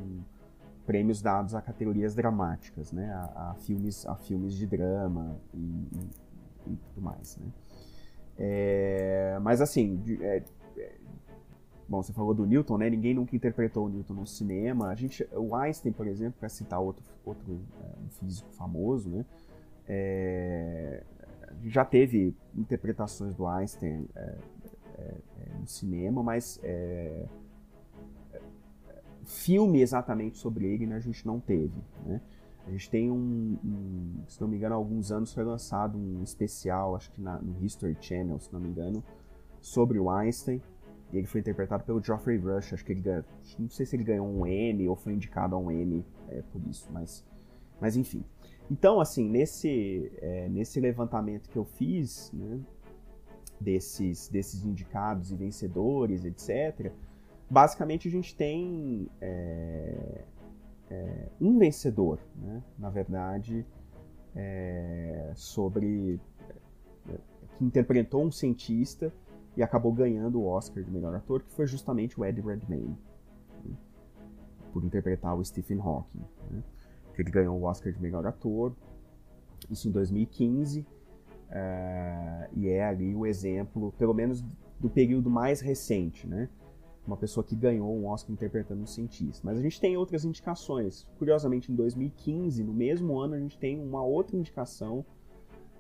prêmios 0.86 1.22
dados 1.22 1.56
a 1.56 1.62
categorias 1.62 2.14
dramáticas, 2.16 2.92
né? 2.92 3.12
A, 3.14 3.52
a 3.52 3.56
filmes, 3.56 4.06
a 4.06 4.16
filmes 4.16 4.56
de 4.56 4.68
drama 4.68 5.38
e, 5.54 5.58
e, 5.58 6.72
e 6.74 6.76
tudo 6.76 7.02
mais, 7.02 7.38
né? 7.38 7.48
É, 8.38 9.38
mas 9.42 9.62
assim, 9.62 10.02
é, 10.22 10.44
é, 10.78 10.96
bom, 11.88 12.02
você 12.02 12.12
falou 12.12 12.34
do 12.34 12.46
Newton, 12.46 12.78
né? 12.78 12.90
Ninguém 12.90 13.14
nunca 13.14 13.36
interpretou 13.36 13.86
o 13.86 13.90
Newton 13.90 14.14
no 14.14 14.28
cinema. 14.28 14.90
A 14.90 14.96
gente, 14.96 15.28
o 15.34 15.56
Einstein, 15.56 15.92
por 15.92 16.08
exemplo, 16.08 16.36
para 16.40 16.50
citar 16.50 16.80
outro, 16.80 17.04
outro 17.24 17.60
é, 17.82 18.06
um 18.06 18.10
físico 18.10 18.52
famoso, 18.54 19.10
né? 19.10 19.26
É, 19.88 21.04
já 21.66 21.86
teve 21.86 22.36
interpretações 22.56 23.36
do 23.36 23.46
Einstein 23.46 24.08
é, 24.16 24.38
no 25.60 25.68
cinema, 25.68 26.24
mas 26.24 26.60
filme 29.26 29.82
exatamente 29.82 30.38
sobre 30.38 30.66
ele 30.66 30.86
né, 30.86 30.96
a 30.96 31.00
gente 31.00 31.26
não 31.26 31.40
teve. 31.40 31.82
Né? 32.06 32.22
A 32.66 32.72
gente 32.72 32.90
tem 32.90 33.12
um, 33.12 33.58
um, 33.64 34.24
se 34.28 34.40
não 34.40 34.48
me 34.48 34.58
engano, 34.58 34.76
há 34.76 34.78
alguns 34.78 35.12
anos 35.12 35.34
foi 35.34 35.44
lançado 35.44 35.98
um 35.98 36.24
especial, 36.24 36.96
acho 36.96 37.12
que 37.12 37.22
na, 37.22 37.38
no 37.40 37.64
History 37.64 37.98
Channel, 38.00 38.40
se 38.40 38.52
não 38.54 38.60
me 38.60 38.70
engano, 38.70 39.04
sobre 39.62 40.00
o 40.00 40.10
Einstein. 40.10 40.62
E 41.12 41.18
ele 41.18 41.28
foi 41.28 41.42
interpretado 41.42 41.84
pelo 41.84 42.02
Geoffrey 42.02 42.38
Rush. 42.38 42.74
Acho 42.74 42.86
que 42.86 42.94
ele 42.94 43.02
ganhou, 43.02 43.24
não 43.60 43.70
sei 43.70 43.86
se 43.86 43.96
ele 43.96 44.04
ganhou 44.04 44.28
um 44.28 44.48
Emmy 44.48 44.88
ou 44.88 44.96
foi 44.96 45.14
indicado 45.14 45.56
a 45.56 45.60
um 45.60 45.70
Emmy 45.70 46.06
é, 46.30 46.42
por 46.42 46.62
isso, 46.68 46.90
mas, 46.92 47.24
mas 47.80 47.96
enfim. 47.96 48.24
Então, 48.72 49.00
assim, 49.00 49.30
nesse, 49.30 50.12
é, 50.18 50.48
nesse 50.50 50.80
levantamento 50.80 51.50
que 51.50 51.58
eu 51.58 51.66
fiz, 51.66 52.32
né, 52.34 52.60
desses, 53.60 54.28
desses 54.30 54.64
indicados 54.66 55.32
e 55.32 55.36
vencedores, 55.36 56.26
etc., 56.26 56.92
basicamente 57.54 58.08
a 58.08 58.12
gente 58.12 58.36
tem 58.36 59.08
é, 59.22 60.24
é, 60.90 61.30
um 61.40 61.60
vencedor, 61.60 62.20
né? 62.36 62.64
na 62.80 62.90
verdade, 62.90 63.64
é, 64.36 65.32
sobre 65.36 66.20
é, 67.08 67.14
que 67.56 67.64
interpretou 67.64 68.26
um 68.26 68.32
cientista 68.32 69.14
e 69.56 69.62
acabou 69.62 69.94
ganhando 69.94 70.42
o 70.42 70.48
Oscar 70.48 70.84
de 70.84 70.90
melhor 70.90 71.14
ator, 71.14 71.44
que 71.44 71.54
foi 71.54 71.68
justamente 71.68 72.20
o 72.20 72.26
Eddie 72.26 72.42
Redmayne, 72.42 72.98
né? 73.64 73.76
por 74.74 74.84
interpretar 74.84 75.38
o 75.38 75.46
Stephen 75.46 75.80
Hawking. 75.80 76.26
Né? 76.50 76.64
Ele 77.16 77.30
ganhou 77.30 77.56
o 77.56 77.66
Oscar 77.66 77.94
de 77.94 78.02
melhor 78.02 78.26
ator, 78.26 78.76
isso 79.70 79.88
em 79.88 79.92
2015, 79.92 80.88
é, 81.52 82.50
e 82.54 82.68
é 82.68 82.84
ali 82.84 83.14
o 83.14 83.28
exemplo, 83.28 83.92
pelo 83.92 84.16
menos 84.16 84.44
do 84.80 84.90
período 84.90 85.30
mais 85.30 85.62
recente, 85.62 86.26
né? 86.26 86.50
Uma 87.06 87.18
pessoa 87.18 87.44
que 87.44 87.56
ganhou 87.56 87.94
um 87.94 88.08
Oscar 88.08 88.32
interpretando 88.32 88.82
um 88.82 88.88
cientista. 88.88 89.42
Mas 89.44 89.58
a 89.58 89.62
gente 89.62 89.80
tem 89.80 89.98
outras 89.98 90.24
indicações. 90.24 91.06
Curiosamente, 91.18 91.72
em 91.72 91.76
2015, 91.76 92.64
no 92.64 92.74
mesmo 92.74 93.20
ano, 93.20 93.36
a 93.36 93.40
gente 93.40 93.58
tem 93.58 93.80
uma 93.80 94.02
outra 94.02 94.38
indicação 94.38 95.06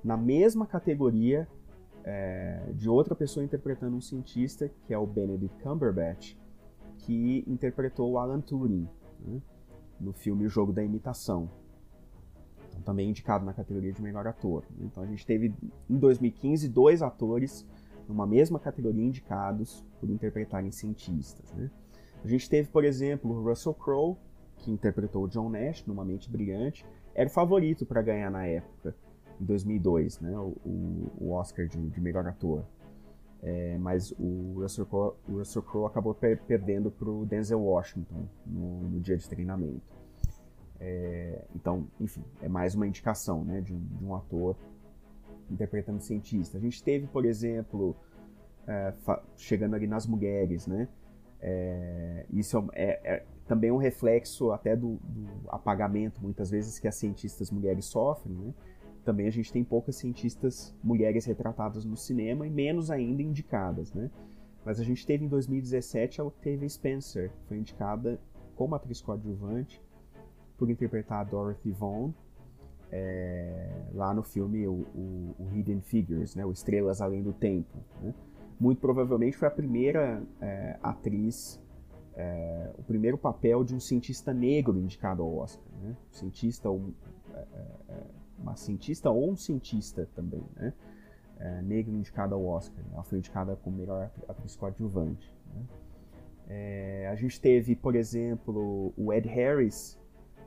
na 0.04 0.18
mesma 0.18 0.68
categoria 0.68 1.48
é, 2.04 2.72
de 2.74 2.90
outra 2.90 3.16
pessoa 3.16 3.44
interpretando 3.44 3.96
um 3.96 4.02
cientista, 4.02 4.70
que 4.86 4.94
é 4.94 4.98
o 4.98 5.06
Benedict 5.06 5.58
Cumberbatch, 5.64 6.36
que 6.98 7.44
interpretou 7.48 8.12
o 8.12 8.18
Alan 8.18 8.42
Turing 8.42 8.88
né, 9.26 9.42
no 10.00 10.12
filme 10.12 10.46
O 10.46 10.50
Jogo 10.50 10.74
da 10.74 10.84
Imitação. 10.84 11.50
Então, 12.70 12.82
também 12.82 13.10
indicado 13.10 13.46
na 13.46 13.54
categoria 13.54 13.94
de 13.94 14.02
melhor 14.02 14.28
ator. 14.28 14.66
Então 14.82 15.04
a 15.04 15.06
gente 15.06 15.26
teve 15.26 15.54
em 15.90 15.98
2015 15.98 16.68
dois 16.68 17.02
atores 17.02 17.66
numa 18.08 18.26
mesma 18.26 18.60
categoria 18.60 19.04
indicados 19.04 19.86
por 20.00 20.10
interpretarem 20.10 20.72
cientistas. 20.72 21.52
Né? 21.54 21.70
A 22.24 22.28
gente 22.28 22.50
teve, 22.50 22.70
por 22.70 22.84
exemplo, 22.84 23.44
Russell 23.44 23.74
Crowe, 23.74 24.16
que 24.58 24.72
interpretou 24.72 25.28
John 25.28 25.50
Nash 25.50 25.86
numa 25.86 26.06
Mente 26.06 26.30
Brilhante, 26.30 26.86
era 27.14 27.28
o 27.28 27.32
favorito 27.32 27.86
para 27.86 28.02
ganhar 28.02 28.32
na 28.32 28.46
época, 28.46 28.96
em 29.40 29.46
2002, 29.46 30.20
né? 30.22 30.38
o, 30.38 31.12
o 31.20 31.32
Oscar 31.32 31.68
de, 31.68 31.78
de, 31.90 32.02
melhor 32.02 32.26
ator. 32.26 32.64
É, 33.42 33.78
mas 33.78 34.12
o 34.18 34.54
Russell 34.62 34.86
Crowe, 34.86 35.16
o 35.28 35.38
Russell 35.40 35.62
Crowe 35.62 35.86
acabou 35.86 36.16
per 36.16 36.42
perdendo 36.44 36.90
para 36.90 37.10
o 37.10 37.26
Denzel 37.26 37.62
Washington 37.62 38.26
no, 38.46 38.82
no, 38.90 39.00
dia 39.02 39.18
de 39.18 39.28
treinamento. 39.28 39.82
É, 40.80 41.44
então, 41.54 41.88
enfim, 42.00 42.24
é 42.42 42.48
mais 42.48 42.74
uma 42.74 42.88
indicação 42.88 43.44
né, 43.44 43.60
de, 43.60 43.76
de 43.76 44.06
um 44.06 44.16
ator 44.16 44.56
interpretando 45.50 46.00
cientista. 46.02 46.58
A 46.58 46.62
gente 46.62 46.84
teve, 46.84 47.08
por 47.08 47.26
exemplo, 47.26 47.96
é, 48.68 48.94
chegando 49.36 49.76
ali 49.76 49.88
nas 49.88 50.06
mulheres, 50.06 50.68
né? 50.68 50.88
É, 51.42 52.26
isso 52.32 52.70
é, 52.74 52.84
é, 52.84 53.16
é 53.16 53.26
também 53.46 53.72
um 53.72 53.78
reflexo 53.78 54.52
até 54.52 54.76
do, 54.76 54.96
do, 55.04 55.28
apagamento, 55.50 56.22
muitas 56.22 56.50
vezes, 56.50 56.80
que 56.80 56.88
as 56.88 56.96
cientistas 56.96 57.52
mulheres 57.52 57.86
sofrem, 57.86 58.36
né? 58.36 58.54
Também 59.04 59.28
a 59.28 59.32
gente 59.32 59.52
tem 59.52 59.64
poucas 59.64 59.98
cientistas 59.98 60.74
mulheres 60.82 61.26
retratadas 61.26 61.84
no 61.84 61.98
cinema 61.98 62.48
e 62.48 62.50
menos 62.50 62.90
ainda 62.90 63.22
indicadas, 63.22 63.94
né? 63.94 64.10
Mas 64.64 64.80
a 64.80 64.84
gente 64.84 65.06
teve 65.06 65.26
em 65.26 65.28
2017 65.28 66.22
a 66.22 66.24
Octavia 66.24 66.70
Spencer, 66.70 67.32
foi 67.48 67.58
indicada 67.58 68.18
como 68.56 68.76
atriz 68.76 69.02
coadjuvante 69.02 69.82
por 70.58 70.70
interpretar 70.70 71.20
a 71.20 71.24
Dorothy 71.26 71.72
Vaughan 71.72 72.14
é, 72.96 73.70
lá 73.92 74.14
no 74.14 74.22
filme 74.22 74.68
o, 74.68 74.86
o, 74.94 75.36
o, 75.40 75.52
Hidden 75.52 75.82
Figures, 75.82 76.36
né, 76.36 76.46
o 76.46 76.52
Estrelas 76.52 77.02
Além 77.02 77.24
do 77.24 77.34
Tempo. 77.34 77.76
Né? 78.00 78.14
Muito 78.60 78.80
provavelmente 78.80 79.36
foi 79.36 79.48
a 79.48 79.52
primeira 79.52 80.22
é, 80.40 80.78
atriz, 80.82 81.60
é, 82.16 82.72
o 82.78 82.84
primeiro 82.84 83.18
papel 83.18 83.64
de 83.64 83.74
um 83.74 83.80
cientista 83.80 84.32
negro 84.32 84.78
indicado 84.78 85.24
ao 85.24 85.38
Oscar. 85.38 85.66
Né? 85.82 85.98
Cientista, 86.12 86.70
um, 86.70 86.94
é, 87.34 87.40
é, 87.40 87.68
é, 87.90 88.04
uma 88.38 88.56
cientista 88.56 89.10
ou 89.10 89.32
um 89.32 89.36
cientista 89.36 90.08
também, 90.16 90.44
né? 90.56 90.72
negro 91.64 91.94
indicado 91.94 92.36
ao 92.36 92.46
Oscar. 92.46 92.86
Ela 92.94 93.04
foi 93.04 93.18
indicada 93.18 93.56
como 93.56 93.76
melhor 93.76 94.10
atriz 94.30 94.56
coadjuvante. 94.56 95.36
Né? 95.54 97.08
a 97.12 97.16
gente 97.16 97.42
teve, 97.42 97.76
por 97.76 97.96
exemplo, 97.96 98.94
o 98.96 99.12
Ed 99.12 99.28
Harris, 99.28 100.00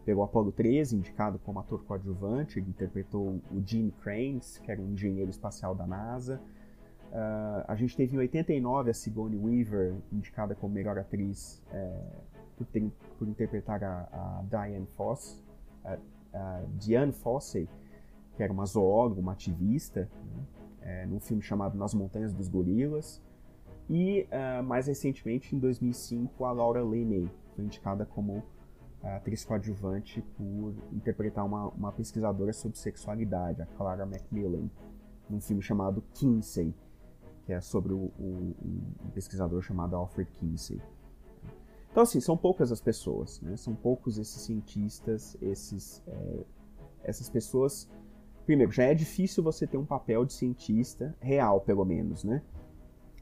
pelo 0.07 0.23
Apollo 0.23 0.53
13, 0.53 0.95
indicado 0.95 1.37
como 1.41 1.59
ator 1.59 1.83
coadjuvante, 1.85 2.61
ele 2.61 2.71
interpretou 2.71 3.41
o 3.51 3.61
Gene 3.67 3.91
Kranz, 3.91 4.57
que 4.59 4.71
era 4.71 4.81
um 4.81 4.93
engenheiro 4.93 5.29
espacial 5.29 5.75
da 5.75 5.85
NASA. 5.85 6.41
Uh, 7.11 7.65
a 7.67 7.75
gente 7.75 7.97
teve 7.97 8.15
em 8.15 8.21
89 8.21 8.91
a 8.91 8.95
Sigourney 8.95 9.37
Weaver, 9.37 9.97
indicada 10.13 10.55
como 10.55 10.73
melhor 10.73 10.97
atriz 10.97 11.61
é, 11.73 12.03
por, 12.57 12.67
ter, 12.69 12.89
por, 13.19 13.27
interpretar 13.27 13.83
a, 13.83 14.09
a 14.13 14.45
Diane 14.49 14.87
Foss, 14.97 15.43
a, 15.85 15.99
a 16.33 16.63
Diane 16.79 17.13
Fossey, 17.13 17.69
que 18.37 18.43
era 18.45 18.53
uma 18.53 18.65
zoóloga, 18.65 19.21
uma 19.21 19.33
ativista, 19.33 20.09
né, 20.25 20.45
é, 20.83 21.07
num 21.07 21.19
filme 21.19 21.43
chamado 21.43 21.77
Nas 21.77 21.93
Montanhas 21.95 22.33
dos 22.33 22.47
Gorilas. 22.49 23.21
E 23.91 24.29
uh, 24.31 24.63
mais 24.63 24.87
recentemente, 24.87 25.57
em 25.57 25.59
2005, 25.59 26.45
a 26.45 26.53
Laura 26.53 26.83
Linney 26.83 27.29
foi 27.57 27.65
indicada 27.65 28.07
como 28.07 28.45
a 29.03 29.16
atriz 29.16 29.44
coadjuvante 29.44 30.22
por 30.36 30.74
interpretar 30.92 31.44
uma, 31.44 31.68
uma 31.68 31.92
pesquisadora 31.92 32.53
sobre 32.53 32.78
sexualidade, 32.78 33.62
a 33.62 33.66
Clara 33.66 34.07
Macmillan, 34.07 34.68
num 35.28 35.40
filme 35.40 35.62
chamado 35.62 36.03
Kinsey, 36.14 36.74
que 37.44 37.53
é 37.53 37.61
sobre 37.61 37.92
o, 37.92 38.11
o, 38.18 38.55
um 39.05 39.11
pesquisador 39.11 39.62
chamado 39.62 39.94
Alfred 39.94 40.30
Kinsey. 40.32 40.80
Então, 41.90 42.03
assim, 42.03 42.20
são 42.20 42.36
poucas 42.36 42.70
as 42.70 42.80
pessoas, 42.80 43.40
né? 43.40 43.57
São 43.57 43.74
poucos 43.74 44.18
esses 44.18 44.42
cientistas, 44.42 45.36
esses, 45.40 46.03
é, 46.07 46.44
essas 47.05 47.30
pessoas. 47.30 47.88
Primeiro, 48.44 48.70
já 48.70 48.84
é 48.84 48.94
difícil 48.94 49.42
você 49.42 49.66
ter 49.66 49.78
um 49.78 49.86
papel 49.86 50.24
de 50.24 50.34
cientista 50.34 51.14
real, 51.20 51.61
pelo 51.61 51.84
menos, 51.84 52.22
né? 52.22 52.42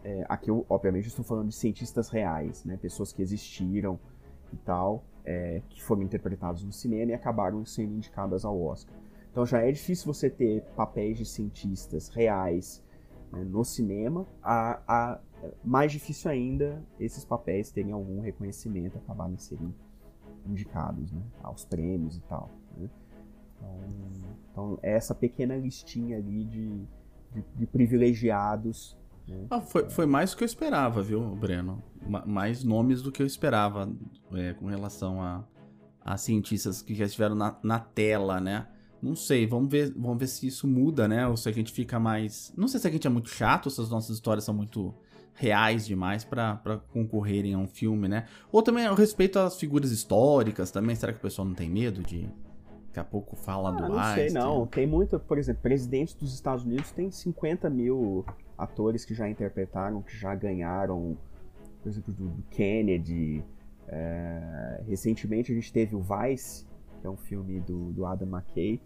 É, 0.02 0.26
aqui, 0.28 0.50
eu, 0.50 0.66
obviamente, 0.68 1.06
estou 1.06 1.24
falando 1.24 1.48
de 1.48 1.54
cientistas 1.54 2.08
reais, 2.08 2.64
né? 2.64 2.76
Pessoas 2.76 3.12
que 3.12 3.22
existiram 3.22 3.98
e 4.52 4.56
tal 4.56 5.04
é, 5.24 5.62
que 5.68 5.82
foram 5.82 6.02
interpretados 6.02 6.62
no 6.62 6.72
cinema 6.72 7.12
e 7.12 7.14
acabaram 7.14 7.64
sendo 7.64 7.94
indicadas 7.94 8.44
ao 8.44 8.60
Oscar. 8.60 8.94
Então 9.30 9.44
já 9.44 9.60
é 9.60 9.72
difícil 9.72 10.12
você 10.12 10.30
ter 10.30 10.62
papéis 10.76 11.18
de 11.18 11.24
cientistas 11.24 12.08
reais 12.08 12.82
né, 13.32 13.42
no 13.44 13.64
cinema, 13.64 14.26
a, 14.42 14.80
a, 14.86 15.20
mais 15.64 15.90
difícil 15.90 16.30
ainda 16.30 16.82
esses 17.00 17.24
papéis 17.24 17.70
terem 17.70 17.92
algum 17.92 18.20
reconhecimento, 18.20 18.96
acabarem 18.98 19.36
sendo 19.36 19.74
indicados 20.46 21.10
né, 21.10 21.22
aos 21.42 21.64
prêmios 21.64 22.16
e 22.16 22.20
tal. 22.22 22.50
Né? 22.76 22.88
Então, 23.56 24.04
então, 24.52 24.78
essa 24.82 25.14
pequena 25.14 25.56
listinha 25.56 26.18
ali 26.18 26.44
de, 26.44 26.86
de, 27.32 27.44
de 27.56 27.66
privilegiados? 27.66 28.96
Ah, 29.50 29.60
foi, 29.60 29.88
foi 29.88 30.06
mais 30.06 30.30
do 30.30 30.36
que 30.36 30.44
eu 30.44 30.46
esperava, 30.46 31.02
viu, 31.02 31.20
Breno? 31.34 31.82
mais 32.26 32.62
nomes 32.62 33.02
do 33.02 33.10
que 33.10 33.22
eu 33.22 33.26
esperava 33.26 33.90
é, 34.34 34.52
com 34.52 34.66
relação 34.66 35.22
a, 35.22 35.44
a 36.04 36.16
cientistas 36.16 36.82
que 36.82 36.94
já 36.94 37.06
estiveram 37.06 37.34
na, 37.34 37.56
na 37.62 37.78
tela, 37.78 38.40
né? 38.40 38.66
Não 39.02 39.14
sei, 39.14 39.46
vamos 39.46 39.70
ver, 39.70 39.92
vamos 39.96 40.18
ver 40.18 40.26
se 40.26 40.46
isso 40.46 40.66
muda, 40.66 41.06
né? 41.08 41.26
Ou 41.26 41.36
se 41.36 41.48
a 41.48 41.52
gente 41.52 41.72
fica 41.72 41.98
mais. 41.98 42.52
Não 42.56 42.68
sei 42.68 42.80
se 42.80 42.88
a 42.88 42.90
gente 42.90 43.06
é 43.06 43.10
muito 43.10 43.28
chato, 43.28 43.70
se 43.70 43.80
as 43.80 43.90
nossas 43.90 44.16
histórias 44.16 44.44
são 44.44 44.54
muito 44.54 44.94
reais 45.34 45.84
demais 45.84 46.24
para 46.24 46.80
concorrerem 46.92 47.54
a 47.54 47.58
um 47.58 47.66
filme, 47.66 48.08
né? 48.08 48.26
Ou 48.52 48.62
também 48.62 48.86
ao 48.86 48.94
respeito 48.94 49.38
às 49.38 49.58
figuras 49.58 49.90
históricas 49.90 50.70
também, 50.70 50.94
será 50.94 51.12
que 51.12 51.18
o 51.18 51.22
pessoal 51.22 51.46
não 51.46 51.54
tem 51.54 51.68
medo 51.68 52.02
de 52.02 52.28
daqui 52.94 53.00
a 53.00 53.04
pouco 53.04 53.34
fala 53.34 53.70
ah, 53.70 53.72
do 53.72 53.88
não 53.88 54.14
sei 54.14 54.30
não, 54.30 54.66
tem 54.66 54.86
muito, 54.86 55.18
por 55.18 55.36
exemplo, 55.36 55.62
presidentes 55.62 56.14
dos 56.14 56.32
Estados 56.32 56.64
Unidos 56.64 56.92
tem 56.92 57.10
50 57.10 57.68
mil 57.68 58.24
atores 58.56 59.04
que 59.04 59.12
já 59.12 59.28
interpretaram, 59.28 60.00
que 60.00 60.16
já 60.16 60.32
ganharam, 60.34 61.16
por 61.82 61.88
exemplo, 61.88 62.12
do, 62.12 62.42
Kennedy. 62.50 63.44
É, 63.88 64.82
recentemente 64.86 65.52
a 65.52 65.54
gente 65.54 65.72
teve 65.72 65.94
o 65.96 66.00
Vice, 66.00 66.64
que 67.00 67.06
é 67.06 67.10
um 67.10 67.16
filme 67.16 67.60
do, 67.60 67.92
do 67.92 68.06
Adam 68.06 68.28
McKay, 68.28 68.80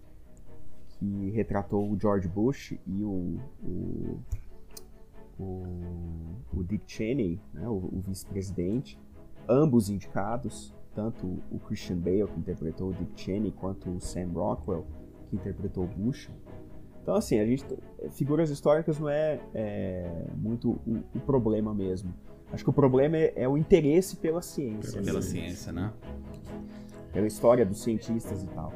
que 0.88 1.30
retratou 1.30 1.88
o 1.90 2.00
George 2.00 2.26
Bush 2.26 2.72
e 2.86 3.04
o, 3.04 3.38
o, 3.62 4.18
o, 5.38 5.62
o 6.54 6.64
Dick 6.64 6.84
Cheney, 6.86 7.38
né, 7.52 7.68
o, 7.68 7.74
o 7.74 8.02
vice-presidente, 8.06 8.98
ambos 9.48 9.88
indicados, 9.90 10.74
tanto 10.98 11.40
o 11.52 11.60
Christian 11.60 11.98
Bale, 11.98 12.26
que 12.26 12.40
interpretou 12.40 12.88
o 12.88 12.92
Dick 12.92 13.12
Cheney, 13.14 13.52
quanto 13.52 13.88
o 13.88 14.00
Sam 14.00 14.32
Rockwell, 14.34 14.84
que 15.30 15.36
interpretou 15.36 15.84
o 15.84 15.86
Bush. 15.86 16.28
Então, 17.00 17.14
assim, 17.14 17.38
a 17.38 17.46
gente 17.46 17.64
figuras 18.10 18.50
históricas 18.50 18.98
não 18.98 19.08
é, 19.08 19.38
é 19.54 20.26
muito 20.36 20.70
o, 20.84 21.04
o, 21.14 21.20
problema 21.20 21.72
mesmo. 21.72 22.12
Acho 22.52 22.64
que 22.64 22.70
o 22.70 22.72
problema 22.72 23.16
é, 23.16 23.32
é 23.36 23.48
o 23.48 23.56
interesse 23.56 24.16
pela 24.16 24.42
ciência. 24.42 25.00
Pela 25.00 25.20
assim. 25.20 25.38
ciência, 25.38 25.72
né? 25.72 25.92
Pela 27.12 27.28
história 27.28 27.64
dos 27.64 27.80
cientistas 27.80 28.42
e 28.42 28.48
tal. 28.48 28.72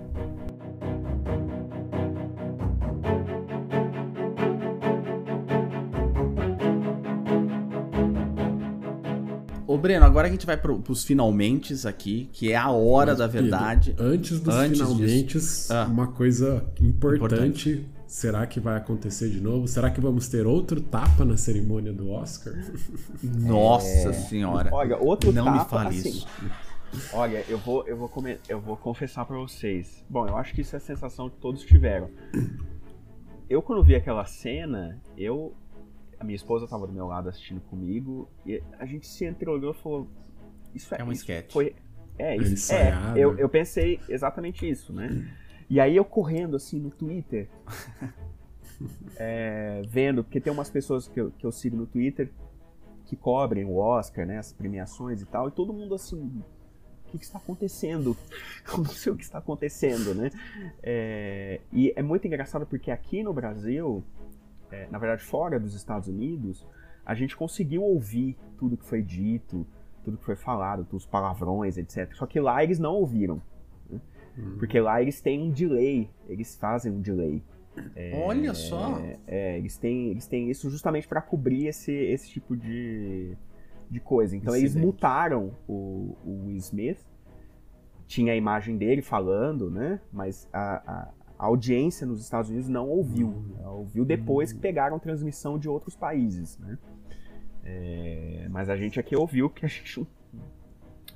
Ô, 9.72 9.78
Breno, 9.78 10.04
agora 10.04 10.28
a 10.28 10.30
gente 10.30 10.44
vai 10.44 10.54
pro, 10.54 10.78
pros 10.80 11.02
finalmente 11.02 11.88
aqui, 11.88 12.28
que 12.30 12.52
é 12.52 12.56
a 12.56 12.70
hora 12.70 13.12
Mas, 13.12 13.18
da 13.20 13.26
verdade. 13.26 13.92
Pedro, 13.92 14.04
antes 14.04 14.38
dos 14.38 14.54
antes 14.54 14.78
finalmente, 14.78 15.38
ah, 15.70 15.86
uma 15.90 16.08
coisa 16.08 16.66
importante, 16.78 17.70
importante, 17.70 17.90
será 18.06 18.46
que 18.46 18.60
vai 18.60 18.76
acontecer 18.76 19.30
de 19.30 19.40
novo? 19.40 19.66
Será 19.66 19.90
que 19.90 19.98
vamos 19.98 20.28
ter 20.28 20.46
outro 20.46 20.78
tapa 20.78 21.24
na 21.24 21.38
cerimônia 21.38 21.90
do 21.90 22.10
Oscar? 22.10 22.52
Nossa 23.24 24.10
é... 24.10 24.12
senhora. 24.12 24.68
Olha, 24.74 24.98
outro 24.98 25.32
Não 25.32 25.46
tapa, 25.46 25.58
me 25.58 25.70
fale 25.70 26.00
assim, 26.00 26.08
isso. 26.10 26.28
Olha, 27.14 27.42
eu 27.48 27.56
vou, 27.56 27.88
eu, 27.88 27.96
vou 27.96 28.10
come... 28.10 28.36
eu 28.50 28.60
vou 28.60 28.76
confessar 28.76 29.24
para 29.24 29.38
vocês. 29.38 30.04
Bom, 30.06 30.28
eu 30.28 30.36
acho 30.36 30.52
que 30.52 30.60
isso 30.60 30.76
é 30.76 30.78
a 30.78 30.80
sensação 30.80 31.30
que 31.30 31.38
todos 31.38 31.62
tiveram. 31.62 32.10
Eu, 33.48 33.62
quando 33.62 33.82
vi 33.82 33.94
aquela 33.94 34.26
cena, 34.26 35.00
eu 35.16 35.54
a 36.22 36.24
minha 36.24 36.36
esposa 36.36 36.64
estava 36.64 36.86
do 36.86 36.92
meu 36.92 37.08
lado 37.08 37.28
assistindo 37.28 37.60
comigo 37.62 38.28
e 38.46 38.62
a 38.78 38.86
gente 38.86 39.06
se 39.08 39.26
entreolhou 39.26 39.72
e 39.72 39.74
falou: 39.74 40.08
Isso 40.72 40.94
é, 40.94 41.00
é 41.00 41.04
um 41.04 41.10
sketch. 41.10 41.52
Foi, 41.52 41.74
é, 42.16 42.36
isso 42.36 42.72
é. 42.72 42.94
Eu, 43.16 43.36
eu 43.36 43.48
pensei 43.48 43.98
exatamente 44.08 44.68
isso, 44.68 44.92
né? 44.92 45.28
E 45.68 45.80
aí 45.80 45.96
eu 45.96 46.04
correndo 46.04 46.54
assim 46.54 46.78
no 46.78 46.90
Twitter, 46.90 47.48
é, 49.16 49.82
vendo, 49.88 50.22
porque 50.22 50.40
tem 50.40 50.52
umas 50.52 50.70
pessoas 50.70 51.08
que 51.08 51.20
eu, 51.20 51.32
que 51.32 51.44
eu 51.44 51.50
sigo 51.50 51.76
no 51.76 51.86
Twitter 51.86 52.30
que 53.04 53.16
cobrem 53.16 53.64
o 53.64 53.76
Oscar, 53.76 54.24
né? 54.24 54.38
As 54.38 54.52
premiações 54.52 55.20
e 55.20 55.26
tal, 55.26 55.48
e 55.48 55.50
todo 55.50 55.72
mundo 55.72 55.94
assim. 55.94 56.20
O 56.20 57.12
que, 57.12 57.18
que 57.18 57.24
está 57.24 57.36
acontecendo? 57.38 58.16
Eu 58.72 58.78
não 58.78 58.86
sei 58.86 59.12
o 59.12 59.16
que 59.16 59.24
está 59.24 59.38
acontecendo, 59.38 60.14
né? 60.14 60.30
É, 60.82 61.60
e 61.70 61.92
é 61.94 62.00
muito 62.00 62.26
engraçado 62.26 62.64
porque 62.64 62.90
aqui 62.90 63.22
no 63.22 63.34
Brasil 63.34 64.02
é, 64.72 64.88
na 64.90 64.98
verdade, 64.98 65.22
fora 65.22 65.60
dos 65.60 65.74
Estados 65.74 66.08
Unidos, 66.08 66.66
a 67.04 67.14
gente 67.14 67.36
conseguiu 67.36 67.82
ouvir 67.82 68.36
tudo 68.56 68.76
que 68.76 68.84
foi 68.84 69.02
dito, 69.02 69.66
tudo 70.02 70.16
que 70.16 70.24
foi 70.24 70.34
falado, 70.34 70.86
os 70.92 71.06
palavrões, 71.06 71.76
etc. 71.76 72.12
Só 72.14 72.26
que 72.26 72.40
lá 72.40 72.64
eles 72.64 72.78
não 72.78 72.94
ouviram. 72.94 73.40
Né? 73.88 74.00
Uhum. 74.36 74.56
Porque 74.58 74.80
lá 74.80 75.00
eles 75.02 75.20
têm 75.20 75.42
um 75.42 75.50
delay, 75.50 76.10
eles 76.26 76.56
fazem 76.56 76.90
um 76.90 77.00
delay. 77.00 77.42
É, 77.94 78.22
Olha 78.24 78.54
só! 78.54 79.00
É, 79.26 79.58
eles, 79.58 79.76
têm, 79.76 80.08
eles 80.08 80.26
têm 80.26 80.50
isso 80.50 80.70
justamente 80.70 81.06
para 81.06 81.20
cobrir 81.20 81.66
esse, 81.66 81.92
esse 81.92 82.30
tipo 82.30 82.56
de, 82.56 83.36
de 83.90 84.00
coisa. 84.00 84.36
Então 84.36 84.54
Incidente. 84.54 84.76
eles 84.76 84.86
mutaram 84.86 85.52
o, 85.68 86.16
o 86.24 86.46
Will 86.46 86.56
Smith. 86.56 86.98
Tinha 88.06 88.32
a 88.32 88.36
imagem 88.36 88.76
dele 88.76 89.00
falando, 89.00 89.70
né? 89.70 90.00
Mas 90.12 90.48
a, 90.52 91.12
a 91.42 91.46
audiência 91.46 92.06
nos 92.06 92.22
Estados 92.22 92.50
Unidos 92.50 92.68
não 92.68 92.88
ouviu. 92.88 93.26
Uhum. 93.26 93.68
Ouviu 93.78 94.04
depois 94.04 94.50
uhum. 94.50 94.56
que 94.56 94.62
pegaram 94.62 94.96
transmissão 95.00 95.58
de 95.58 95.68
outros 95.68 95.96
países. 95.96 96.56
Né? 96.56 96.78
É, 97.64 98.46
mas 98.48 98.70
a 98.70 98.76
gente 98.76 99.00
aqui 99.00 99.16
ouviu 99.16 99.50
que 99.50 99.66
a 99.66 99.68
gente 99.68 99.98
não, 99.98 100.06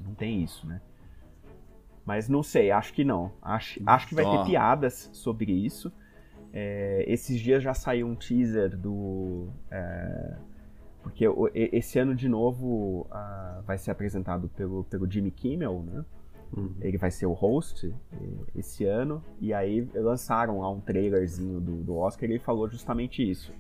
não 0.01 0.15
tem 0.17 0.43
isso, 0.43 0.67
né? 0.67 0.81
Mas 2.05 2.29
não 2.29 2.43
sei, 2.43 2.73
acho 2.73 2.93
que 2.93 3.05
não. 3.05 3.31
Acho, 3.41 3.81
acho 3.87 4.09
que 4.09 4.17
vai 4.17 4.25
ter 4.25 4.45
piadas 4.47 5.09
sobre 5.13 5.53
isso. 5.53 5.93
É, 6.53 7.05
esses 7.07 7.41
dias 7.41 7.63
já 7.63 7.73
saiu 7.73 8.09
um 8.09 8.17
teaser 8.17 8.77
do. 8.77 9.49
É, 9.71 10.37
porque 11.05 11.25
esse 11.55 12.01
ano 12.01 12.17
de 12.17 12.29
novo 12.29 13.07
uh, 13.13 13.63
vai 13.63 13.79
ser 13.79 13.93
apresentado 13.93 14.49
pelo, 14.49 14.83
pelo 14.85 15.09
Jimmy 15.09 15.31
Kimmel, 15.31 15.85
né? 15.85 16.05
Uhum. 16.55 16.75
Ele 16.81 16.99
vai 16.99 17.11
ser 17.11 17.27
o 17.27 17.33
host 17.33 17.87
eh, 18.13 18.17
esse 18.55 18.85
ano. 18.85 19.23
E 19.41 19.53
aí 19.53 19.89
lançaram 19.95 20.61
lá 20.61 20.71
um 20.71 20.81
trailerzinho 20.81 21.61
do, 21.61 21.77
do 21.83 21.97
Oscar 21.97 22.29
e 22.29 22.33
ele 22.35 22.39
falou 22.39 22.69
justamente 22.69 23.29
isso. 23.29 23.53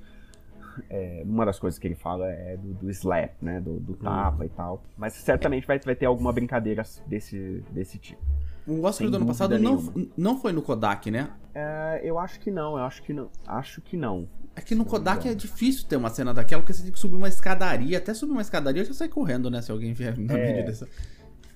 É, 0.90 1.22
uma 1.24 1.46
das 1.46 1.58
coisas 1.58 1.78
que 1.78 1.86
ele 1.86 1.94
fala 1.94 2.28
é 2.28 2.56
do, 2.56 2.74
do 2.74 2.90
slap, 2.90 3.32
né? 3.40 3.60
Do, 3.60 3.80
do 3.80 3.94
tapa 3.94 4.40
uhum. 4.40 4.44
e 4.44 4.48
tal. 4.50 4.82
Mas 4.96 5.14
certamente 5.14 5.66
vai, 5.66 5.78
vai 5.78 5.94
ter 5.94 6.06
alguma 6.06 6.32
brincadeira 6.32 6.82
desse, 7.06 7.64
desse 7.70 7.98
tipo. 7.98 8.20
O 8.66 8.82
Oscar 8.82 9.06
Sem 9.06 9.10
do 9.10 9.16
ano 9.16 9.26
passado 9.26 9.58
não, 9.58 9.94
não 10.16 10.40
foi 10.40 10.52
no 10.52 10.60
Kodak, 10.60 11.08
né? 11.10 11.30
É, 11.54 12.00
eu 12.02 12.18
acho 12.18 12.40
que 12.40 12.50
não, 12.50 12.76
eu 12.76 12.84
acho 12.84 13.02
que 13.02 13.12
não. 13.12 13.30
Acho 13.46 13.80
que 13.80 13.96
não. 13.96 14.28
É 14.56 14.60
que 14.60 14.74
no 14.74 14.84
Kodak 14.84 15.28
é 15.28 15.34
difícil 15.34 15.86
ter 15.86 15.96
uma 15.96 16.10
cena 16.10 16.34
daquela, 16.34 16.62
porque 16.62 16.72
você 16.72 16.82
tem 16.82 16.90
que 16.90 16.98
subir 16.98 17.14
uma 17.14 17.28
escadaria. 17.28 17.98
Até 17.98 18.12
subir 18.12 18.32
uma 18.32 18.42
escadaria 18.42 18.84
já 18.84 18.92
sai 18.92 19.08
correndo, 19.08 19.50
né? 19.50 19.62
Se 19.62 19.70
alguém 19.70 19.92
vier 19.92 20.18
na 20.18 20.36
é, 20.36 20.46
mídia 20.48 20.64
dessa. 20.64 20.88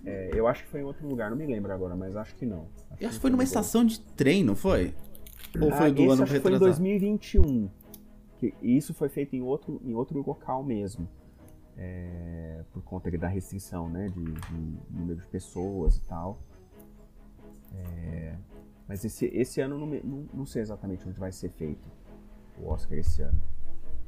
É, 0.05 0.30
eu 0.32 0.46
acho 0.46 0.64
que 0.64 0.70
foi 0.70 0.80
em 0.80 0.84
outro 0.84 1.07
lugar, 1.07 1.30
não 1.30 1.36
me 1.36 1.46
lembro 1.46 1.72
agora, 1.72 1.94
mas 1.94 2.16
acho 2.16 2.34
que 2.34 2.46
não. 2.46 2.68
Acho, 2.90 3.07
acho 3.07 3.14
que 3.16 3.20
foi 3.20 3.30
numa 3.30 3.44
estação 3.44 3.84
de 3.84 4.01
trem, 4.01 4.42
não 4.42 4.57
foi? 4.57 4.94
Ou 5.61 5.70
foi 5.70 5.88
ah, 5.88 5.90
do 5.90 6.11
ano 6.11 6.22
acho 6.22 6.40
Foi 6.40 6.55
em 6.55 6.59
2021. 6.59 7.68
Que 8.38 8.55
isso 8.62 8.94
foi 8.94 9.09
feito 9.09 9.34
em 9.36 9.42
outro, 9.42 9.80
em 9.84 9.94
outro 9.94 10.22
local 10.26 10.62
mesmo. 10.62 11.09
É, 11.76 12.62
por 12.72 12.82
conta 12.82 13.11
da 13.11 13.28
restrição, 13.28 13.88
né? 13.88 14.09
De, 14.09 14.24
de, 14.24 14.78
número 14.90 15.20
de 15.20 15.26
pessoas 15.26 15.96
e 15.96 16.03
tal. 16.03 16.38
É, 17.74 18.34
mas 18.88 19.05
esse, 19.05 19.26
esse 19.26 19.61
ano 19.61 19.78
não, 19.78 19.86
não, 19.86 20.26
não 20.32 20.46
sei 20.46 20.62
exatamente 20.62 21.07
onde 21.09 21.18
vai 21.18 21.32
ser 21.32 21.51
feito 21.51 21.88
o 22.59 22.68
Oscar 22.68 22.98
esse 22.98 23.22
ano. 23.22 23.40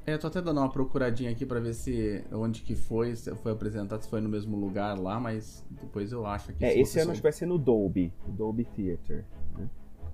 É, 0.05 0.14
eu 0.14 0.18
tô 0.18 0.26
até 0.26 0.42
dando 0.42 0.59
uma 0.59 0.70
procuradinha 0.70 1.30
aqui 1.30 1.46
para 1.46 1.61
ver 1.61 1.74
se 1.74 2.24
onde 2.32 2.62
que 2.62 2.74
foi, 2.74 3.14
se 3.14 3.32
foi 3.36 3.53
apresentado, 3.53 4.03
se 4.03 4.09
foi 4.09 4.20
no 4.20 4.28
mesmo 4.28 4.57
lugar 4.57 4.98
lá, 4.98 5.20
mas 5.20 5.64
depois 5.70 6.11
eu 6.11 6.26
acho 6.26 6.50
aqui. 6.50 6.64
É, 6.64 6.76
esse 6.78 6.98
ano 6.98 7.12
acho 7.12 7.20
que 7.20 7.22
vai 7.22 7.32
ser 7.32 7.46
no 7.46 7.57
Dolby, 7.57 8.12
Dolby 8.26 8.64
Theater. 8.64 9.24
Né? 9.57 9.68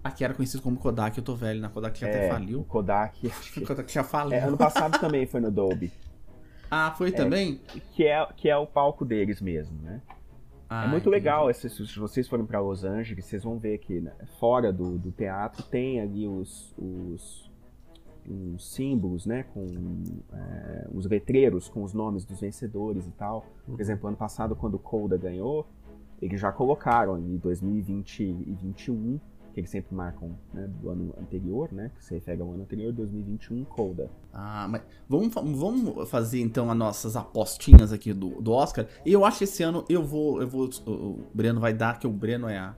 Aqui 0.05 0.25
era 0.25 0.35
conhecido 0.35 0.63
como 0.63 0.77
Kodak, 0.77 1.17
eu 1.17 1.25
tô 1.25 1.35
velho, 1.35 1.61
na 1.61 1.71
Kodak 1.71 2.05
é, 2.05 2.09
até 2.09 2.29
faliu. 2.29 2.65
Kodak. 2.65 3.31
Que... 3.53 3.63
Kodak 3.63 3.91
já 3.91 4.05
faliu. 4.05 4.35
É, 4.35 4.43
ano 4.43 4.59
passado 4.59 4.99
também 5.01 5.27
foi 5.27 5.41
no 5.41 5.51
Dolby. 5.51 5.91
Ah, 6.71 6.91
foi 6.91 7.09
é, 7.09 7.13
também? 7.13 7.63
Que 7.95 8.07
é, 8.07 8.27
que 8.37 8.47
é 8.47 8.55
o 8.55 8.67
palco 8.67 9.03
deles 9.03 9.41
mesmo, 9.41 9.81
né? 9.81 10.03
Ah, 10.69 10.85
é 10.85 10.89
muito 10.89 11.05
entendi. 11.05 11.17
legal, 11.17 11.55
se, 11.55 11.71
se 11.71 11.99
vocês 11.99 12.29
forem 12.29 12.45
para 12.45 12.61
Los 12.61 12.85
Angeles, 12.85 13.25
vocês 13.25 13.43
vão 13.43 13.59
ver 13.59 13.79
que 13.79 14.01
né, 14.01 14.13
fora 14.39 14.71
do, 14.71 14.99
do 14.99 15.11
teatro 15.11 15.63
tem 15.63 15.99
ali 15.99 16.29
os, 16.29 16.75
os 16.77 17.48
uns 18.31 18.75
símbolos, 18.75 19.27
né, 19.27 19.45
com 19.55 19.67
é, 20.33 20.89
uns 20.93 21.07
letreiros 21.07 21.69
com 21.69 21.83
os 21.83 21.93
nomes 21.93 22.25
dos 22.25 22.41
vencedores 22.41 23.07
e 23.07 23.11
tal. 23.11 23.47
Por 23.65 23.75
uhum. 23.75 23.81
exemplo, 23.81 24.09
ano 24.09 24.17
passado, 24.17 24.55
quando 24.55 24.75
o 24.75 24.79
Coda 24.79 25.17
ganhou, 25.17 25.67
eles 26.21 26.41
já 26.41 26.53
colocaram 26.53 27.19
em 27.19 27.37
2020 27.37 28.23
e 28.23 28.33
2021, 28.33 29.21
que 29.53 29.61
eles 29.61 29.71
sempre 29.71 29.95
marcam 29.95 30.31
né, 30.53 30.69
do 30.81 30.91
ano 30.91 31.15
anterior, 31.21 31.73
né, 31.73 31.91
que 31.97 32.05
se 32.05 32.15
refere 32.15 32.43
ao 32.43 32.51
ano 32.53 32.63
anterior, 32.63 32.93
2021, 32.93 33.65
Coda. 33.65 34.11
Ah, 34.33 34.67
mas 34.69 34.83
vamos, 35.09 35.35
vamos 35.35 36.09
fazer 36.11 36.41
então 36.41 36.71
as 36.71 36.77
nossas 36.77 37.17
apostinhas 37.17 37.93
aqui 37.93 38.13
do, 38.13 38.41
do 38.41 38.53
Oscar. 38.53 38.87
Eu 39.07 39.25
acho 39.25 39.39
que 39.39 39.45
esse 39.45 39.63
ano 39.63 39.85
eu 39.89 40.05
vou, 40.05 40.41
eu 40.43 40.49
vou, 40.49 40.69
o 40.87 41.25
Breno 41.33 41.61
vai 41.61 41.73
dar, 41.73 41.99
que 41.99 42.07
o 42.07 42.11
Breno 42.11 42.49
é 42.49 42.59
a 42.59 42.75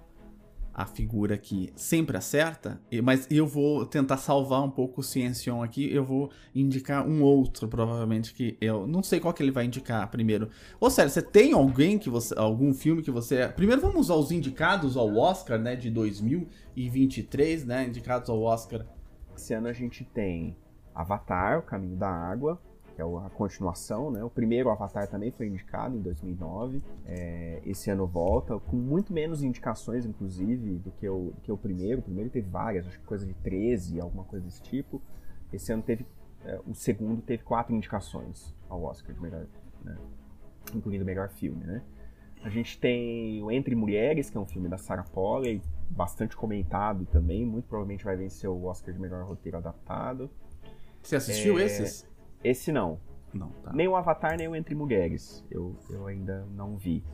a 0.72 0.86
figura 0.86 1.36
que 1.36 1.72
sempre 1.74 2.16
acerta, 2.16 2.80
mas 3.02 3.26
eu 3.30 3.46
vou 3.46 3.84
tentar 3.84 4.16
salvar 4.16 4.62
um 4.62 4.70
pouco 4.70 5.00
o 5.00 5.04
Ciencion 5.04 5.62
aqui, 5.62 5.92
eu 5.92 6.04
vou 6.04 6.30
indicar 6.54 7.06
um 7.06 7.22
outro, 7.22 7.68
provavelmente, 7.68 8.32
que 8.32 8.56
eu 8.60 8.86
não 8.86 9.02
sei 9.02 9.20
qual 9.20 9.34
que 9.34 9.42
ele 9.42 9.50
vai 9.50 9.64
indicar 9.64 10.08
primeiro. 10.10 10.48
Ou 10.78 10.90
sério, 10.90 11.10
você 11.10 11.22
tem 11.22 11.52
alguém 11.52 11.98
que 11.98 12.08
você, 12.08 12.34
algum 12.38 12.72
filme 12.72 13.02
que 13.02 13.10
você... 13.10 13.48
Primeiro 13.48 13.80
vamos 13.82 14.08
usar 14.08 14.14
os 14.14 14.30
indicados 14.30 14.96
ao 14.96 15.16
Oscar, 15.16 15.58
né, 15.58 15.76
de 15.76 15.90
2023, 15.90 17.64
né, 17.64 17.86
indicados 17.86 18.30
ao 18.30 18.40
Oscar. 18.40 18.86
Esse 19.36 19.52
ano 19.54 19.68
a 19.68 19.72
gente 19.72 20.04
tem 20.04 20.56
Avatar, 20.94 21.58
O 21.58 21.62
Caminho 21.62 21.96
da 21.96 22.10
Água, 22.10 22.60
que 23.00 23.02
é 23.02 23.26
a 23.26 23.30
continuação, 23.30 24.10
né? 24.10 24.22
O 24.22 24.28
primeiro 24.28 24.68
Avatar 24.70 25.08
também 25.08 25.30
foi 25.30 25.46
indicado 25.46 25.96
em 25.96 26.00
2009. 26.00 26.82
É, 27.06 27.62
esse 27.64 27.90
ano 27.90 28.06
volta, 28.06 28.58
com 28.58 28.76
muito 28.76 29.12
menos 29.12 29.42
indicações, 29.42 30.04
inclusive, 30.04 30.78
do 30.78 30.90
que, 30.92 31.08
o, 31.08 31.32
do 31.34 31.40
que 31.40 31.50
o 31.50 31.56
primeiro. 31.56 32.00
O 32.00 32.02
primeiro 32.02 32.28
teve 32.28 32.48
várias, 32.48 32.86
acho 32.86 32.98
que 33.00 33.06
coisa 33.06 33.26
de 33.26 33.34
13, 33.34 34.00
alguma 34.00 34.24
coisa 34.24 34.44
desse 34.44 34.62
tipo. 34.62 35.00
Esse 35.52 35.72
ano 35.72 35.82
teve. 35.82 36.06
É, 36.44 36.60
o 36.66 36.74
segundo 36.74 37.22
teve 37.22 37.42
quatro 37.42 37.74
indicações 37.74 38.54
ao 38.68 38.82
Oscar 38.82 39.14
de 39.14 39.20
melhor. 39.20 39.46
Né? 39.82 39.96
Incluindo 40.74 41.02
o 41.02 41.06
melhor 41.06 41.30
filme, 41.30 41.64
né? 41.64 41.82
A 42.42 42.48
gente 42.48 42.78
tem 42.78 43.42
o 43.42 43.50
Entre 43.50 43.74
Mulheres, 43.74 44.30
que 44.30 44.36
é 44.36 44.40
um 44.40 44.46
filme 44.46 44.66
da 44.66 44.78
Sarah 44.78 45.04
Polley, 45.04 45.60
bastante 45.90 46.34
comentado 46.36 47.04
também. 47.06 47.44
Muito 47.44 47.66
provavelmente 47.66 48.04
vai 48.04 48.16
vencer 48.16 48.48
o 48.48 48.64
Oscar 48.64 48.94
de 48.94 49.00
melhor 49.00 49.24
roteiro 49.24 49.58
adaptado. 49.58 50.30
Você 51.02 51.16
assistiu 51.16 51.58
é... 51.58 51.64
esses? 51.64 52.10
Esse 52.42 52.72
não. 52.72 52.98
Não, 53.32 53.50
tá. 53.62 53.72
Nem 53.72 53.86
o 53.86 53.94
Avatar, 53.94 54.36
nem 54.36 54.48
o 54.48 54.56
Entre 54.56 54.74
Mulheres. 54.74 55.44
Eu, 55.50 55.76
eu 55.88 56.06
ainda 56.06 56.46
não 56.54 56.76
vi. 56.76 57.04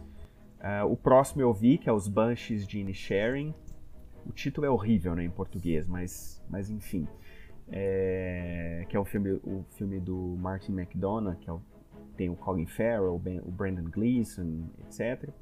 Uh, 0.58 0.90
o 0.90 0.96
próximo 0.96 1.42
eu 1.42 1.52
vi, 1.52 1.76
que 1.78 1.88
é 1.88 1.92
Os 1.92 2.08
Banshees 2.08 2.66
de 2.66 2.80
Inisherin. 2.80 3.54
O 4.24 4.32
título 4.32 4.66
é 4.66 4.70
horrível 4.70 5.14
né, 5.14 5.24
em 5.24 5.30
português, 5.30 5.86
mas, 5.86 6.42
mas 6.48 6.70
enfim. 6.70 7.06
É, 7.68 8.86
que 8.88 8.96
é 8.96 9.00
o 9.00 9.04
filme, 9.04 9.32
o 9.44 9.64
filme 9.76 9.98
do 10.00 10.36
Martin 10.38 10.72
McDonough, 10.72 11.36
que 11.36 11.50
é 11.50 11.52
o, 11.52 11.60
tem 12.16 12.30
o 12.30 12.36
Colin 12.36 12.66
Farrell, 12.66 13.14
o 13.14 13.50
Brandon 13.50 13.90
Gleeson, 13.90 14.70
etc 14.86 15.32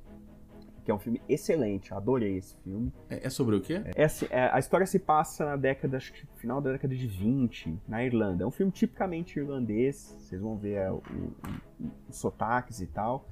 que 0.84 0.90
é 0.90 0.94
um 0.94 0.98
filme 0.98 1.20
excelente, 1.28 1.94
adorei 1.94 2.36
esse 2.36 2.54
filme. 2.58 2.92
É, 3.08 3.26
é 3.26 3.30
sobre 3.30 3.56
o 3.56 3.60
quê? 3.60 3.80
É, 3.96 4.06
é, 4.30 4.50
a 4.52 4.58
história 4.58 4.86
se 4.86 4.98
passa 4.98 5.44
na 5.46 5.56
década, 5.56 5.96
acho 5.96 6.12
que 6.12 6.26
final 6.36 6.60
da 6.60 6.72
década 6.72 6.94
de 6.94 7.06
20, 7.06 7.80
na 7.88 8.04
Irlanda. 8.04 8.44
É 8.44 8.46
um 8.46 8.50
filme 8.50 8.70
tipicamente 8.70 9.38
irlandês, 9.38 10.14
vocês 10.18 10.42
vão 10.42 10.58
ver 10.58 10.74
é, 10.74 10.90
o, 10.90 10.96
o, 10.96 11.90
os 12.08 12.16
sotaques 12.16 12.80
e 12.80 12.86
tal. 12.86 13.26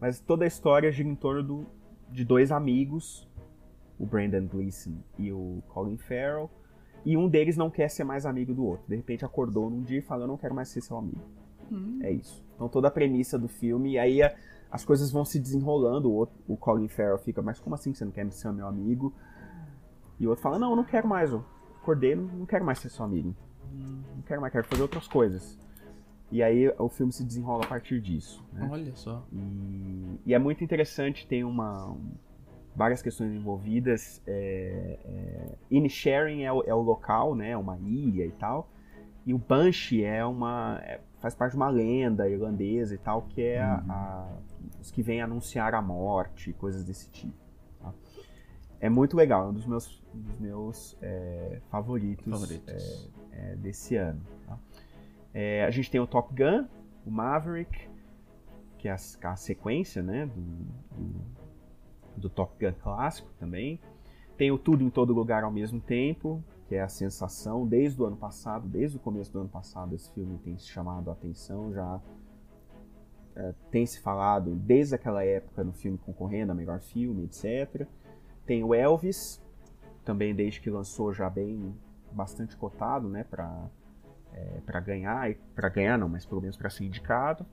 Mas 0.00 0.18
toda 0.18 0.44
a 0.44 0.48
história 0.48 0.90
gira 0.90 1.08
em 1.08 1.14
torno 1.14 1.42
do, 1.42 1.66
de 2.10 2.24
dois 2.24 2.50
amigos, 2.50 3.28
o 3.98 4.06
Brandon 4.06 4.46
Gleeson 4.46 4.96
e 5.18 5.30
o 5.30 5.62
Colin 5.68 5.98
Farrell, 5.98 6.50
e 7.04 7.18
um 7.18 7.28
deles 7.28 7.56
não 7.56 7.70
quer 7.70 7.88
ser 7.88 8.04
mais 8.04 8.24
amigo 8.24 8.54
do 8.54 8.64
outro. 8.64 8.86
De 8.88 8.96
repente 8.96 9.26
acordou 9.26 9.68
num 9.68 9.82
dia 9.82 9.98
e 9.98 10.02
falou: 10.02 10.24
Eu 10.24 10.28
não 10.28 10.38
quero 10.38 10.54
mais 10.54 10.68
ser 10.68 10.80
seu 10.80 10.96
amigo. 10.96 11.20
Hum. 11.70 11.98
É 12.02 12.10
isso. 12.10 12.42
Então 12.54 12.68
toda 12.68 12.88
a 12.88 12.90
premissa 12.90 13.38
do 13.38 13.48
filme, 13.48 13.92
e 13.92 13.98
aí 13.98 14.22
a, 14.22 14.34
as 14.70 14.84
coisas 14.84 15.10
vão 15.10 15.24
se 15.24 15.38
desenrolando. 15.38 16.10
O, 16.10 16.14
outro, 16.14 16.34
o 16.48 16.56
Colin 16.56 16.88
Farrell 16.88 17.18
fica, 17.18 17.40
mas 17.42 17.60
como 17.60 17.74
assim 17.74 17.94
você 17.94 18.04
não 18.04 18.12
quer 18.12 18.30
ser 18.32 18.52
meu 18.52 18.66
amigo? 18.66 19.12
E 20.18 20.26
o 20.26 20.30
outro 20.30 20.42
fala, 20.42 20.58
não, 20.58 20.70
eu 20.70 20.76
não 20.76 20.84
quero 20.84 21.08
mais. 21.08 21.32
Eu 21.32 21.44
acordei, 21.80 22.14
não, 22.14 22.46
quero 22.46 22.64
mais 22.64 22.78
ser 22.78 22.90
seu 22.90 23.04
amigo. 23.04 23.34
Não 23.72 24.22
quero 24.26 24.40
mais, 24.40 24.52
quero 24.52 24.66
fazer 24.66 24.82
outras 24.82 25.08
coisas. 25.08 25.58
E 26.30 26.42
aí 26.42 26.68
o 26.78 26.88
filme 26.88 27.12
se 27.12 27.24
desenrola 27.24 27.64
a 27.64 27.68
partir 27.68 28.00
disso. 28.00 28.44
Né? 28.52 28.68
Olha 28.70 28.94
só. 28.96 29.24
E, 29.32 30.20
e, 30.26 30.34
é 30.34 30.38
muito 30.38 30.64
interessante, 30.64 31.26
tem 31.26 31.44
uma, 31.44 31.96
várias 32.74 33.02
questões 33.02 33.32
envolvidas. 33.32 34.20
É, 34.26 34.98
é, 35.04 35.54
Inisharing 35.70 36.42
é, 36.42 36.46
é, 36.46 36.74
o 36.74 36.80
local, 36.80 37.34
né? 37.34 37.50
É 37.50 37.56
uma 37.56 37.78
ilha 37.78 38.26
e 38.26 38.32
tal. 38.32 38.68
E 39.26 39.32
o 39.32 39.38
Banshee 39.38 40.04
é 40.04 40.24
uma. 40.24 40.80
É, 40.82 41.00
faz 41.24 41.34
parte 41.34 41.52
de 41.52 41.56
uma 41.56 41.70
lenda 41.70 42.28
irlandesa 42.28 42.94
e 42.94 42.98
tal, 42.98 43.22
que 43.22 43.40
é 43.40 43.62
a, 43.62 43.76
uhum. 43.76 43.92
a 43.92 44.28
os 44.78 44.90
que 44.90 45.02
vêm 45.02 45.22
anunciar 45.22 45.74
a 45.74 45.80
morte, 45.80 46.52
coisas 46.52 46.84
desse 46.84 47.08
tipo. 47.08 47.32
Tá? 47.80 47.94
É 48.78 48.90
muito 48.90 49.16
legal, 49.16 49.46
é 49.46 49.48
um 49.48 49.54
dos 49.54 49.64
meus, 49.64 50.02
dos 50.12 50.38
meus 50.38 50.94
é, 51.00 51.62
favoritos, 51.70 52.30
favoritos. 52.30 53.10
É, 53.32 53.52
é, 53.52 53.56
desse 53.56 53.96
ano. 53.96 54.20
Tá? 54.46 54.58
É, 55.32 55.64
a 55.64 55.70
gente 55.70 55.90
tem 55.90 55.98
o 55.98 56.06
Top 56.06 56.28
Gun, 56.34 56.66
o 57.06 57.10
Maverick, 57.10 57.88
que 58.76 58.86
é 58.86 58.92
a, 58.92 58.98
a 59.22 59.36
sequência 59.36 60.02
né, 60.02 60.26
do, 60.26 60.42
do, 60.94 61.20
do, 62.18 62.28
Top 62.28 62.52
Gun 62.62 62.74
clássico 62.82 63.30
também. 63.40 63.80
Tem 64.36 64.50
o 64.50 64.58
Tudo 64.58 64.84
em 64.84 64.90
Todo 64.90 65.14
Lugar 65.14 65.42
ao 65.42 65.50
mesmo 65.50 65.80
tempo, 65.80 66.44
que 66.66 66.74
é 66.74 66.82
a 66.82 66.88
sensação 66.88 67.66
desde 67.66 68.00
o 68.00 68.06
ano 68.06 68.16
passado, 68.16 68.66
desde 68.66 68.96
o 68.96 69.00
começo 69.00 69.32
do 69.32 69.40
ano 69.40 69.48
passado, 69.48 69.94
esse 69.94 70.10
filme 70.12 70.38
tem 70.38 70.56
se 70.58 70.66
chamado 70.66 71.10
a 71.10 71.12
atenção 71.12 71.72
já 71.72 72.00
é, 73.36 73.52
tem 73.70 73.84
se 73.84 74.00
falado 74.00 74.54
desde 74.54 74.94
aquela 74.94 75.24
época 75.24 75.64
no 75.64 75.72
filme 75.72 75.98
concorrendo 75.98 76.52
a 76.52 76.54
melhor 76.54 76.80
filme, 76.80 77.24
etc. 77.24 77.86
Tem 78.46 78.62
o 78.62 78.74
Elvis, 78.74 79.42
também 80.04 80.34
desde 80.34 80.60
que 80.60 80.70
lançou 80.70 81.12
já 81.12 81.28
bem 81.28 81.74
bastante 82.12 82.56
cotado, 82.56 83.08
né, 83.08 83.24
para 83.24 83.68
é, 84.32 84.60
para 84.66 84.80
ganhar, 84.80 85.32
para 85.54 85.68
ganhar 85.68 85.96
não, 85.96 86.08
mas 86.08 86.26
pelo 86.26 86.40
menos 86.40 86.56
para 86.56 86.68
ser 86.68 86.84
indicado. 86.84 87.46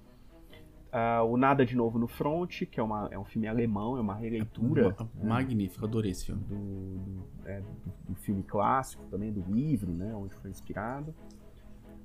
Uh, 0.92 1.24
o 1.24 1.38
Nada 1.38 1.66
de 1.66 1.74
Novo 1.74 1.98
no 1.98 2.06
Front, 2.06 2.66
que 2.66 2.78
é, 2.78 2.84
uma, 2.84 3.08
é 3.12 3.18
um 3.18 3.24
filme 3.24 3.48
alemão, 3.48 3.96
é 3.96 4.02
uma 4.02 4.14
releitura. 4.14 4.94
É, 5.00 5.04
né, 5.04 5.10
magnífico, 5.24 5.86
adorei 5.86 6.12
esse 6.12 6.26
filme. 6.26 6.44
Do, 6.44 6.56
do, 6.58 7.24
é, 7.46 7.62
do, 8.10 8.16
filme 8.16 8.44
clássico 8.44 9.02
também, 9.06 9.32
do 9.32 9.42
livro, 9.50 9.90
né, 9.90 10.14
onde 10.14 10.36
foi 10.36 10.52
inspirado. 10.52 11.16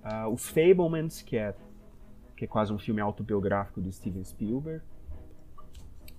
Uh, 0.05 0.29
os 0.33 0.49
Fablemans, 0.49 1.21
que 1.21 1.37
é 1.37 1.55
que 2.37 2.45
é 2.45 2.47
quase 2.47 2.71
um 2.71 2.79
filme 2.79 3.01
autobiográfico 3.01 3.81
do 3.81 3.91
Steven 3.91 4.23
Spielberg. 4.23 4.85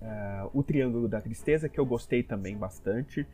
Uh, 0.02 0.50
o 0.52 0.62
Triângulo 0.64 1.08
da 1.08 1.20
Tristeza, 1.20 1.68
que 1.68 1.78
eu 1.78 1.86
gostei 1.86 2.22
também 2.24 2.56
bastante, 2.56 3.26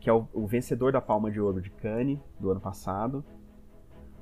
que 0.00 0.08
é 0.08 0.12
o, 0.12 0.26
o, 0.32 0.46
vencedor 0.46 0.90
da 0.90 1.02
Palma 1.02 1.30
de 1.30 1.38
Ouro 1.38 1.60
de 1.60 1.68
Cannes 1.68 2.18
do 2.40 2.50
ano 2.50 2.60
passado. 2.60 3.22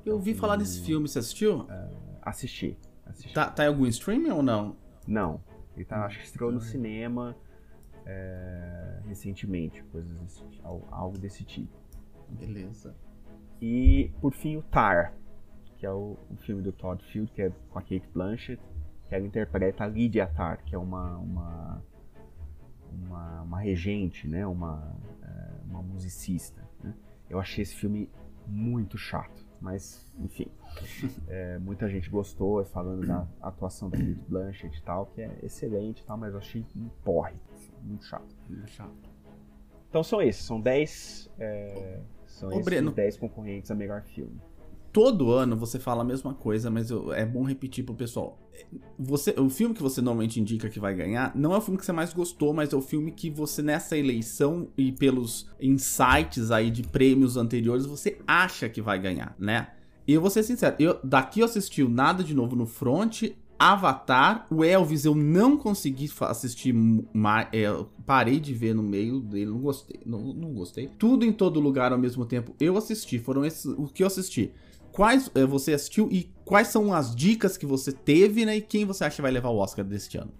Eu 0.04 0.14
ouvi 0.14 0.34
falar 0.34 0.56
desse 0.56 0.84
filme, 0.84 1.08
você 1.08 1.20
assistiu? 1.20 1.64
Assisti. 2.20 2.76
Assisti. 3.18 3.34
Tá, 3.34 3.50
tá, 3.50 3.64
em 3.64 3.68
algum 3.68 3.86
streaming 3.86 4.30
ou 4.30 4.42
não? 4.42 4.76
Não. 5.06 5.42
Ele 5.74 5.84
tá, 5.84 6.04
acho 6.04 6.18
que 6.18 6.24
estreou 6.24 6.52
no 6.52 6.60
cinema 6.60 7.36
é, 8.06 9.00
recentemente, 9.06 9.82
coisas 9.84 10.16
desse, 10.18 10.42
algo 10.62 11.18
desse 11.18 11.44
tipo. 11.44 11.76
Beleza. 12.28 12.94
E, 13.60 14.12
por 14.20 14.32
fim, 14.32 14.56
o 14.56 14.62
Tar, 14.62 15.14
que 15.76 15.86
é 15.86 15.90
o, 15.90 16.16
o, 16.30 16.36
filme 16.36 16.62
do 16.62 16.72
Todd 16.72 17.02
Field, 17.04 17.30
que 17.32 17.42
é 17.42 17.52
com 17.70 17.78
a 17.78 17.82
Kate 17.82 18.08
Blanchett, 18.12 18.62
que 19.08 19.14
ela 19.14 19.26
interpreta 19.26 19.84
a 19.84 19.86
Lydia 19.86 20.26
Tarr, 20.26 20.62
que 20.64 20.74
é 20.74 20.78
uma, 20.78 21.16
uma, 21.16 21.82
uma, 22.92 23.42
uma 23.42 23.60
regente, 23.60 24.28
né? 24.28 24.46
uma, 24.46 24.96
é, 25.22 25.50
uma 25.64 25.82
musicista. 25.82 26.62
Né? 26.82 26.94
Eu 27.28 27.40
achei 27.40 27.62
esse 27.62 27.74
filme 27.74 28.10
muito 28.46 28.98
chato, 28.98 29.46
mas 29.60 30.06
enfim, 30.18 30.46
é, 31.28 31.58
muita 31.58 31.88
gente 31.88 32.08
gostou, 32.10 32.64
falando 32.64 33.06
da 33.06 33.26
atuação 33.40 33.90
da 33.90 33.98
Kate 33.98 34.20
Blanchett 34.28 34.78
e 34.78 34.82
tal, 34.82 35.06
que 35.06 35.22
é 35.22 35.38
excelente 35.42 36.00
e 36.00 36.04
tal, 36.04 36.16
mas 36.16 36.32
eu 36.32 36.38
achei 36.38 36.64
um 36.76 36.88
porre, 37.04 37.36
muito 37.82 38.04
chato. 38.04 38.36
Muito 38.48 38.70
chato. 38.70 38.94
Então 39.88 40.02
são 40.02 40.20
esses, 40.20 40.44
são 40.44 40.60
10 40.60 41.30
é, 41.38 42.00
são 42.26 42.50
Ô, 42.50 42.60
esses 42.60 42.94
10 42.94 43.16
concorrentes 43.16 43.70
a 43.70 43.74
melhor 43.74 44.02
filme 44.02 44.38
todo 44.92 45.30
ano 45.30 45.56
você 45.56 45.78
fala 45.78 46.02
a 46.02 46.04
mesma 46.04 46.34
coisa, 46.34 46.70
mas 46.70 46.90
eu, 46.90 47.12
é 47.12 47.24
bom 47.24 47.42
repetir 47.42 47.84
pro 47.84 47.94
pessoal. 47.94 48.38
Você, 48.98 49.34
o 49.38 49.48
filme 49.48 49.74
que 49.74 49.82
você 49.82 50.00
normalmente 50.00 50.40
indica 50.40 50.68
que 50.68 50.80
vai 50.80 50.94
ganhar 50.94 51.32
não 51.36 51.54
é 51.54 51.58
o 51.58 51.60
filme 51.60 51.78
que 51.78 51.86
você 51.86 51.92
mais 51.92 52.12
gostou, 52.12 52.52
mas 52.52 52.72
é 52.72 52.76
o 52.76 52.82
filme 52.82 53.12
que 53.12 53.30
você 53.30 53.62
nessa 53.62 53.96
eleição 53.96 54.68
e 54.76 54.90
pelos 54.90 55.48
insights 55.60 56.50
aí 56.50 56.70
de 56.70 56.82
prêmios 56.82 57.36
anteriores 57.36 57.86
você 57.86 58.18
acha 58.26 58.68
que 58.68 58.82
vai 58.82 58.98
ganhar, 58.98 59.34
né? 59.38 59.68
E 60.06 60.14
eu 60.14 60.20
vou 60.20 60.30
ser 60.30 60.42
sincero, 60.42 60.74
eu, 60.78 60.98
daqui 61.04 61.40
eu 61.40 61.44
assisti 61.44 61.82
o 61.82 61.88
Nada 61.88 62.24
de 62.24 62.34
Novo 62.34 62.56
no 62.56 62.66
Front, 62.66 63.24
Avatar, 63.58 64.46
o 64.50 64.64
Elvis 64.64 65.04
eu 65.04 65.14
não 65.14 65.56
consegui 65.56 66.10
assistir, 66.20 66.74
é, 67.52 67.84
parei 68.06 68.40
de 68.40 68.54
ver 68.54 68.74
no 68.74 68.82
meio 68.82 69.20
dele, 69.20 69.50
não 69.50 69.58
gostei, 69.58 70.00
não, 70.06 70.32
não 70.32 70.52
gostei. 70.54 70.88
Tudo 70.98 71.24
em 71.24 71.32
todo 71.32 71.60
lugar 71.60 71.92
ao 71.92 71.98
mesmo 71.98 72.24
tempo 72.24 72.54
eu 72.58 72.76
assisti, 72.76 73.18
foram 73.18 73.44
esses 73.44 73.66
o 73.66 73.86
que 73.86 74.02
eu 74.02 74.06
assisti 74.06 74.52
quais 74.98 75.30
é, 75.36 75.46
você 75.46 75.74
assistiu 75.74 76.08
e 76.10 76.24
quais 76.44 76.66
são 76.66 76.92
as 76.92 77.14
dicas 77.14 77.56
que 77.56 77.64
você 77.64 77.92
teve, 77.92 78.44
né? 78.44 78.56
E 78.56 78.60
quem 78.60 78.84
você 78.84 79.04
acha 79.04 79.14
que 79.14 79.22
vai 79.22 79.30
levar 79.30 79.50
o 79.50 79.56
Oscar 79.58 79.84
deste 79.84 80.18
ano? 80.18 80.32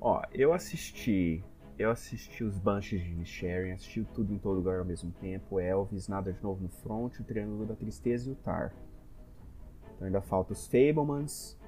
Ó, 0.00 0.22
eu 0.32 0.54
assisti. 0.54 1.44
Eu 1.78 1.90
assisti 1.90 2.42
os 2.42 2.58
Bunches 2.58 3.02
de 3.02 3.24
Sharing, 3.26 3.72
assisti 3.72 4.02
tudo 4.14 4.32
em 4.32 4.38
todo 4.38 4.56
lugar 4.56 4.78
ao 4.78 4.86
mesmo 4.86 5.12
tempo, 5.20 5.60
Elvis, 5.60 6.08
Nada 6.08 6.32
de 6.32 6.42
Novo 6.42 6.62
no 6.62 6.70
Front, 6.70 7.20
o 7.20 7.24
Triângulo 7.24 7.66
da 7.66 7.74
Tristeza 7.74 8.30
e 8.30 8.32
o 8.32 8.36
Tar. 8.36 8.74
Então 9.94 10.06
ainda 10.06 10.22
falta 10.22 10.54
os 10.54 10.66
Fablemans. 10.66 11.58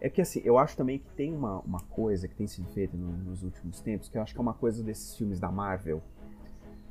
É 0.00 0.08
que 0.08 0.20
assim, 0.20 0.40
eu 0.44 0.58
acho 0.58 0.76
também 0.76 1.00
que 1.00 1.10
tem 1.16 1.34
uma, 1.34 1.58
uma 1.60 1.80
coisa 1.80 2.28
que 2.28 2.36
tem 2.36 2.46
sido 2.46 2.68
feita 2.68 2.96
no, 2.96 3.10
nos 3.10 3.42
últimos 3.42 3.80
tempos, 3.80 4.08
que 4.08 4.16
eu 4.16 4.22
acho 4.22 4.32
que 4.32 4.38
é 4.38 4.42
uma 4.42 4.54
coisa 4.54 4.80
desses 4.84 5.16
filmes 5.16 5.40
da 5.40 5.50
Marvel, 5.50 6.00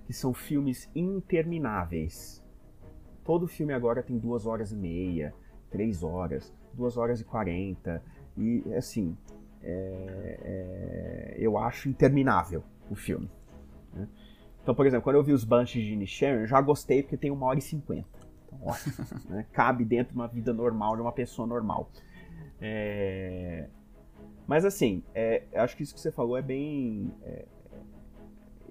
que 0.06 0.12
são 0.12 0.34
filmes 0.34 0.90
intermináveis 0.94 2.44
Todo 3.30 3.48
filme 3.48 3.72
agora 3.74 4.02
tem 4.02 4.18
duas 4.18 4.48
horas 4.48 4.72
e 4.72 4.76
meia, 4.76 5.36
três 5.70 6.02
horas, 6.02 6.52
duas 6.74 6.98
horas 6.98 7.22
e 7.22 7.24
quarenta. 7.24 8.02
E, 8.36 8.64
assim, 8.74 9.16
é, 9.62 10.40
é, 10.42 11.36
eu 11.38 11.56
acho 11.56 11.88
interminável 11.90 12.64
o 12.90 12.96
filme. 12.96 13.30
Né? 13.94 14.08
Então, 14.64 14.74
por 14.74 14.84
exemplo, 14.88 15.04
quando 15.04 15.18
eu 15.18 15.24
vi 15.24 15.32
os 15.32 15.44
Banshees 15.44 15.86
de 15.86 15.94
Inisherin, 15.94 16.40
eu 16.40 16.48
já 16.48 16.60
gostei 16.60 17.04
porque 17.04 17.18
tem 17.18 17.30
uma 17.30 17.46
hora 17.46 17.60
e 17.60 17.62
cinquenta. 17.62 18.10
Então, 18.48 18.60
né? 19.30 19.46
Cabe 19.54 19.86
dentro 19.86 20.14
de 20.14 20.20
uma 20.20 20.28
vida 20.28 20.52
normal, 20.52 20.96
de 20.96 21.04
uma 21.04 21.12
pessoa 21.12 21.48
normal. 21.48 21.92
É... 22.60 23.70
Mas 24.48 24.66
assim, 24.66 25.04
é, 25.14 25.44
acho 25.54 25.78
que 25.78 25.84
isso 25.84 25.94
que 25.94 26.02
você 26.02 26.12
falou 26.12 26.36
é 26.36 26.42
bem. 26.42 27.14
É, 27.22 27.46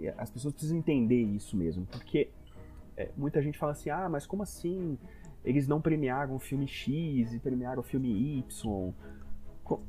é, 0.00 0.14
as 0.18 0.28
pessoas 0.28 0.52
precisam 0.52 0.76
entender 0.76 1.22
isso 1.22 1.56
mesmo, 1.56 1.86
porque 1.86 2.32
é, 2.98 3.10
muita 3.16 3.40
gente 3.40 3.58
fala 3.58 3.72
assim: 3.72 3.90
ah, 3.90 4.08
mas 4.08 4.26
como 4.26 4.42
assim? 4.42 4.98
Eles 5.44 5.66
não 5.66 5.80
premiaram 5.80 6.34
o 6.34 6.38
filme 6.38 6.66
X 6.66 7.32
e 7.32 7.38
premiaram 7.38 7.80
o 7.80 7.82
filme 7.82 8.38
Y. 8.38 8.92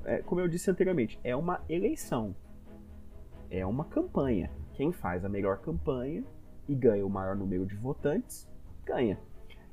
É, 0.06 0.22
como 0.22 0.40
eu 0.40 0.48
disse 0.48 0.70
anteriormente, 0.70 1.20
é 1.24 1.36
uma 1.36 1.62
eleição, 1.68 2.36
é 3.50 3.66
uma 3.66 3.86
campanha. 3.86 4.52
Quem 4.74 4.92
faz 4.92 5.26
a 5.26 5.30
melhor 5.30 5.58
campanha 5.60 6.24
e 6.68 6.76
ganha 6.76 7.06
o 7.06 7.10
maior 7.10 7.36
número 7.36 7.66
de 7.66 7.76
votantes, 7.76 8.48
ganha. 8.86 9.20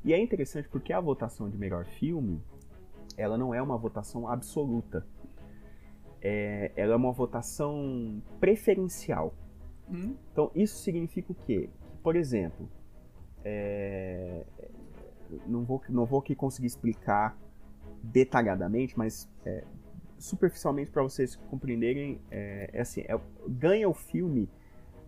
E 0.04 0.12
é 0.12 0.20
interessante 0.20 0.68
porque 0.68 0.92
a 0.92 1.00
votação 1.00 1.50
de 1.50 1.58
melhor 1.58 1.84
filme, 1.84 2.42
ela 3.16 3.36
não 3.36 3.54
é 3.54 3.60
uma 3.60 3.76
votação 3.76 4.28
absoluta 4.28 5.06
é, 6.28 6.72
ela 6.74 6.94
é 6.94 6.96
uma 6.96 7.12
votação 7.12 8.20
preferencial. 8.40 9.32
Hum. 9.88 10.16
Então, 10.32 10.50
isso 10.56 10.78
significa 10.78 11.30
o 11.30 11.34
quê? 11.34 11.70
Por 12.02 12.16
exemplo, 12.16 12.68
é, 13.48 14.44
não, 15.46 15.64
vou, 15.64 15.80
não 15.88 16.04
vou 16.04 16.18
aqui 16.18 16.34
conseguir 16.34 16.66
explicar 16.66 17.38
detalhadamente, 18.02 18.98
mas 18.98 19.30
é, 19.44 19.62
superficialmente 20.18 20.90
para 20.90 21.02
vocês 21.02 21.36
compreenderem, 21.36 22.20
é, 22.28 22.70
é 22.72 22.80
assim, 22.80 23.02
é, 23.02 23.18
ganha 23.46 23.88
o 23.88 23.94
filme 23.94 24.48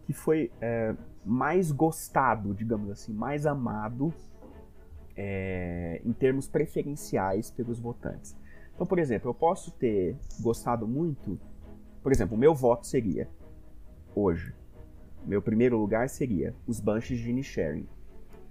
que 0.05 0.13
foi 0.13 0.53
é, 0.61 0.95
mais 1.25 1.73
gostado, 1.73 2.55
digamos 2.55 2.89
assim, 2.91 3.13
mais 3.13 3.45
amado 3.45 4.15
é, 5.17 6.01
em 6.05 6.13
termos 6.13 6.47
preferenciais 6.47 7.51
pelos 7.51 7.81
votantes. 7.81 8.37
Então, 8.73 8.87
por 8.87 9.01
exemplo, 9.01 9.29
eu 9.29 9.35
posso 9.35 9.73
ter 9.73 10.17
gostado 10.41 10.87
muito. 10.87 11.41
Por 12.05 12.13
exemplo, 12.13 12.37
o 12.37 12.39
meu 12.39 12.55
voto 12.55 12.87
seria, 12.87 13.29
hoje, 14.15 14.55
meu 15.27 15.43
primeiro 15.43 15.77
lugar 15.77 16.09
seria 16.09 16.55
os 16.69 16.79
Banshees 16.79 17.19
de 17.19 17.31
Inisherin. 17.31 17.89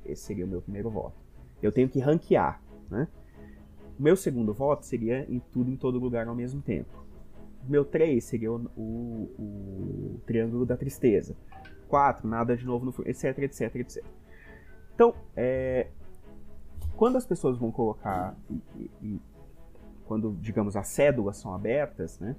Esse 0.07 0.23
seria 0.23 0.45
o 0.45 0.47
meu 0.47 0.61
primeiro 0.61 0.89
voto. 0.89 1.15
Eu 1.61 1.71
tenho 1.71 1.89
que 1.89 1.99
ranquear, 1.99 2.61
né? 2.89 3.07
O 3.99 4.03
meu 4.03 4.15
segundo 4.15 4.53
voto 4.53 4.85
seria 4.85 5.25
em 5.29 5.39
tudo 5.39 5.71
em 5.71 5.75
todo 5.75 5.99
lugar 5.99 6.27
ao 6.27 6.35
mesmo 6.35 6.61
tempo. 6.61 7.05
O 7.67 7.69
meu 7.69 7.83
três 7.83 8.23
seria 8.23 8.51
o, 8.51 8.69
o, 8.77 8.81
o 9.39 10.21
Triângulo 10.25 10.65
da 10.65 10.77
Tristeza. 10.77 11.35
Quatro, 11.87 12.27
Nada 12.27 12.55
de 12.55 12.65
Novo 12.65 12.85
no 12.85 13.07
etc, 13.07 13.39
etc, 13.39 13.75
etc. 13.75 14.05
Então, 14.93 15.13
é, 15.35 15.87
quando 16.95 17.17
as 17.17 17.25
pessoas 17.25 17.57
vão 17.57 17.71
colocar 17.71 18.35
e, 18.49 18.91
e, 19.01 19.21
quando, 20.05 20.35
digamos, 20.41 20.75
as 20.75 20.87
cédulas 20.87 21.37
são 21.37 21.53
abertas, 21.53 22.19
né, 22.19 22.35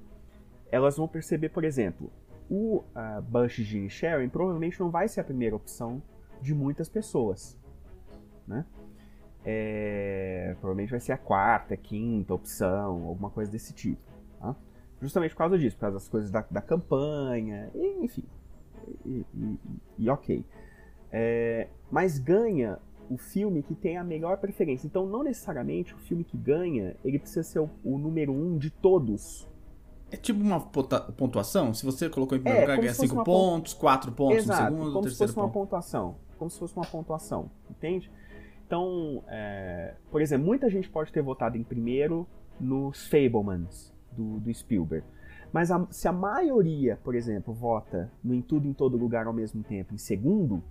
elas 0.71 0.97
vão 0.97 1.07
perceber, 1.07 1.49
por 1.49 1.63
exemplo, 1.63 2.11
o 2.49 2.77
uh, 2.77 3.21
Bush 3.21 3.57
de 3.57 3.89
Sharing 3.89 4.29
provavelmente 4.29 4.79
não 4.79 4.89
vai 4.89 5.07
ser 5.07 5.21
a 5.21 5.23
primeira 5.23 5.55
opção 5.55 6.01
de 6.41 6.53
muitas 6.53 6.89
pessoas. 6.89 7.58
Né? 8.49 8.65
É, 9.45 10.55
provavelmente 10.59 10.89
vai 10.89 10.99
ser 10.99 11.13
a 11.13 11.17
quarta, 11.17 11.77
quinta 11.77 12.33
opção, 12.33 13.07
alguma 13.07 13.29
coisa 13.29 13.51
desse 13.51 13.73
tipo. 13.73 14.01
Tá? 14.39 14.55
Justamente 15.01 15.31
por 15.31 15.37
causa 15.37 15.57
disso, 15.57 15.75
por 15.75 15.81
causa 15.81 15.93
das 15.93 16.09
coisas 16.09 16.31
da, 16.31 16.43
da 16.49 16.61
campanha, 16.61 17.69
e, 17.75 18.03
enfim. 18.03 18.23
E, 19.05 19.25
e, 19.33 19.59
e 19.99 20.09
ok. 20.09 20.43
É, 21.11 21.67
mas 21.91 22.17
ganha 22.17 22.79
o 23.09 23.17
filme 23.17 23.63
que 23.63 23.73
tem 23.73 23.97
a 23.97 24.03
melhor 24.03 24.37
preferência. 24.37 24.85
Então, 24.85 25.05
não 25.05 25.23
necessariamente 25.23 25.93
o 25.93 25.97
filme 25.97 26.23
que 26.23 26.37
ganha, 26.37 26.95
ele 27.03 27.17
precisa 27.17 27.43
ser 27.43 27.59
o, 27.59 27.69
o 27.83 27.97
número 27.97 28.31
um 28.31 28.57
de 28.57 28.69
todos. 28.69 29.47
É 30.11 30.17
tipo 30.17 30.41
uma 30.41 30.59
pontuação? 30.59 31.73
Se 31.73 31.85
você 31.85 32.09
colocou 32.09 32.37
em 32.37 32.41
primeiro 32.41 32.65
é, 32.65 32.75
lugar, 32.75 32.81
ganha 32.81 32.93
5 32.93 33.23
pontos, 33.23 33.73
4 33.73 34.11
pontos 34.11 34.37
Exato, 34.37 34.61
no 34.61 34.69
segundo, 34.69 34.93
como 34.93 35.03
terceiro 35.03 35.29
se 35.29 35.35
fosse 35.35 35.45
uma 35.45 35.53
pontuação. 35.53 36.15
Como 36.37 36.49
se 36.49 36.59
fosse 36.59 36.75
uma 36.75 36.85
pontuação, 36.85 37.51
entende? 37.69 38.11
Então, 38.69 39.23
é, 39.27 39.95
por 40.11 40.21
exemplo, 40.21 40.45
muita 40.45 40.69
gente 40.69 40.87
pode 40.87 41.11
ter 41.11 41.23
votado 41.23 41.57
em 41.57 41.63
primeiro 41.63 42.27
nos 42.59 43.07
Fablemans, 43.07 43.91
do, 44.11 44.39
do 44.39 44.53
Spielberg. 44.53 45.03
Mas 45.51 45.71
a, 45.71 45.87
se 45.89 46.07
a 46.07 46.11
maioria, 46.13 46.99
por 47.03 47.15
exemplo, 47.15 47.51
vota 47.51 48.11
no 48.23 48.35
Em 48.35 48.41
Tudo 48.43 48.67
em 48.67 48.73
Todo 48.73 48.95
Lugar 48.95 49.25
ao 49.25 49.33
mesmo 49.33 49.63
tempo 49.63 49.95
em 49.95 49.97
segundo, 49.97 50.63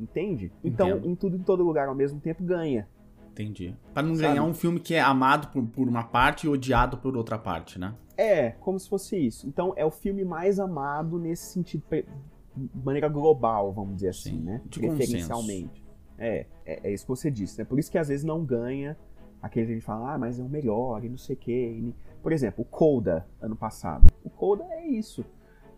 Entende? 0.00 0.50
Então, 0.64 0.88
Entendo. 0.88 1.08
em 1.08 1.14
tudo 1.14 1.36
em 1.36 1.42
todo 1.42 1.62
lugar 1.62 1.86
ao 1.86 1.94
mesmo 1.94 2.18
tempo 2.18 2.42
ganha. 2.42 2.88
Entendi. 3.30 3.76
Para 3.92 4.02
não 4.02 4.14
Sabe? 4.14 4.28
ganhar 4.28 4.42
um 4.42 4.54
filme 4.54 4.80
que 4.80 4.94
é 4.94 5.00
amado 5.00 5.48
por, 5.48 5.62
por 5.66 5.86
uma 5.86 6.02
parte 6.02 6.46
e 6.46 6.48
odiado 6.48 6.96
por 6.96 7.16
outra 7.16 7.38
parte, 7.38 7.78
né? 7.78 7.94
É, 8.16 8.50
como 8.52 8.78
se 8.78 8.88
fosse 8.88 9.16
isso. 9.16 9.46
Então, 9.46 9.74
é 9.76 9.84
o 9.84 9.90
filme 9.90 10.24
mais 10.24 10.58
amado 10.58 11.18
nesse 11.18 11.52
sentido, 11.52 11.84
de 11.90 12.70
maneira 12.82 13.08
global, 13.08 13.72
vamos 13.72 13.96
dizer 13.96 14.08
assim, 14.08 14.38
Sim, 14.38 14.40
né? 14.40 14.62
De 14.64 14.80
Preferencialmente. 14.80 15.79
É, 16.20 16.46
é, 16.66 16.88
é, 16.88 16.92
isso 16.92 17.04
que 17.04 17.08
você 17.08 17.30
disse, 17.30 17.58
né? 17.58 17.64
Por 17.64 17.78
isso 17.78 17.90
que 17.90 17.98
às 17.98 18.08
vezes 18.08 18.24
não 18.24 18.44
ganha 18.44 18.96
aquele 19.42 19.66
que 19.66 19.72
a 19.72 19.74
gente 19.76 19.84
fala, 19.84 20.14
ah, 20.14 20.18
mas 20.18 20.38
é 20.38 20.42
o 20.42 20.48
melhor 20.48 21.02
e 21.02 21.08
não 21.08 21.16
sei 21.16 21.34
o 21.34 21.38
quê. 21.38 21.82
Por 22.22 22.30
exemplo, 22.30 22.62
o 22.62 22.64
Coda, 22.64 23.26
ano 23.40 23.56
passado. 23.56 24.06
O 24.22 24.28
Coda 24.28 24.64
é 24.70 24.86
isso. 24.86 25.24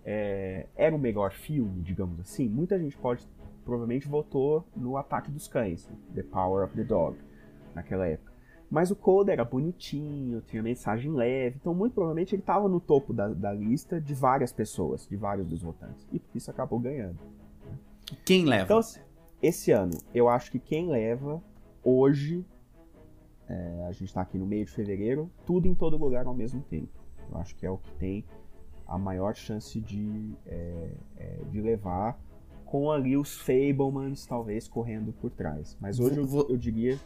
É, 0.05 0.67
era 0.75 0.95
o 0.95 0.99
melhor 0.99 1.33
filme, 1.33 1.81
digamos 1.81 2.19
assim. 2.19 2.49
Muita 2.49 2.77
gente 2.77 2.99
pode 2.99 3.25
provavelmente 3.65 4.09
votou 4.09 4.67
no 4.75 4.97
Ataque 4.97 5.31
dos 5.31 5.47
Cães, 5.47 5.89
The 6.15 6.25
Power 6.25 6.65
of 6.65 6.75
the 6.75 6.85
Dog, 6.85 7.17
naquela 7.75 8.07
época. 8.07 8.33
Mas 8.71 8.91
o 8.91 8.97
Coda 8.97 9.31
era 9.31 9.45
bonitinho, 9.45 10.41
tinha 10.41 10.63
mensagem 10.63 11.13
leve, 11.13 11.59
então 11.61 11.75
muito 11.75 11.93
provavelmente 11.93 12.35
ele 12.35 12.41
estava 12.41 12.69
no 12.69 12.81
topo 12.81 13.13
da, 13.13 13.29
da, 13.29 13.53
lista 13.53 14.01
de 14.01 14.15
várias 14.15 14.51
pessoas, 14.51 15.07
de 15.07 15.15
vários 15.15 15.47
dos 15.47 15.63
votantes. 15.63 16.07
E 16.11 16.19
por 16.19 16.37
isso 16.37 16.51
acabou 16.51 16.79
ganhando. 16.79 17.19
Quem 18.25 18.47
leva? 18.47 18.65
Então, 18.65 18.81
esse 19.43 19.73
ano, 19.73 19.99
eu 20.15 20.29
acho 20.29 20.51
que 20.53 20.59
quem 20.61 20.89
leva, 20.89 21.43
hoje, 21.83 22.47
é, 23.49 23.85
a 23.89 23.93
gente 23.93 24.05
está 24.05 24.21
aqui 24.21 24.39
no 24.39 24.47
meio 24.47 24.65
de 24.65 24.71
fevereiro, 24.71 25.29
tudo 25.45 25.67
em 25.67 25.75
todo 25.75 25.97
lugar 25.97 26.27
ao 26.27 26.35
mesmo 26.35 26.63
tempo. 26.63 26.93
Eu 27.31 27.39
acho 27.39 27.57
que 27.57 27.67
é 27.67 27.71
o 27.71 27.77
que 27.77 27.91
tem 27.95 28.25
a 28.87 28.97
maior 28.97 29.35
chance 29.35 29.81
de, 29.81 30.35
é, 30.47 30.91
é, 31.17 31.39
de 31.51 31.61
levar 31.61 32.19
com 32.65 32.91
ali 32.91 33.17
os 33.17 33.37
Fablemans 33.37 34.25
talvez 34.27 34.69
correndo 34.69 35.13
por 35.13 35.31
trás. 35.31 35.77
Mas 35.81 35.99
hoje 35.99 36.19
eu, 36.19 36.47
eu 36.49 36.57
diria. 36.57 36.99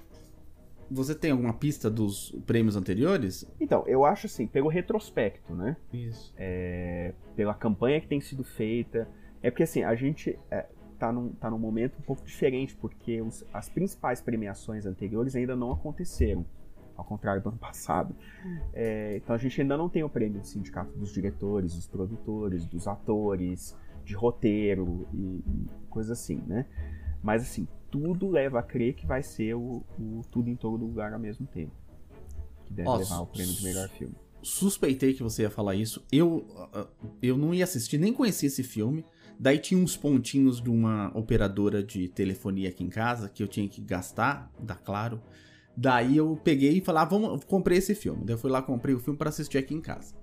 Você 0.90 1.14
tem 1.14 1.32
alguma 1.32 1.52
pista 1.52 1.90
dos 1.90 2.30
prêmios 2.46 2.76
anteriores? 2.76 3.44
Então, 3.58 3.82
eu 3.86 4.04
acho 4.04 4.26
assim, 4.26 4.46
pelo 4.46 4.68
retrospecto, 4.68 5.54
né? 5.54 5.76
Isso. 5.92 6.32
É, 6.36 7.12
pela 7.34 7.54
campanha 7.54 8.00
que 8.00 8.06
tem 8.06 8.20
sido 8.20 8.44
feita. 8.44 9.08
É 9.42 9.50
porque 9.50 9.64
assim, 9.64 9.82
a 9.82 9.94
gente 9.96 10.38
é, 10.50 10.66
tá, 10.96 11.12
num, 11.12 11.30
tá 11.30 11.50
num 11.50 11.58
momento 11.58 11.98
um 11.98 12.02
pouco 12.02 12.24
diferente, 12.24 12.74
porque 12.76 13.20
os, 13.20 13.44
as 13.52 13.68
principais 13.68 14.20
premiações 14.20 14.86
anteriores 14.86 15.36
ainda 15.36 15.54
não 15.54 15.72
aconteceram. 15.72 16.44
Ao 16.96 17.04
contrário 17.04 17.42
do 17.42 17.50
ano 17.50 17.58
passado. 17.60 18.16
É, 18.72 19.16
então 19.16 19.34
a 19.34 19.38
gente 19.38 19.60
ainda 19.60 19.76
não 19.76 19.88
tem 19.88 20.02
o 20.02 20.08
prêmio 20.08 20.40
do 20.40 20.46
sindicato 20.46 20.96
dos 20.98 21.12
diretores, 21.12 21.74
dos 21.74 21.86
produtores, 21.86 22.64
dos 22.64 22.88
atores, 22.88 23.76
de 24.04 24.14
roteiro 24.14 25.06
e, 25.12 25.42
e 25.46 25.66
coisas 25.90 26.18
assim, 26.18 26.42
né? 26.46 26.64
Mas 27.22 27.42
assim, 27.42 27.66
tudo 27.90 28.28
leva 28.28 28.60
a 28.60 28.62
crer 28.62 28.94
que 28.94 29.06
vai 29.06 29.22
ser 29.22 29.54
o, 29.54 29.82
o 29.98 30.22
tudo 30.30 30.48
em 30.48 30.56
todo 30.56 30.84
lugar 30.84 31.12
ao 31.12 31.18
mesmo 31.18 31.46
tempo. 31.46 31.72
Que 32.64 32.72
deve 32.72 32.88
Nossa, 32.88 33.02
levar 33.02 33.20
o 33.22 33.26
prêmio 33.26 33.52
de 33.52 33.64
melhor 33.64 33.88
filme. 33.88 34.14
Suspeitei 34.42 35.12
que 35.12 35.22
você 35.22 35.42
ia 35.42 35.50
falar 35.50 35.74
isso. 35.74 36.04
Eu, 36.12 36.46
eu 37.20 37.36
não 37.36 37.52
ia 37.52 37.64
assistir, 37.64 37.98
nem 37.98 38.12
conhecia 38.12 38.46
esse 38.46 38.62
filme. 38.62 39.04
Daí 39.38 39.58
tinha 39.58 39.82
uns 39.82 39.96
pontinhos 39.96 40.60
de 40.60 40.70
uma 40.70 41.10
operadora 41.14 41.82
de 41.82 42.08
telefonia 42.08 42.68
aqui 42.68 42.82
em 42.82 42.88
casa 42.88 43.28
que 43.28 43.42
eu 43.42 43.48
tinha 43.48 43.68
que 43.68 43.80
gastar, 43.80 44.50
dá 44.58 44.74
claro. 44.74 45.20
Daí 45.76 46.16
eu 46.16 46.40
peguei 46.42 46.78
e 46.78 46.80
falei, 46.80 47.02
ah, 47.02 47.04
vamos, 47.04 47.44
comprei 47.44 47.78
esse 47.78 47.94
filme. 47.94 48.24
Daí 48.24 48.34
eu 48.34 48.38
fui 48.38 48.50
lá, 48.50 48.62
comprei 48.62 48.94
o 48.94 48.98
filme 48.98 49.18
para 49.18 49.28
assistir 49.28 49.58
aqui 49.58 49.74
em 49.74 49.80
casa. 49.80 50.14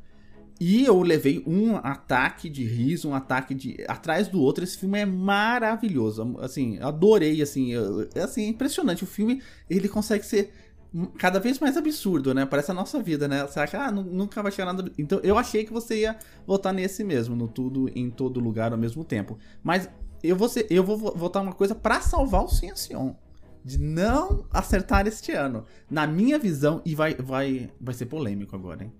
E 0.59 0.85
eu 0.85 1.01
levei 1.01 1.43
um 1.45 1.75
ataque 1.75 2.49
de 2.49 2.63
riso, 2.63 3.09
um 3.09 3.15
ataque 3.15 3.53
de. 3.53 3.83
atrás 3.87 4.27
do 4.27 4.39
outro. 4.39 4.63
Esse 4.63 4.77
filme 4.77 4.99
é 4.99 5.05
maravilhoso. 5.05 6.37
Assim, 6.39 6.79
adorei, 6.79 7.41
assim. 7.41 7.73
É 8.15 8.21
assim, 8.21 8.43
é 8.43 8.47
impressionante. 8.47 9.03
O 9.03 9.07
filme, 9.07 9.41
ele 9.69 9.89
consegue 9.89 10.25
ser 10.25 10.51
cada 11.17 11.39
vez 11.39 11.59
mais 11.59 11.75
absurdo, 11.75 12.33
né? 12.33 12.45
Parece 12.45 12.71
a 12.71 12.73
nossa 12.73 13.01
vida, 13.01 13.27
né? 13.27 13.45
Você 13.45 13.59
acha, 13.59 13.79
ah, 13.79 13.91
nunca 13.91 14.43
vai 14.43 14.51
chegar 14.51 14.71
nada. 14.71 14.91
Então 14.97 15.19
eu 15.23 15.37
achei 15.37 15.63
que 15.63 15.73
você 15.73 16.01
ia 16.01 16.17
votar 16.45 16.73
nesse 16.73 17.03
mesmo, 17.03 17.35
no 17.35 17.47
tudo 17.47 17.89
em 17.95 18.09
todo 18.09 18.39
lugar 18.39 18.71
ao 18.71 18.77
mesmo 18.77 19.03
tempo. 19.03 19.37
Mas 19.63 19.89
eu 20.23 20.35
vou, 20.35 20.47
ser, 20.47 20.67
eu 20.69 20.83
vou 20.83 20.97
votar 20.97 21.41
uma 21.41 21.53
coisa 21.53 21.73
para 21.73 21.99
salvar 22.01 22.43
o 22.43 22.47
Ciencion. 22.47 23.13
De 23.65 23.79
não 23.79 24.45
acertar 24.51 25.07
este 25.07 25.31
ano. 25.31 25.65
Na 25.89 26.05
minha 26.05 26.37
visão, 26.37 26.81
e 26.85 26.93
vai, 26.93 27.15
vai, 27.15 27.71
vai 27.79 27.93
ser 27.93 28.07
polêmico 28.07 28.55
agora, 28.55 28.83
hein? 28.83 28.91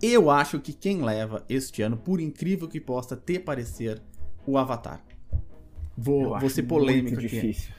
Eu 0.00 0.30
acho 0.30 0.58
que 0.58 0.72
quem 0.72 1.02
leva 1.02 1.44
este 1.48 1.82
ano, 1.82 1.96
por 1.96 2.18
incrível 2.18 2.66
que 2.66 2.80
possa 2.80 3.14
ter 3.14 3.40
parecer, 3.40 4.02
o 4.46 4.56
Avatar. 4.56 5.04
Vou, 5.96 6.38
vou 6.40 6.50
ser 6.50 6.62
polêmico 6.64 7.16
muito 7.16 7.26
aqui. 7.26 7.40
difícil. 7.40 7.72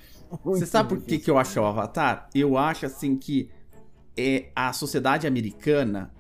Você 0.44 0.66
sabe 0.66 0.90
por 0.90 1.02
que, 1.02 1.20
que 1.20 1.30
eu 1.30 1.38
acho 1.38 1.60
o 1.60 1.66
Avatar? 1.66 2.30
Eu 2.34 2.58
acho 2.58 2.86
assim 2.86 3.18
que 3.18 3.50
é, 4.18 4.52
a 4.56 4.72
sociedade 4.74 5.28
americana 5.28 6.12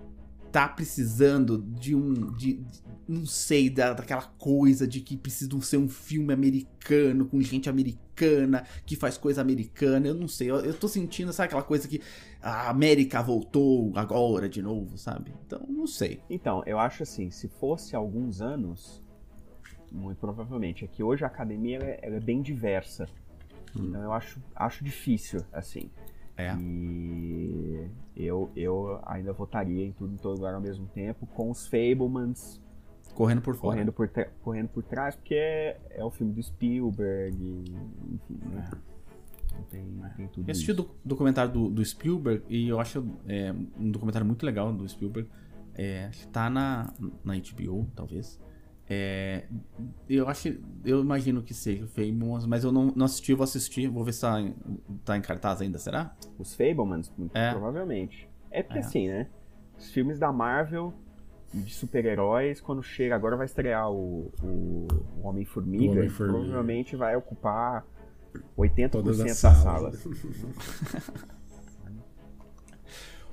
tá 0.51 0.67
precisando 0.67 1.57
de 1.57 1.95
um. 1.95 2.31
De, 2.31 2.53
de, 2.53 2.83
não 3.07 3.25
sei, 3.25 3.69
da, 3.69 3.93
daquela 3.93 4.21
coisa 4.37 4.87
de 4.87 5.01
que 5.01 5.17
precisa 5.17 5.49
ser 5.61 5.77
um 5.77 5.89
filme 5.89 6.31
americano, 6.31 7.25
com 7.25 7.41
gente 7.41 7.67
americana, 7.69 8.65
que 8.85 8.95
faz 8.95 9.17
coisa 9.17 9.41
americana. 9.41 10.07
Eu 10.07 10.13
não 10.13 10.27
sei, 10.27 10.49
eu, 10.49 10.57
eu 10.57 10.73
tô 10.73 10.87
sentindo, 10.87 11.33
sabe 11.33 11.47
aquela 11.47 11.63
coisa 11.63 11.87
que 11.87 12.01
a 12.41 12.69
América 12.69 13.21
voltou 13.21 13.91
agora 13.95 14.47
de 14.47 14.61
novo, 14.61 14.97
sabe? 14.97 15.33
Então, 15.45 15.65
não 15.67 15.87
sei. 15.87 16.21
Então, 16.29 16.63
eu 16.65 16.79
acho 16.79 17.03
assim, 17.03 17.29
se 17.29 17.47
fosse 17.47 17.95
alguns 17.95 18.41
anos, 18.41 19.01
muito 19.91 20.19
provavelmente, 20.19 20.85
é 20.85 20.87
que 20.87 21.03
hoje 21.03 21.23
a 21.23 21.27
academia 21.27 21.77
ela 21.77 21.85
é, 21.85 21.99
ela 22.01 22.15
é 22.15 22.19
bem 22.19 22.41
diversa. 22.41 23.07
Hum. 23.77 23.85
Então 23.87 24.01
eu 24.01 24.11
acho, 24.11 24.41
acho 24.55 24.83
difícil, 24.83 25.43
assim. 25.51 25.89
É. 26.35 26.55
E 26.55 27.89
eu, 28.15 28.51
eu 28.55 28.99
ainda 29.05 29.33
votaria 29.33 29.85
em 29.85 29.91
tudo 29.91 30.13
em 30.13 30.17
todo 30.17 30.37
lugar 30.37 30.55
ao 30.55 30.61
mesmo 30.61 30.87
tempo, 30.87 31.27
com 31.27 31.51
os 31.51 31.67
Fablemans 31.67 32.61
correndo 33.13 33.41
por 33.41 33.55
fora. 33.55 33.73
Correndo 33.73 33.93
por, 33.93 34.09
correndo 34.41 34.69
por 34.69 34.83
trás, 34.83 35.15
porque 35.15 35.35
é, 35.35 35.79
é 35.91 36.03
o 36.03 36.09
filme 36.09 36.33
do 36.33 36.41
Spielberg, 36.41 37.37
enfim, 38.11 38.39
né? 38.49 38.69
Tem, 39.69 39.85
tem 40.17 40.27
tudo 40.27 40.49
eu 40.49 40.51
assisti 40.51 40.71
o 40.71 40.89
documentário 41.05 41.51
do, 41.53 41.69
do, 41.69 41.85
Spielberg 41.85 42.43
e 42.49 42.67
eu 42.67 42.79
acho 42.79 43.05
é, 43.27 43.53
um 43.77 43.91
documentário 43.91 44.25
muito 44.25 44.43
legal 44.43 44.73
do 44.73 44.87
Spielberg. 44.89 45.29
É, 45.75 46.09
tá 46.31 46.49
na, 46.49 46.91
na 47.23 47.33
HBO, 47.35 47.87
talvez. 47.95 48.39
É, 48.89 49.45
eu 50.09 50.27
acho, 50.27 50.55
eu 50.83 50.99
imagino 51.01 51.41
que 51.41 51.53
seja 51.53 51.87
Fablemans, 51.87 52.45
mas 52.45 52.63
eu 52.63 52.71
não, 52.71 52.87
não 52.95 53.05
assisti, 53.05 53.33
vou 53.33 53.45
assistir, 53.45 53.87
vou 53.87 54.03
ver 54.03 54.13
se 54.13 54.21
tá 54.21 54.41
em, 54.41 54.53
tá 55.05 55.17
em 55.17 55.21
cartaz 55.21 55.61
ainda, 55.61 55.77
será? 55.77 56.15
Os 56.37 56.53
Fablemans, 56.53 57.11
é. 57.33 57.51
provavelmente. 57.51 58.29
É 58.51 58.61
porque 58.61 58.79
é. 58.79 58.81
assim, 58.81 59.07
né? 59.07 59.27
Os 59.77 59.89
filmes 59.91 60.19
da 60.19 60.31
Marvel 60.31 60.93
de 61.53 61.73
super-heróis, 61.73 62.59
quando 62.59 62.81
chega, 62.81 63.15
agora 63.15 63.37
vai 63.37 63.45
estrear 63.45 63.89
o, 63.91 64.31
o, 64.41 64.87
o 65.21 65.27
Homem-Formiga, 65.27 65.93
Homem 65.93 66.09
provavelmente 66.09 66.95
vai 66.95 67.15
ocupar 67.15 67.85
80% 68.57 68.89
Todas 68.89 69.17
das 69.19 69.37
salas. 69.37 69.61
salas. 69.61 70.03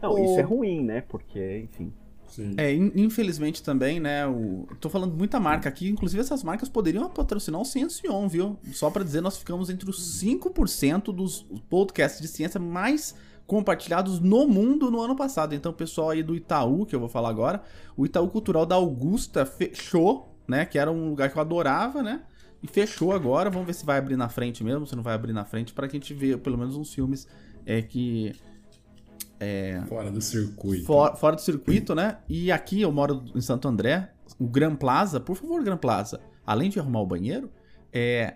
Não, 0.03 0.14
o... 0.14 0.24
isso 0.24 0.38
é 0.38 0.42
ruim, 0.42 0.84
né? 0.84 1.01
Porque, 1.03 1.61
enfim, 1.61 1.92
Sim. 2.31 2.55
É, 2.57 2.72
infelizmente 2.72 3.62
também, 3.62 3.99
né? 3.99 4.26
O... 4.26 4.66
Tô 4.81 4.89
falando 4.89 5.14
muita 5.16 5.41
marca 5.41 5.68
aqui, 5.68 5.89
inclusive 5.89 6.20
essas 6.20 6.43
marcas 6.43 6.68
poderiam 6.68 7.09
patrocinar 7.11 7.61
o 7.61 7.64
Ciencion, 7.64 8.28
viu? 8.28 8.57
Só 8.72 8.89
para 8.91 9.05
dizer, 9.05 9.20
nós 9.20 9.37
ficamos 9.37 9.68
entre 9.68 9.91
os 9.91 10.22
5% 10.22 11.12
dos 11.14 11.45
podcasts 11.68 12.20
de 12.20 12.28
ciência 12.28 12.61
mais 12.61 13.14
compartilhados 13.47 14.20
no 14.20 14.47
mundo 14.47 14.93
no 14.93 15.01
ano 15.01 15.16
passado. 15.16 15.57
Então, 15.57 15.72
o 15.72 15.74
pessoal 15.74 16.11
aí 16.11 16.22
do 16.22 16.37
Itaú, 16.37 16.87
que 16.87 16.95
eu 16.95 17.01
vou 17.01 17.09
falar 17.09 17.31
agora, 17.31 17.61
o 17.97 18.07
Itaú 18.07 18.28
Cultural 18.28 18.64
da 18.64 18.76
Augusta 18.76 19.45
fechou, 19.45 20.33
né? 20.47 20.64
Que 20.64 20.78
era 20.78 20.91
um 20.91 21.11
lugar 21.11 21.31
que 21.31 21.37
eu 21.37 21.41
adorava, 21.41 22.01
né? 22.01 22.22
E 22.62 22.68
fechou 22.68 23.12
agora. 23.12 23.51
Vamos 23.51 23.66
ver 23.66 23.74
se 23.74 23.85
vai 23.85 23.99
abrir 23.99 24.16
na 24.16 24.28
frente 24.28 24.62
mesmo, 24.62 24.87
se 24.87 24.95
não 24.95 25.03
vai 25.03 25.14
abrir 25.14 25.33
na 25.33 25.45
frente, 25.45 25.72
para 25.72 25.89
que 25.89 25.97
a 25.97 25.99
gente 25.99 26.14
ver 26.14 26.39
pelo 26.39 26.57
menos 26.57 26.76
uns 26.76 26.95
filmes 26.95 27.26
é, 27.66 27.83
que 27.83 28.33
é, 29.41 29.80
fora 29.88 30.11
do 30.11 30.20
circuito. 30.20 30.84
For, 30.84 31.16
fora 31.16 31.34
do 31.34 31.41
circuito, 31.41 31.95
né? 31.95 32.18
E 32.28 32.53
aqui 32.53 32.82
eu 32.82 32.93
moro 32.93 33.24
em 33.34 33.41
Santo 33.41 33.66
André, 33.66 34.11
o 34.38 34.47
Gran 34.47 34.76
Plaza, 34.76 35.18
por 35.18 35.34
favor, 35.34 35.64
Gran 35.64 35.78
Plaza, 35.78 36.20
além 36.47 36.68
de 36.68 36.78
arrumar 36.78 37.01
o 37.01 37.07
banheiro, 37.07 37.51
é, 37.91 38.34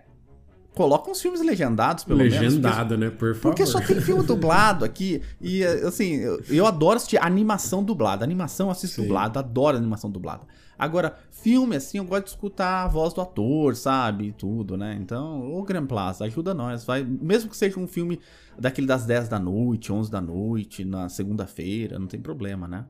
coloca 0.74 1.10
uns 1.10 1.20
filmes 1.20 1.42
legendados, 1.42 2.04
pelo 2.04 2.18
Legendado, 2.18 2.40
menos. 2.42 2.64
Legendado, 2.64 2.98
né? 2.98 3.10
Por 3.10 3.34
favor. 3.34 3.50
Porque 3.50 3.66
só 3.66 3.80
tem 3.80 4.00
filme 4.00 4.24
dublado 4.26 4.84
aqui. 4.84 5.20
E, 5.40 5.62
assim, 5.62 6.14
eu, 6.14 6.42
eu 6.48 6.66
adoro 6.66 6.96
assistir 6.96 7.22
animação 7.22 7.84
dublada. 7.84 8.24
Animação 8.24 8.68
eu 8.68 8.72
assisto 8.72 8.96
Sim. 8.96 9.02
dublado, 9.02 9.38
adoro 9.38 9.76
animação 9.76 10.10
dublada. 10.10 10.46
Agora, 10.78 11.16
filme, 11.30 11.76
assim, 11.76 11.98
eu 11.98 12.04
gosto 12.04 12.24
de 12.24 12.30
escutar 12.30 12.84
a 12.84 12.88
voz 12.88 13.14
do 13.14 13.20
ator, 13.20 13.76
sabe? 13.76 14.32
Tudo, 14.32 14.76
né? 14.76 14.96
Então, 15.00 15.54
o 15.54 15.62
Grand 15.62 15.86
Plaza, 15.86 16.24
ajuda 16.24 16.52
nós. 16.52 16.84
Vai, 16.84 17.04
mesmo 17.04 17.50
que 17.50 17.56
seja 17.56 17.78
um 17.78 17.86
filme 17.86 18.20
daquele 18.58 18.86
das 18.86 19.06
10 19.06 19.28
da 19.28 19.38
noite, 19.38 19.92
11 19.92 20.10
da 20.10 20.20
noite, 20.20 20.84
na 20.84 21.08
segunda-feira, 21.08 21.98
não 21.98 22.06
tem 22.06 22.20
problema, 22.20 22.66
né? 22.66 22.84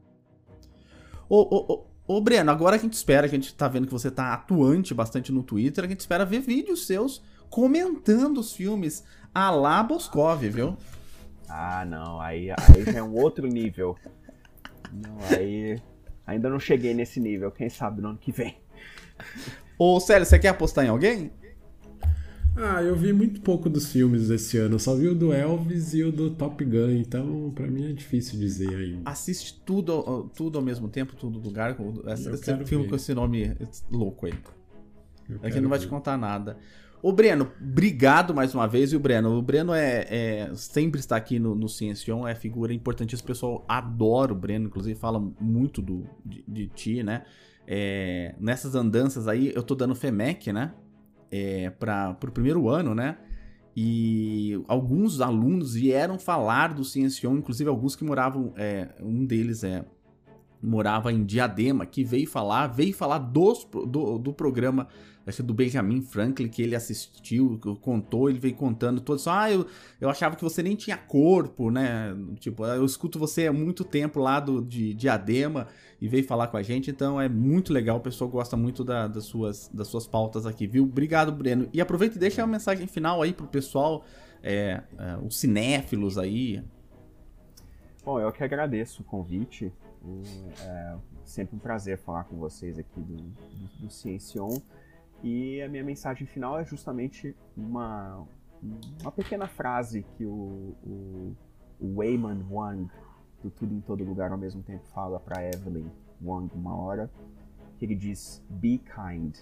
Ô, 1.29 1.41
ô, 1.41 1.73
ô, 1.73 2.17
ô, 2.17 2.21
Breno, 2.21 2.51
agora 2.51 2.77
a 2.77 2.79
gente 2.79 2.95
espera, 2.95 3.27
a 3.27 3.31
gente 3.31 3.55
tá 3.55 3.69
vendo 3.69 3.87
que 3.87 3.93
você 3.93 4.11
tá 4.11 4.33
atuante 4.33 4.95
bastante 4.95 5.33
no 5.33 5.43
Twitter, 5.43 5.85
a 5.85 5.89
gente 5.89 6.01
espera 6.01 6.25
ver 6.25 6.41
vídeos 6.41 6.87
seus 6.87 7.23
comentando 7.51 8.39
os 8.39 8.53
filmes 8.53 9.05
a 9.35 9.51
lá 9.51 9.83
Boscov, 9.83 10.43
viu? 10.49 10.77
Ah, 11.49 11.85
não, 11.85 12.21
aí, 12.21 12.51
aí 12.51 12.85
já 12.85 12.99
é 12.99 13.03
um 13.03 13.15
outro 13.15 13.47
nível. 13.47 13.97
Não, 14.93 15.19
aí 15.31 15.81
Ainda 16.27 16.49
não 16.49 16.59
cheguei 16.59 16.95
nesse 16.95 17.21
nível, 17.21 17.51
quem 17.51 17.69
sabe 17.69 18.01
no 18.01 18.09
ano 18.09 18.19
que 18.19 18.33
vem. 18.33 18.57
Ô, 19.79 19.99
sério, 20.01 20.25
você 20.25 20.39
quer 20.39 20.49
apostar 20.49 20.85
em 20.85 20.89
alguém? 20.89 21.31
Ah, 22.57 22.81
eu 22.83 22.95
vi 22.95 23.13
muito 23.13 23.41
pouco 23.41 23.69
dos 23.69 23.91
filmes 23.91 24.31
esse 24.31 24.57
ano. 24.59 24.77
Eu 24.77 24.79
só 24.79 24.95
vi 24.95 25.09
o 25.09 25.15
do 25.15 25.33
Elvis 25.33 25.93
e 25.93 26.05
o 26.05 26.13
do 26.13 26.31
Top 26.31 26.65
Gun, 26.65 26.91
então 26.93 27.51
para 27.53 27.67
mim 27.67 27.91
é 27.91 27.93
difícil 27.93 28.39
dizer 28.39 28.75
ainda. 28.75 29.11
Assiste 29.11 29.61
tudo, 29.67 30.31
tudo 30.37 30.57
ao 30.57 30.65
mesmo 30.65 30.89
tempo, 30.89 31.17
tudo 31.17 31.39
no 31.39 31.45
lugar. 31.45 31.77
Esse, 32.07 32.31
esse 32.31 32.65
filme 32.65 32.85
ver. 32.85 32.91
com 32.91 32.97
esse 32.97 33.13
nome 33.13 33.57
louco 33.91 34.27
aí. 34.27 34.35
Aqui 35.43 35.61
não 35.61 35.69
vai 35.69 35.81
ver. 35.81 35.87
te 35.87 35.89
contar 35.91 36.17
nada. 36.17 36.57
Ô, 37.05 37.13
Breno, 37.13 37.53
obrigado 37.61 38.35
mais 38.35 38.55
uma 38.55 38.67
vez. 38.67 38.91
E 38.91 38.97
o 38.97 38.99
Breno, 38.99 39.37
o 39.37 39.43
Breno 39.43 39.75
é, 39.75 40.07
é 40.09 40.55
sempre 40.55 40.99
está 40.99 41.17
aqui 41.17 41.39
no, 41.39 41.55
no 41.55 41.69
Ciencion, 41.69 42.27
é 42.27 42.35
figura 42.35 42.73
importantíssima. 42.73 43.25
O 43.25 43.27
pessoal 43.27 43.65
adora 43.69 44.33
o 44.33 44.35
Breno, 44.35 44.69
inclusive 44.69 44.99
fala 44.99 45.21
muito 45.39 45.83
do, 45.83 46.07
de, 46.25 46.43
de 46.49 46.67
ti, 46.69 47.03
né? 47.03 47.27
É, 47.67 48.35
nessas 48.41 48.75
andanças 48.75 49.29
aí, 49.29 49.53
eu 49.55 49.63
tô 49.63 49.75
dando 49.75 49.95
FEMEC, 49.95 50.51
né? 50.51 50.73
É, 51.31 51.69
para 51.69 52.17
o 52.25 52.33
primeiro 52.33 52.71
ano, 52.71 52.95
né? 52.95 53.19
E 53.77 54.59
alguns 54.67 55.21
alunos 55.21 55.75
vieram 55.75 56.19
falar 56.19 56.73
do 56.73 56.87
Ciencion, 56.87 57.37
inclusive 57.37 57.69
alguns 57.69 57.95
que 57.95 58.03
moravam, 58.03 58.55
é, 58.57 58.89
um 59.03 59.27
deles 59.27 59.63
é 59.63 59.85
morava 60.63 61.13
em 61.13 61.23
Diadema, 61.23 61.85
que 61.85 62.03
veio 62.03 62.27
falar, 62.27 62.69
veio 62.69 62.95
falar 62.95 63.19
dos, 63.19 63.69
do, 63.87 64.17
do 64.17 64.33
programa 64.33 64.89
acho 65.27 65.43
do 65.43 65.55
Benjamin 65.55 66.03
Franklin, 66.03 66.49
que 66.49 66.63
ele 66.63 66.75
assistiu, 66.75 67.59
contou, 67.81 68.29
ele 68.29 68.39
veio 68.39 68.55
contando 68.55 69.01
todo 69.01 69.19
isso. 69.19 69.31
Ah, 69.31 69.51
eu, 69.51 69.67
eu 70.01 70.09
achava 70.09 70.37
que 70.37 70.43
você 70.43 70.63
nem 70.63 70.77
tinha 70.77 70.97
corpo, 70.97 71.71
né? 71.71 72.15
Tipo, 72.39 72.65
eu 72.67 72.85
escuto 72.85 73.19
você 73.19 73.47
há 73.47 73.53
muito 73.53 73.85
tempo 73.85 74.21
lá 74.21 74.39
do, 74.41 74.63
de 74.63 74.93
Diadema 74.95 75.67
e 76.01 76.09
veio 76.09 76.25
falar 76.25 76.49
com 76.49 76.57
a 76.57 76.63
gente, 76.63 76.91
então 76.91 77.21
é 77.21 77.29
muito 77.29 77.73
legal, 77.73 77.97
o 77.97 78.01
pessoal 78.01 78.29
gosta 78.29 78.57
muito 78.57 78.85
da, 78.85 79.07
das, 79.07 79.25
suas, 79.25 79.71
das 79.73 79.89
suas 79.89 80.07
pautas 80.07 80.45
aqui, 80.45 80.67
viu? 80.67 80.85
Obrigado, 80.85 81.33
Breno. 81.33 81.69
E 81.73 81.81
aproveita 81.81 82.17
e 82.17 82.21
deixa 82.21 82.43
uma 82.43 82.53
mensagem 82.53 82.87
final 82.87 83.23
aí 83.23 83.33
pro 83.33 83.47
pessoal, 83.47 84.05
é, 84.43 84.83
é, 84.99 85.17
os 85.25 85.39
cinéfilos 85.39 86.19
aí. 86.19 86.63
Bom, 88.05 88.21
eu 88.21 88.31
que 88.31 88.45
agradeço 88.45 89.01
o 89.01 89.05
convite. 89.05 89.73
É 90.61 90.97
sempre 91.25 91.57
um 91.57 91.59
prazer 91.59 91.99
falar 91.99 92.25
com 92.25 92.37
vocês 92.37 92.79
aqui 92.79 93.01
do, 93.01 93.17
do, 93.17 93.89
do. 93.89 94.63
E 95.25 95.63
a 95.63 95.69
minha 95.71 95.83
mensagem 95.83 96.27
final 96.27 96.59
é 96.59 96.67
justamente 96.67 97.35
uma, 97.57 98.29
uma 99.01 99.11
pequena 99.11 99.49
frase 99.49 100.05
que 100.19 100.27
o, 100.27 100.77
o, 100.85 101.35
o 101.81 101.95
Wayman 101.97 102.45
Wang, 102.51 102.91
do 103.43 103.51
Tudo 103.51 103.73
em 103.73 103.81
Todo 103.81 104.05
Lugar 104.05 104.31
ao 104.33 104.37
mesmo 104.37 104.63
tempo, 104.63 104.85
fala 104.95 105.19
para 105.19 105.43
Evelyn 105.49 105.87
Wang 106.23 106.55
uma 106.55 106.77
hora, 106.77 107.11
que 107.79 107.87
ele 107.87 107.95
diz: 107.95 108.45
Be 108.51 108.79
kind, 108.79 109.35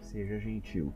seja 0.00 0.38
gentil. 0.38 0.94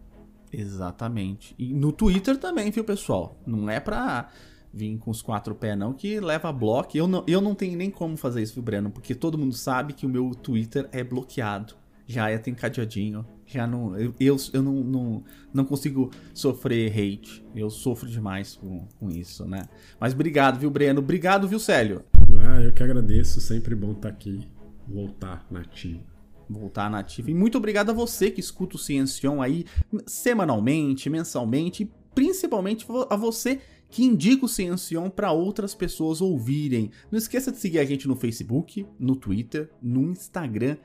Exatamente. 0.53 1.53
E 1.59 1.75
no 1.75 1.91
Twitter 1.91 2.39
também, 2.39 2.71
viu, 2.71 2.85
pessoal? 2.85 3.37
Não 3.45 3.69
é 3.69 3.81
pra 3.81 4.31
vir 4.73 4.99
com 4.99 5.11
os 5.11 5.21
quatro 5.21 5.53
pés, 5.53 5.77
não, 5.77 5.93
que 5.93 6.21
leva 6.21 6.53
bloco. 6.53 6.97
Eu 6.97 7.09
não, 7.09 7.25
eu 7.27 7.41
não 7.41 7.57
tenho 7.57 7.77
nem 7.77 7.91
como 7.91 8.17
fazer 8.17 8.41
isso, 8.41 8.55
viu, 8.55 8.63
Breno? 8.63 8.89
Porque 8.89 9.17
todo 9.17 9.37
mundo 9.37 9.55
sabe 9.55 9.95
que 9.95 10.07
o 10.07 10.09
meu 10.09 10.31
Twitter 10.31 10.89
é 10.93 11.03
bloqueado. 11.03 11.75
Já 12.07 12.31
é 12.31 12.39
tem 12.39 12.55
cadeadinho 12.55 13.27
já 13.55 13.67
não. 13.67 13.99
Eu, 13.99 14.15
eu, 14.19 14.37
eu 14.53 14.63
não, 14.63 14.75
não, 14.75 15.25
não, 15.53 15.65
consigo 15.65 16.11
sofrer 16.35 16.91
hate. 16.91 17.45
Eu 17.55 17.71
sofro 17.71 18.09
demais 18.09 18.57
com, 18.57 18.87
com 18.99 19.11
isso, 19.11 19.47
né? 19.47 19.69
Mas 20.01 20.13
obrigado, 20.13 20.59
viu, 20.59 20.71
Breno? 20.71 21.01
Obrigado, 21.01 21.49
viu, 21.49 21.59
Célio? 21.59 22.05
Ah, 22.47 22.63
eu 22.63 22.73
que 22.73 22.83
agradeço. 22.83 23.41
Sempre 23.41 23.75
bom 23.75 23.93
estar 23.93 24.09
aqui. 24.09 24.49
Voltar 24.89 25.47
nativo. 25.51 26.01
Voltar 26.49 26.91
nativo. 26.91 27.31
E 27.31 27.35
muito 27.35 27.57
obrigado 27.57 27.91
a 27.91 27.95
você 27.95 28.31
que 28.31 28.41
escuta 28.41 28.77
o 28.77 28.79
Ciencion 28.79 29.41
aí 29.41 29.65
semanalmente, 30.07 31.09
mensalmente, 31.09 31.85
e 31.85 31.91
principalmente 32.15 32.87
a 33.09 33.17
você 33.17 33.61
que 33.93 34.05
indica 34.05 34.47
o 34.47 34.49
Ciencion 34.49 35.11
para 35.11 35.33
outras 35.33 35.75
pessoas 35.75 36.23
ouvirem. 36.23 36.91
Não 37.11 37.19
esqueça 37.19 37.53
de 37.53 37.59
seguir 37.59 37.79
a 37.79 37.85
gente 37.85 38.09
no 38.09 38.17
Facebook, 38.17 38.87
no 38.99 39.15
Twitter, 39.15 39.71
no 39.83 40.11
Instagram 40.11 40.79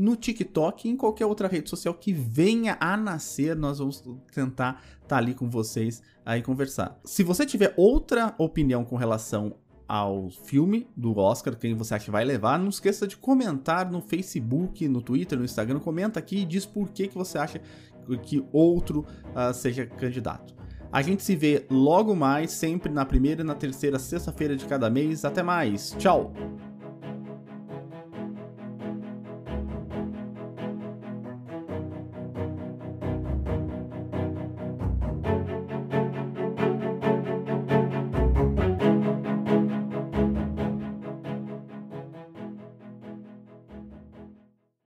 no 0.00 0.16
TikTok 0.16 0.88
e 0.88 0.90
em 0.90 0.96
qualquer 0.96 1.26
outra 1.26 1.46
rede 1.46 1.68
social 1.68 1.94
que 1.94 2.12
venha 2.12 2.76
a 2.80 2.96
nascer. 2.96 3.54
Nós 3.54 3.78
vamos 3.78 4.02
tentar 4.32 4.82
estar 4.94 5.06
tá 5.06 5.16
ali 5.16 5.34
com 5.34 5.48
vocês 5.48 6.02
aí 6.24 6.42
conversar. 6.42 6.98
Se 7.04 7.22
você 7.22 7.44
tiver 7.44 7.74
outra 7.76 8.34
opinião 8.38 8.84
com 8.84 8.96
relação 8.96 9.54
ao 9.86 10.30
filme 10.30 10.88
do 10.96 11.18
Oscar, 11.18 11.56
quem 11.56 11.74
você 11.74 11.94
acha 11.94 12.04
que 12.04 12.10
vai 12.10 12.24
levar, 12.24 12.58
não 12.58 12.68
esqueça 12.68 13.06
de 13.06 13.16
comentar 13.16 13.90
no 13.90 14.00
Facebook, 14.00 14.86
no 14.86 15.02
Twitter, 15.02 15.36
no 15.36 15.44
Instagram, 15.44 15.80
comenta 15.80 16.18
aqui 16.20 16.38
e 16.38 16.44
diz 16.44 16.64
por 16.64 16.90
que, 16.90 17.08
que 17.08 17.14
você 17.16 17.38
acha 17.38 17.60
que 18.22 18.44
outro 18.52 19.04
uh, 19.34 19.52
seja 19.52 19.86
candidato. 19.86 20.54
A 20.92 21.02
gente 21.02 21.22
se 21.22 21.36
vê 21.36 21.66
logo 21.70 22.16
mais, 22.16 22.52
sempre 22.52 22.92
na 22.92 23.04
primeira 23.04 23.42
e 23.42 23.44
na 23.44 23.54
terceira 23.54 23.98
sexta-feira 23.98 24.56
de 24.56 24.64
cada 24.66 24.90
mês. 24.90 25.24
Até 25.24 25.42
mais. 25.42 25.94
Tchau! 25.98 26.32